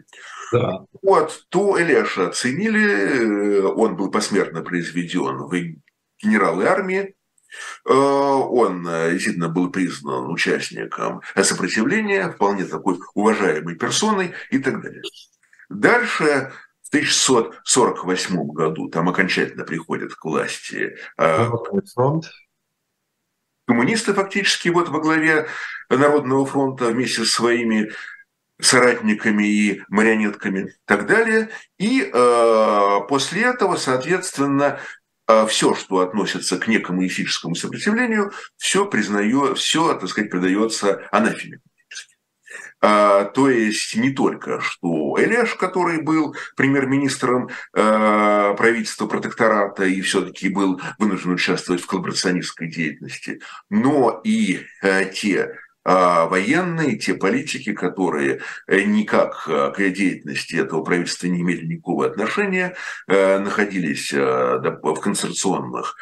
да. 0.51 0.85
вот, 1.01 1.45
то 1.49 1.81
Эляша 1.81 2.27
оценили, 2.27 3.59
он 3.61 3.95
был 3.95 4.11
посмертно 4.11 4.61
произведен 4.61 5.37
в 5.37 5.53
генералы 6.21 6.65
армии, 6.65 6.99
э, 6.99 7.13
он 7.85 8.83
действительно 8.83 9.49
был 9.49 9.69
признан 9.71 10.29
участником 10.31 11.21
сопротивления, 11.41 12.29
вполне 12.29 12.65
такой 12.65 12.99
уважаемой 13.13 13.75
персоной 13.75 14.33
и 14.49 14.59
так 14.59 14.81
далее. 14.81 15.03
Дальше 15.69 16.51
в 16.83 16.89
1648 16.89 18.47
году 18.47 18.89
там 18.89 19.09
окончательно 19.09 19.65
приходят 19.65 20.15
к 20.15 20.23
власти 20.23 20.95
э, 21.17 21.49
коммунисты 23.65 24.13
фактически 24.13 24.69
вот 24.69 24.87
во 24.87 25.01
главе 25.01 25.47
Народного 25.89 26.45
фронта 26.45 26.85
вместе 26.85 27.25
со 27.25 27.25
своими 27.25 27.91
соратниками 28.59 29.43
и 29.43 29.83
марионетками 29.89 30.69
и 30.69 30.73
так 30.85 31.05
далее. 31.07 31.49
И 31.77 32.01
э, 32.01 32.99
после 33.09 33.43
этого, 33.43 33.75
соответственно, 33.75 34.79
э, 34.79 34.96
все, 35.47 35.75
что 35.75 35.99
относится 35.99 36.57
к 36.57 36.67
некоммунистическому 36.67 37.55
сопротивлению, 37.55 38.32
все 38.55 38.86
признает, 38.86 39.57
все, 39.57 39.93
так 39.93 40.09
сказать, 40.09 40.32
придается 40.32 41.07
анафеме. 41.11 41.59
А, 42.80 43.25
то 43.25 43.49
есть 43.49 43.95
не 43.95 44.11
только, 44.11 44.61
что 44.61 45.15
Эляш, 45.17 45.55
который 45.55 46.01
был 46.01 46.36
премьер-министром 46.55 47.49
а, 47.73 48.53
правительства 48.53 49.07
протектората 49.07 49.86
и 49.86 50.01
все-таки 50.01 50.49
был 50.49 50.80
вынужден 50.99 51.32
участвовать 51.32 51.82
в 51.82 51.88
коллаборационистской 51.88 52.69
деятельности, 52.69 53.41
но 53.69 54.21
и 54.23 54.61
а, 54.84 55.05
те 55.05 55.55
военные, 55.88 56.97
те 56.97 57.13
политики, 57.13 57.73
которые 57.73 58.41
никак 58.67 59.45
к 59.45 59.77
деятельности 59.77 60.55
этого 60.55 60.83
правительства 60.83 61.27
не 61.27 61.41
имели 61.41 61.65
никакого 61.65 62.07
отношения, 62.07 62.75
находились 63.07 64.11
в 64.11 64.95
концентрационных 65.01 65.95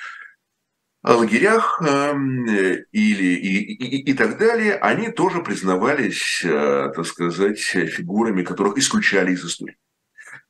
лагерях 1.14 1.82
эм, 1.86 2.46
или 2.46 2.86
и, 2.92 3.74
и, 3.74 4.12
и 4.12 4.14
так 4.14 4.38
далее, 4.38 4.76
они 4.76 5.10
тоже 5.10 5.42
признавались, 5.42 6.42
э, 6.44 6.92
так 6.96 7.06
сказать, 7.06 7.60
фигурами, 7.60 8.44
которых 8.44 8.78
исключали 8.78 9.34
из 9.34 9.46
истории 9.46 9.78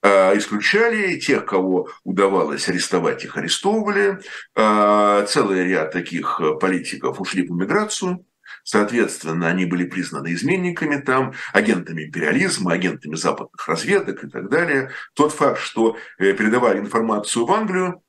э, 0.01 0.37
исключали 0.37 1.19
тех, 1.19 1.45
кого 1.45 1.89
удавалось 2.03 2.69
арестовать, 2.69 3.25
их 3.25 3.35
арестовывали. 3.37 4.19
Э, 4.55 5.25
целый 5.27 5.65
ряд 5.67 5.91
таких 5.91 6.39
политиков 6.61 7.19
ушли 7.19 7.45
в 7.45 7.51
миграцию. 7.51 8.25
Соответственно, 8.65 9.47
они 9.47 9.65
были 9.65 9.85
признаны 9.85 10.33
изменниками 10.33 10.99
там, 10.99 11.33
агентами 11.53 12.05
империализма, 12.05 12.73
агентами 12.73 13.15
западных 13.15 13.67
разведок 13.67 14.23
и 14.23 14.27
так 14.27 14.49
далее. 14.49 14.89
Тот 15.13 15.33
факт, 15.33 15.59
что 15.59 15.97
передавали 16.17 16.79
информацию 16.79 17.45
в 17.45 17.51
Англию, 17.51 18.01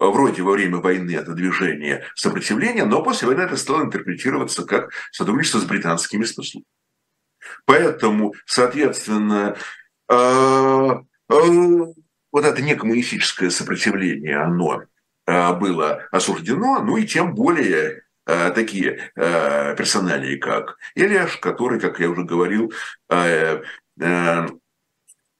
вроде 0.00 0.42
во 0.42 0.52
время 0.52 0.78
войны 0.78 1.12
это 1.12 1.32
движение 1.32 2.04
сопротивления, 2.16 2.86
но 2.86 3.04
после 3.04 3.28
войны 3.28 3.42
это 3.42 3.56
стало 3.56 3.84
интерпретироваться 3.84 4.64
как 4.64 4.90
сотрудничество 5.12 5.60
с 5.60 5.64
британскими 5.64 6.24
спецслужбами. 6.24 6.64
Поэтому, 7.64 8.34
соответственно, 8.46 9.56
э, 10.08 10.14
э, 10.14 11.34
вот 12.32 12.44
это 12.44 12.62
некоммунистическое 12.62 13.50
сопротивление, 13.50 14.38
оно 14.38 14.82
э, 15.26 15.54
было 15.54 16.02
осуждено, 16.10 16.82
ну 16.82 16.96
и 16.96 17.06
тем 17.06 17.32
более 17.32 18.02
такие 18.54 19.12
персоналии, 19.14 20.36
как 20.36 20.76
Ильяш, 20.94 21.38
который, 21.38 21.80
как 21.80 22.00
я 22.00 22.08
уже 22.10 22.24
говорил, 22.24 22.72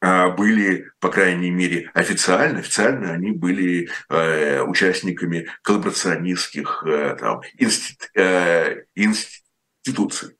а, 0.03 0.31
были, 0.31 0.91
по 0.99 1.11
крайней 1.11 1.51
мере, 1.51 1.91
официально, 1.93 2.61
официально 2.61 3.13
они 3.13 3.33
были 3.33 3.91
э, 4.09 4.63
участниками 4.63 5.51
коллаборационистских 5.63 6.83
э, 6.87 7.17
там, 7.17 7.43
институ, 7.59 8.07
э, 8.15 8.85
институций. 8.95 10.39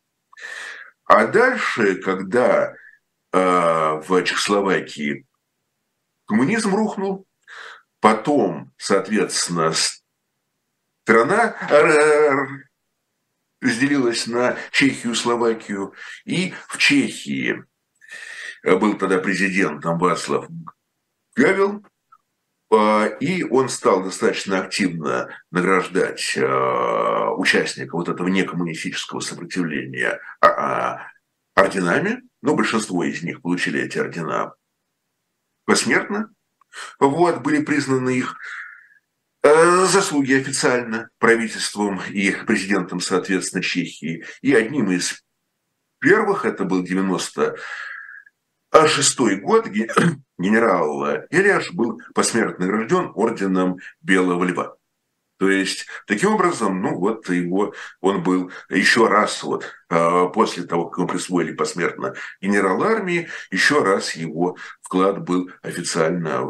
А 1.05 1.27
дальше, 1.27 1.97
когда 1.97 2.73
э, 2.73 3.39
в 4.07 4.23
Чехословакии 4.25 5.27
коммунизм 6.27 6.75
рухнул, 6.75 7.27
потом, 8.01 8.73
соответственно, 8.79 9.75
страна 11.11 11.57
разделилась 13.61 14.27
на 14.27 14.57
Чехию, 14.71 15.15
Словакию, 15.15 15.93
и 16.25 16.55
в 16.69 16.79
Чехии 16.79 17.65
Э, 18.63 18.77
был 18.77 18.97
тогда 18.97 19.19
президентом 19.19 19.99
Вацлав 19.99 20.47
Гавел, 21.35 21.85
э, 22.73 23.19
и 23.21 23.43
он 23.45 23.69
стал 23.69 24.05
достаточно 24.05 24.61
активно 24.61 25.29
награждать 25.51 26.37
э, 26.37 27.29
участников 27.37 27.95
вот 27.95 28.09
этого 28.09 28.29
некоммунистического 28.29 29.21
сопротивления 29.21 30.21
а, 30.41 30.49
а, 30.49 31.07
орденами, 31.55 32.23
но 32.43 32.55
большинство 32.55 33.03
из 33.05 33.23
них 33.23 33.43
получили 33.43 33.81
эти 33.81 33.99
ордена 33.99 34.55
посмертно. 35.65 36.33
Вот, 36.99 37.41
были 37.41 37.65
признаны 37.65 38.11
их 38.11 38.37
заслуги 39.43 40.35
официально 40.35 41.09
правительством 41.19 42.01
и 42.11 42.31
президентом, 42.31 43.01
соответственно, 43.01 43.63
Чехии. 43.63 44.25
И 44.43 44.55
одним 44.55 44.91
из 44.91 45.23
первых, 46.01 46.45
это 46.45 46.65
был 46.65 46.83
90 46.83 47.57
а 48.73 48.87
год 49.43 49.67
генерал 50.39 51.25
Ильяш 51.31 51.73
был 51.73 52.01
посмертно 52.15 52.67
награжден 52.67 53.11
орденом 53.15 53.79
Белого 54.01 54.45
Льва. 54.45 54.77
То 55.39 55.49
есть, 55.49 55.87
таким 56.07 56.35
образом, 56.35 56.83
ну 56.83 56.99
вот 56.99 57.29
его, 57.31 57.75
он 58.03 58.23
был 58.23 58.53
еще 58.69 59.09
раз 59.09 59.43
вот 59.43 59.65
а, 59.89 60.27
после 60.27 60.65
того, 60.65 60.89
как 60.89 60.99
ему 60.99 61.09
присвоили 61.09 61.53
посмертно 61.53 62.15
генерал 62.43 62.83
армии, 62.83 63.29
еще 63.51 63.83
раз 63.83 64.15
его 64.15 64.57
вклад 64.83 65.25
был 65.25 65.51
официально 65.63 66.45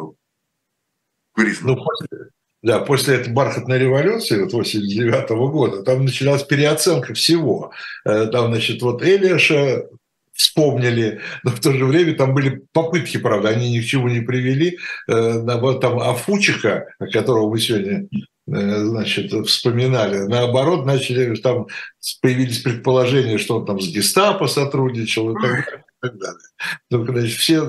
признан. 1.34 1.76
Ну, 1.76 1.84
после, 1.84 2.30
да, 2.62 2.80
после 2.80 3.16
этой 3.16 3.32
бархатной 3.32 3.78
революции, 3.78 4.42
вот 4.42 4.52
89 4.52 5.30
-го 5.30 5.50
года, 5.50 5.82
там 5.82 6.04
началась 6.04 6.42
переоценка 6.42 7.14
всего. 7.14 7.72
Э, 8.04 8.26
там, 8.26 8.52
значит, 8.52 8.82
вот 8.82 9.02
Элиаша 9.02 9.86
вспомнили, 10.34 11.20
но 11.42 11.50
в 11.50 11.60
то 11.60 11.72
же 11.72 11.84
время 11.84 12.14
там 12.14 12.34
были 12.34 12.62
попытки, 12.72 13.18
правда, 13.18 13.50
они 13.50 13.70
ни 13.70 13.80
к 13.80 13.86
чему 13.86 14.08
не 14.08 14.20
привели. 14.20 14.78
Э, 15.08 15.42
там 15.80 16.00
Афучиха, 16.00 16.86
которого 17.12 17.50
мы 17.50 17.60
сегодня 17.60 18.08
э, 18.46 18.84
значит, 18.84 19.32
вспоминали. 19.46 20.18
Наоборот, 20.18 20.84
начали, 20.84 21.34
там 21.36 21.66
появились 22.20 22.58
предположения, 22.58 23.38
что 23.38 23.58
он 23.58 23.66
там 23.66 23.80
с 23.80 23.88
гестапо 23.88 24.46
сотрудничал 24.48 25.30
и 25.30 25.34
так 25.34 25.42
далее. 25.42 25.84
И 26.02 26.08
так 26.08 26.18
далее. 26.18 26.40
Только, 26.90 27.12
значит, 27.12 27.38
все 27.38 27.62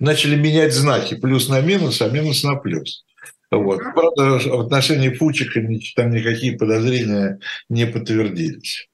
начали 0.00 0.34
менять 0.34 0.72
знаки, 0.72 1.14
плюс 1.14 1.48
на 1.48 1.60
минус, 1.60 2.02
а 2.02 2.08
минус 2.08 2.42
на 2.42 2.56
плюс. 2.56 3.05
Вот. 3.50 3.78
Правда, 3.78 4.38
в 4.38 4.60
отношении 4.60 5.10
Фучика 5.14 5.60
там 5.94 6.10
никакие 6.10 6.56
подозрения 6.56 7.38
не 7.68 7.86
подтвердились. 7.86 8.88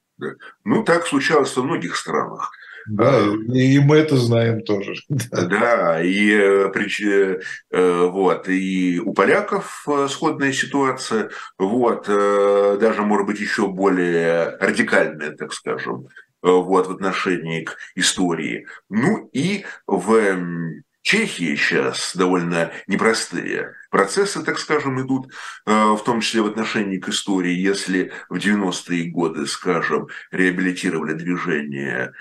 Ну, 0.63 0.83
так 0.83 1.07
случалось 1.07 1.55
во 1.55 1.63
многих 1.63 1.95
странах. 1.95 2.51
Да, 2.85 3.15
а, 3.15 3.53
и 3.53 3.79
мы 3.79 3.97
это 3.97 4.17
знаем 4.17 4.61
тоже. 4.61 4.95
Да, 5.09 6.01
и, 6.01 6.31
э, 6.31 7.39
э, 7.71 8.07
вот, 8.07 8.49
и 8.49 8.99
у 8.99 9.13
поляков 9.13 9.85
э, 9.87 10.07
сходная 10.09 10.51
ситуация, 10.51 11.29
вот, 11.57 12.07
даже, 12.07 13.03
может 13.03 13.27
быть, 13.27 13.39
еще 13.39 13.67
более 13.67 14.57
радикальная, 14.59 15.31
так 15.31 15.53
скажем, 15.53 16.07
вот, 16.41 16.87
в 16.87 16.91
отношении 16.91 17.63
к 17.63 17.77
истории. 17.95 18.67
Ну 18.89 19.29
и 19.31 19.65
в 19.87 20.35
Чехии 21.03 21.55
сейчас 21.55 22.15
довольно 22.15 22.71
непростые 22.87 23.75
процессы, 23.91 24.41
так 24.41 24.57
скажем, 24.57 24.99
идут, 25.05 25.31
в 25.65 25.99
том 26.03 26.21
числе 26.21 26.41
в 26.41 26.47
отношении 26.47 26.97
к 26.97 27.09
истории. 27.09 27.53
Если 27.53 28.11
в 28.29 28.37
90-е 28.37 29.11
годы, 29.11 29.45
скажем, 29.45 30.07
реабилитировали 30.31 31.13
движение 31.13 32.13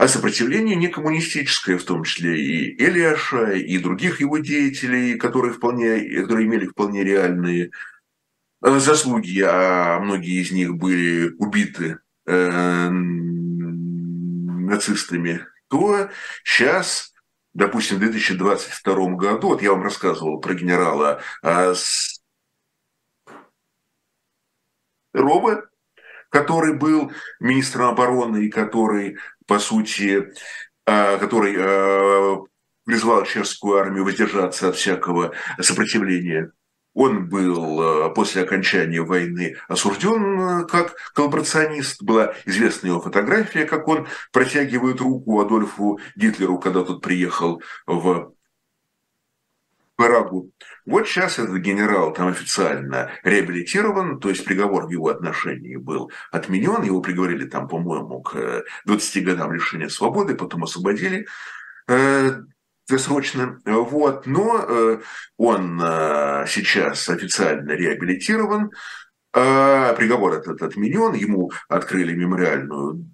а 0.00 0.08
сопротивление 0.08 0.76
не 0.76 0.88
коммунистическое, 0.88 1.76
в 1.76 1.84
том 1.84 2.04
числе 2.04 2.40
и 2.40 2.82
Элиаша, 2.82 3.52
и 3.52 3.76
других 3.76 4.22
его 4.22 4.38
деятелей, 4.38 5.18
которые, 5.18 5.52
вполне, 5.52 6.22
которые 6.22 6.46
имели 6.46 6.66
вполне 6.68 7.04
реальные 7.04 7.70
э, 8.64 8.78
заслуги, 8.78 9.44
а 9.46 10.00
многие 10.00 10.40
из 10.40 10.52
них 10.52 10.74
были 10.76 11.34
убиты 11.36 11.98
э, 12.26 12.88
нацистами, 14.70 15.44
то 15.68 16.08
сейчас, 16.44 17.09
допустим, 17.54 17.96
в 17.96 18.00
2022 18.00 18.94
году, 19.14 19.48
вот 19.48 19.62
я 19.62 19.70
вам 19.72 19.82
рассказывал 19.82 20.40
про 20.40 20.54
генерала 20.54 21.20
э, 21.42 21.74
Роба, 25.12 25.68
который 26.28 26.74
был 26.74 27.12
министром 27.40 27.88
обороны 27.88 28.46
и 28.46 28.50
который 28.50 29.18
по 29.46 29.58
сути, 29.58 30.32
а, 30.86 31.18
который 31.18 31.56
а, 31.58 32.38
призвал 32.84 33.24
чешскую 33.24 33.78
армию 33.78 34.04
воздержаться 34.04 34.68
от 34.68 34.76
всякого 34.76 35.34
сопротивления. 35.60 36.52
Он 36.94 37.28
был 37.28 37.80
а, 37.80 38.10
после 38.10 38.42
окончания 38.42 39.00
войны 39.00 39.56
осужден 39.68 40.66
как 40.66 40.96
коллаборационист. 41.14 42.02
Была 42.02 42.34
известна 42.46 42.88
его 42.88 43.00
фотография, 43.00 43.64
как 43.64 43.86
он 43.88 44.06
протягивает 44.32 45.00
руку 45.00 45.40
Адольфу 45.40 46.00
Гитлеру, 46.16 46.58
когда 46.58 46.82
тот 46.82 47.00
приехал 47.00 47.62
в 47.86 48.32
Парагу. 50.00 50.50
Вот 50.86 51.06
сейчас 51.06 51.38
этот 51.38 51.58
генерал 51.58 52.14
там 52.14 52.28
официально 52.28 53.10
реабилитирован, 53.22 54.18
то 54.18 54.30
есть 54.30 54.46
приговор 54.46 54.86
в 54.86 54.90
его 54.90 55.08
отношении 55.08 55.76
был 55.76 56.10
отменен, 56.32 56.82
его 56.82 57.02
приговорили 57.02 57.44
там, 57.44 57.68
по-моему, 57.68 58.22
к 58.22 58.64
20 58.86 59.16
э, 59.16 59.20
годам 59.20 59.52
лишения 59.52 59.88
свободы, 59.88 60.34
потом 60.36 60.64
освободили 60.64 61.26
досрочно. 62.90 63.60
Вот. 63.64 64.26
Но 64.26 64.64
э, 64.68 65.00
он 65.38 65.80
э, 65.82 66.44
сейчас 66.46 67.08
официально 67.08 67.72
реабилитирован, 67.72 68.70
э, 69.32 69.94
приговор 69.96 70.34
этот 70.34 70.60
отменен, 70.62 71.14
ему 71.14 71.50
открыли 71.68 72.12
мемориальную 72.14 73.06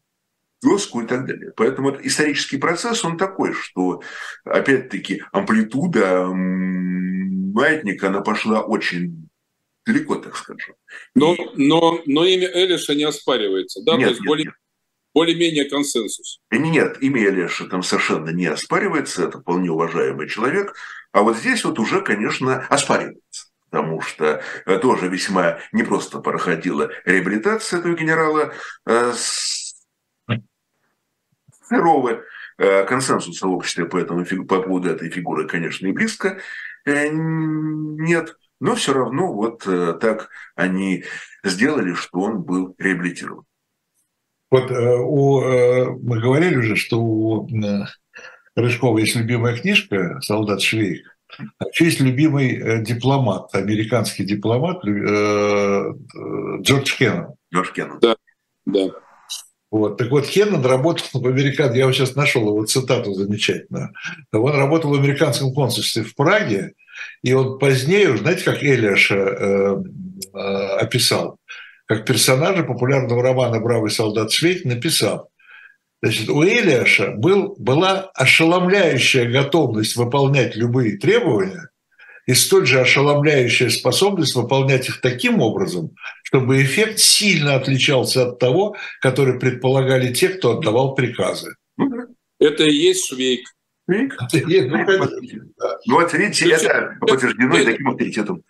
доску 0.62 1.02
и 1.02 1.06
так 1.06 1.26
далее. 1.26 1.52
Поэтому 1.56 1.90
вот 1.90 2.00
исторический 2.04 2.56
процесс, 2.56 3.04
он 3.04 3.16
такой, 3.16 3.52
что, 3.52 4.02
опять-таки, 4.44 5.22
амплитуда 5.32 6.26
маятника, 6.26 8.08
она 8.08 8.22
пошла 8.22 8.62
очень 8.62 9.28
далеко, 9.86 10.16
так 10.16 10.36
скажем. 10.36 10.74
Но, 11.14 11.36
но, 11.54 12.00
но 12.06 12.24
имя 12.24 12.50
Элиша 12.52 12.94
не 12.94 13.04
оспаривается, 13.04 13.82
да? 13.84 13.96
Нет, 13.96 14.02
То 14.02 14.08
есть 14.08 14.20
нет, 14.20 14.26
более, 14.26 14.44
нет. 14.46 14.54
Более-менее 15.16 15.64
консенсус. 15.64 16.40
Нет, 16.50 16.98
имя 17.00 17.30
Элиша 17.30 17.66
там 17.68 17.82
совершенно 17.82 18.28
не 18.28 18.44
оспаривается, 18.44 19.24
это 19.24 19.40
вполне 19.40 19.70
уважаемый 19.70 20.28
человек. 20.28 20.74
А 21.12 21.22
вот 21.22 21.38
здесь 21.38 21.64
вот 21.64 21.78
уже, 21.78 22.02
конечно, 22.02 22.66
оспаривается 22.68 23.46
потому 23.70 24.00
что 24.00 24.42
э, 24.64 24.78
тоже 24.78 25.08
весьма 25.08 25.58
непросто 25.72 26.20
проходила 26.20 26.90
реабилитация 27.04 27.80
этого 27.80 27.94
генерала 27.94 28.54
э, 28.86 29.12
Серовы. 31.68 32.22
Э, 32.58 32.84
консенсуса 32.84 33.48
в 33.48 33.52
обществе 33.52 33.84
по, 33.84 33.98
этому, 33.98 34.24
по 34.46 34.62
поводу 34.62 34.88
этой 34.88 35.10
фигуры, 35.10 35.46
конечно, 35.48 35.86
и 35.86 35.92
близко 35.92 36.40
нет. 36.86 38.36
Но 38.60 38.74
все 38.76 38.94
равно 38.94 39.34
вот 39.34 39.64
так 40.00 40.30
они 40.54 41.04
сделали, 41.42 41.92
что 41.92 42.20
он 42.20 42.42
был 42.42 42.74
реабилитирован. 42.78 43.44
Вот 44.51 44.70
у, 44.70 45.40
мы 46.03 46.20
говорили 46.20 46.57
уже, 46.57 46.76
что 46.76 47.01
у 47.01 47.49
Рыжкова 48.55 48.99
есть 48.99 49.16
любимая 49.16 49.57
книжка 49.57 50.20
«Солдат 50.20 50.61
Швейк», 50.62 51.03
а 51.59 51.64
еще 51.66 51.86
есть 51.86 52.01
любимый 52.01 52.82
дипломат, 52.84 53.55
американский 53.55 54.24
дипломат 54.24 54.84
Джордж 56.62 56.97
Кеннон. 56.97 57.34
Джордж 57.53 57.72
Кеннон. 57.72 57.99
Да, 58.01 58.16
да. 58.64 58.90
Вот. 59.70 59.99
Так 59.99 60.11
вот, 60.11 60.26
Хеннон 60.26 60.64
работал 60.64 61.20
в 61.20 61.26
американ... 61.26 61.74
Я 61.74 61.86
вот 61.86 61.94
сейчас 61.94 62.14
нашел 62.14 62.42
его 62.49 62.64
цитату 62.64 63.12
замечательную. 63.14 63.92
Он 64.32 64.55
работал 64.55 64.90
в 64.90 64.94
американском 64.94 65.53
консульстве 65.53 66.03
в 66.05 66.14
Праге, 66.14 66.72
и 67.22 67.32
он 67.34 67.59
позднее, 67.59 68.16
знаете, 68.16 68.44
как 68.44 68.62
Элиаш 68.62 69.11
э, 69.11 69.16
э, 69.16 70.38
описал, 70.80 71.38
как 71.87 72.05
персонажа 72.05 72.62
популярного 72.62 73.22
романа 73.22 73.61
«Бравый 73.61 73.91
солдат 73.91 74.32
Швейк» 74.32 74.64
написал. 74.64 75.30
Значит, 76.03 76.28
у 76.28 76.45
Элиаша 76.45 77.12
был, 77.12 77.57
была 77.59 78.11
ошеломляющая 78.14 79.30
готовность 79.30 79.97
выполнять 79.97 80.55
любые 80.57 80.99
требования– 80.99 81.68
и 82.26 82.34
столь 82.34 82.66
же 82.66 82.80
ошеломляющая 82.80 83.70
способность 83.70 84.34
выполнять 84.34 84.89
их 84.89 85.01
таким 85.01 85.41
образом, 85.41 85.95
чтобы 86.24 86.61
эффект 86.62 86.99
сильно 86.99 87.55
отличался 87.55 88.28
от 88.28 88.39
того, 88.39 88.76
который 89.01 89.39
предполагали 89.39 90.12
те, 90.12 90.28
кто 90.28 90.59
отдавал 90.59 90.95
приказы. 90.95 91.55
Это 92.39 92.64
и 92.64 92.74
есть 92.74 93.07
швейк. 93.07 93.47
Ну, 93.89 94.09
вот 95.95 96.12
видите, 96.14 96.51
это 96.51 96.97
подтверждено 97.01 97.64
таким 97.64 97.89
авторитетом. 97.89 98.43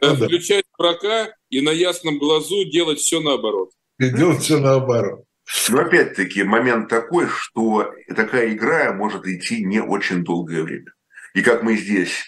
Включать 0.00 0.64
дурака 0.78 1.34
и 1.50 1.60
на 1.60 1.70
ясном 1.70 2.18
глазу 2.18 2.64
делать 2.70 3.00
все 3.00 3.20
наоборот. 3.20 3.70
И 3.98 4.10
делать 4.10 4.40
все 4.42 4.58
наоборот. 4.58 5.24
Но 5.70 5.80
опять-таки 5.80 6.44
момент 6.44 6.88
такой, 6.88 7.26
что 7.28 7.92
такая 8.14 8.52
игра 8.52 8.92
может 8.92 9.26
идти 9.26 9.64
не 9.64 9.82
очень 9.82 10.24
долгое 10.24 10.62
время. 10.62 10.92
И 11.34 11.42
как 11.42 11.62
мы 11.62 11.76
здесь 11.76 12.24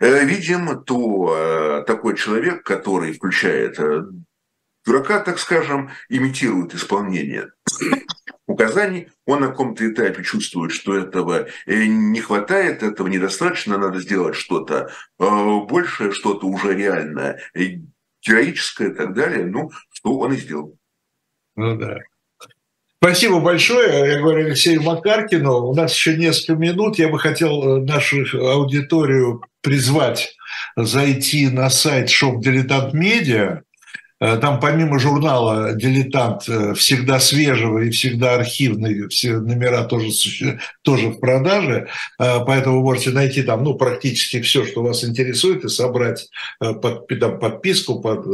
э, 0.00 0.24
видим, 0.24 0.84
то 0.84 1.34
э, 1.34 1.84
такой 1.86 2.16
человек, 2.16 2.62
который 2.62 3.12
включает 3.12 3.78
э, 3.78 4.02
дурака, 4.86 5.20
так 5.20 5.38
скажем, 5.38 5.90
имитирует 6.08 6.74
исполнение 6.74 7.50
указаний, 8.46 9.08
он 9.26 9.40
на 9.40 9.48
каком-то 9.48 9.86
этапе 9.86 10.22
чувствует, 10.22 10.72
что 10.72 10.96
этого 10.96 11.48
не 11.66 12.20
хватает, 12.20 12.82
этого 12.82 13.08
недостаточно, 13.08 13.76
надо 13.76 14.00
сделать 14.00 14.36
что-то 14.36 14.90
большее, 15.18 16.12
что-то 16.12 16.46
уже 16.46 16.74
реальное, 16.74 17.40
героическое 18.22 18.90
и 18.90 18.94
так 18.94 19.14
далее, 19.14 19.44
ну, 19.44 19.70
что 19.92 20.16
он 20.18 20.32
и 20.32 20.36
сделал. 20.36 20.78
Ну 21.56 21.76
да. 21.76 21.98
Спасибо 22.98 23.40
большое. 23.40 24.12
Я 24.12 24.20
говорю 24.20 24.46
Алексею 24.46 24.82
Макаркину. 24.82 25.68
У 25.68 25.74
нас 25.74 25.94
еще 25.94 26.16
несколько 26.16 26.54
минут. 26.54 26.98
Я 26.98 27.08
бы 27.08 27.18
хотел 27.18 27.62
э, 27.62 27.80
нашу 27.82 28.24
аудиторию 28.34 29.42
призвать 29.60 30.34
зайти 30.76 31.48
на 31.48 31.70
сайт 31.70 32.08
Shop 32.08 32.40
Dilettant 32.40 32.92
Media. 32.92 33.60
Э, 34.18 34.38
там 34.38 34.60
помимо 34.60 34.98
журнала 34.98 35.74
«Дилетант» 35.74 36.48
э, 36.48 36.74
всегда 36.74 37.20
свежего 37.20 37.80
и 37.80 37.90
всегда 37.90 38.34
архивные, 38.34 39.08
все 39.08 39.38
номера 39.38 39.84
тоже, 39.84 40.08
тоже 40.82 41.08
в 41.08 41.20
продаже, 41.20 41.88
поэтому 42.18 42.78
вы 42.78 42.82
можете 42.82 43.10
найти 43.10 43.42
там 43.42 43.64
ну, 43.64 43.74
практически 43.74 44.40
все, 44.40 44.64
что 44.64 44.82
вас 44.82 45.04
интересует, 45.04 45.64
и 45.64 45.68
собрать 45.68 46.28
под, 46.58 47.06
там, 47.20 47.38
подписку 47.38 48.00
под, 48.00 48.24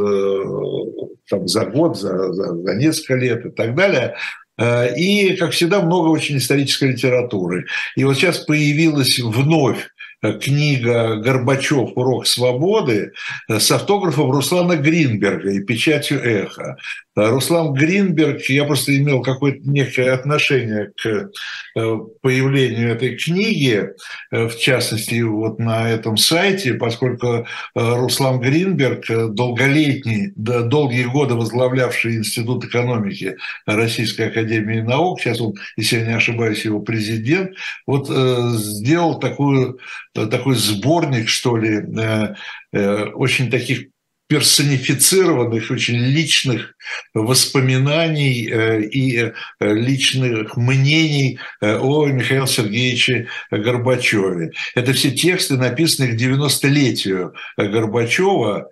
там, 1.28 1.48
за 1.48 1.66
год, 1.66 1.98
за, 1.98 2.32
за, 2.32 2.54
за 2.54 2.74
несколько 2.74 3.14
лет 3.14 3.46
и 3.46 3.50
так 3.50 3.74
далее. 3.74 4.16
Э, 4.58 4.94
и, 4.94 5.36
как 5.36 5.52
всегда, 5.52 5.80
много 5.80 6.08
очень 6.08 6.36
исторической 6.36 6.92
литературы. 6.92 7.66
И 7.96 8.04
вот 8.04 8.16
сейчас 8.16 8.38
появилась 8.38 9.18
вновь 9.18 9.78
э, 9.78 9.88
книга 10.22 11.16
«Горбачев. 11.16 11.90
Урок 11.96 12.26
свободы» 12.26 13.12
э, 13.48 13.58
с 13.58 13.70
автографом 13.70 14.30
Руслана 14.30 14.76
Гринберга 14.76 15.50
и 15.50 15.60
печатью 15.60 16.22
«Эхо». 16.22 16.76
Руслан 17.14 17.74
Гринберг, 17.74 18.42
я 18.48 18.64
просто 18.64 18.96
имел 18.96 19.20
какое-то 19.20 19.60
некое 19.68 20.12
отношение 20.12 20.90
к 20.96 21.30
появлению 22.20 22.90
этой 22.90 23.16
книги, 23.16 23.88
в 24.30 24.56
частности, 24.56 25.20
вот 25.20 25.58
на 25.58 25.90
этом 25.90 26.16
сайте, 26.16 26.74
поскольку 26.74 27.46
Руслан 27.74 28.40
Гринберг, 28.40 29.04
долголетний, 29.34 30.32
долгие 30.36 31.04
годы 31.04 31.34
возглавлявший 31.34 32.16
Институт 32.16 32.64
экономики 32.64 33.36
Российской 33.66 34.28
Академии 34.28 34.80
Наук, 34.80 35.20
сейчас 35.20 35.40
он, 35.40 35.54
если 35.76 35.98
я 35.98 36.06
не 36.06 36.14
ошибаюсь, 36.14 36.64
его 36.64 36.80
президент, 36.80 37.50
вот 37.86 38.08
сделал 38.08 39.18
такую, 39.18 39.78
такой 40.14 40.54
сборник, 40.56 41.28
что 41.28 41.56
ли, 41.56 41.82
очень 43.14 43.50
таких 43.50 43.91
персонифицированных, 44.32 45.70
очень 45.70 45.98
личных 45.98 46.74
воспоминаний 47.12 48.48
э, 48.50 48.82
и 48.82 49.18
э, 49.18 49.30
личных 49.60 50.56
мнений 50.56 51.38
э, 51.60 51.76
о 51.76 52.06
Михаиле 52.06 52.46
Сергеевиче 52.46 53.28
Горбачеве. 53.50 54.52
Это 54.74 54.94
все 54.94 55.10
тексты, 55.10 55.58
написанные 55.58 56.12
к 56.12 56.20
90-летию 56.20 57.34
Горбачева, 57.58 58.70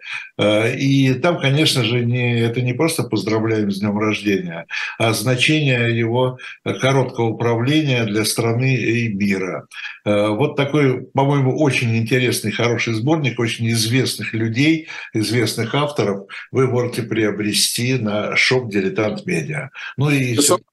и 0.79 1.13
там, 1.23 1.39
конечно 1.39 1.85
же, 1.85 2.03
не, 2.03 2.41
это 2.41 2.63
не 2.63 2.73
просто 2.73 3.03
поздравляем 3.03 3.71
с 3.71 3.81
днем 3.81 3.99
рождения, 3.99 4.65
а 4.99 5.13
значение 5.13 5.95
его 5.95 6.39
короткого 6.81 7.27
управления 7.27 8.05
для 8.05 8.25
страны 8.25 8.75
и 8.75 9.09
мира. 9.09 9.67
Вот 10.07 10.57
такой, 10.57 11.03
по-моему, 11.03 11.59
очень 11.59 11.95
интересный, 11.95 12.53
хороший 12.53 12.95
сборник 12.95 13.39
очень 13.39 13.69
известных 13.71 14.33
людей, 14.33 14.89
известных 15.13 15.50
авторов 15.59 16.27
вы 16.51 16.67
можете 16.67 17.03
приобрести 17.03 17.95
на 17.95 18.37
шоп 18.37 18.71
«Дилетант 18.71 19.27
Медиа». 19.27 19.71
Ну 19.97 20.11
и 20.11 20.37
самое, 20.37 20.65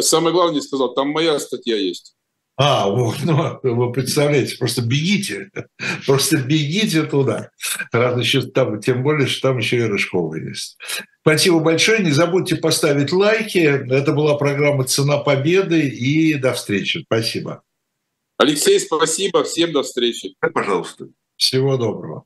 самое 0.00 0.32
главное 0.32 0.56
не 0.56 0.60
сказал, 0.60 0.94
там 0.94 1.08
моя 1.08 1.38
статья 1.38 1.76
есть. 1.76 2.14
А, 2.58 2.88
вот, 2.88 3.16
ну, 3.22 3.58
вы 3.62 3.92
представляете, 3.92 4.56
просто 4.56 4.80
бегите, 4.80 5.50
просто 6.06 6.38
бегите 6.38 7.02
туда. 7.02 7.50
Раз 7.92 8.18
еще 8.18 8.42
там, 8.42 8.80
тем 8.80 9.02
более, 9.02 9.26
что 9.26 9.48
там 9.48 9.58
еще 9.58 9.76
и 9.76 9.82
Рыжкова 9.82 10.36
есть. 10.36 10.78
Спасибо 11.20 11.58
большое. 11.58 12.02
Не 12.02 12.12
забудьте 12.12 12.56
поставить 12.56 13.12
лайки. 13.12 13.58
Это 13.58 14.12
была 14.12 14.36
программа 14.36 14.84
«Цена 14.84 15.18
победы». 15.18 15.86
И 15.86 16.34
до 16.34 16.54
встречи. 16.54 17.02
Спасибо. 17.02 17.62
Алексей, 18.38 18.80
спасибо. 18.80 19.44
Всем 19.44 19.72
до 19.72 19.82
встречи. 19.82 20.34
Пожалуйста. 20.40 21.08
Всего 21.36 21.76
доброго. 21.76 22.24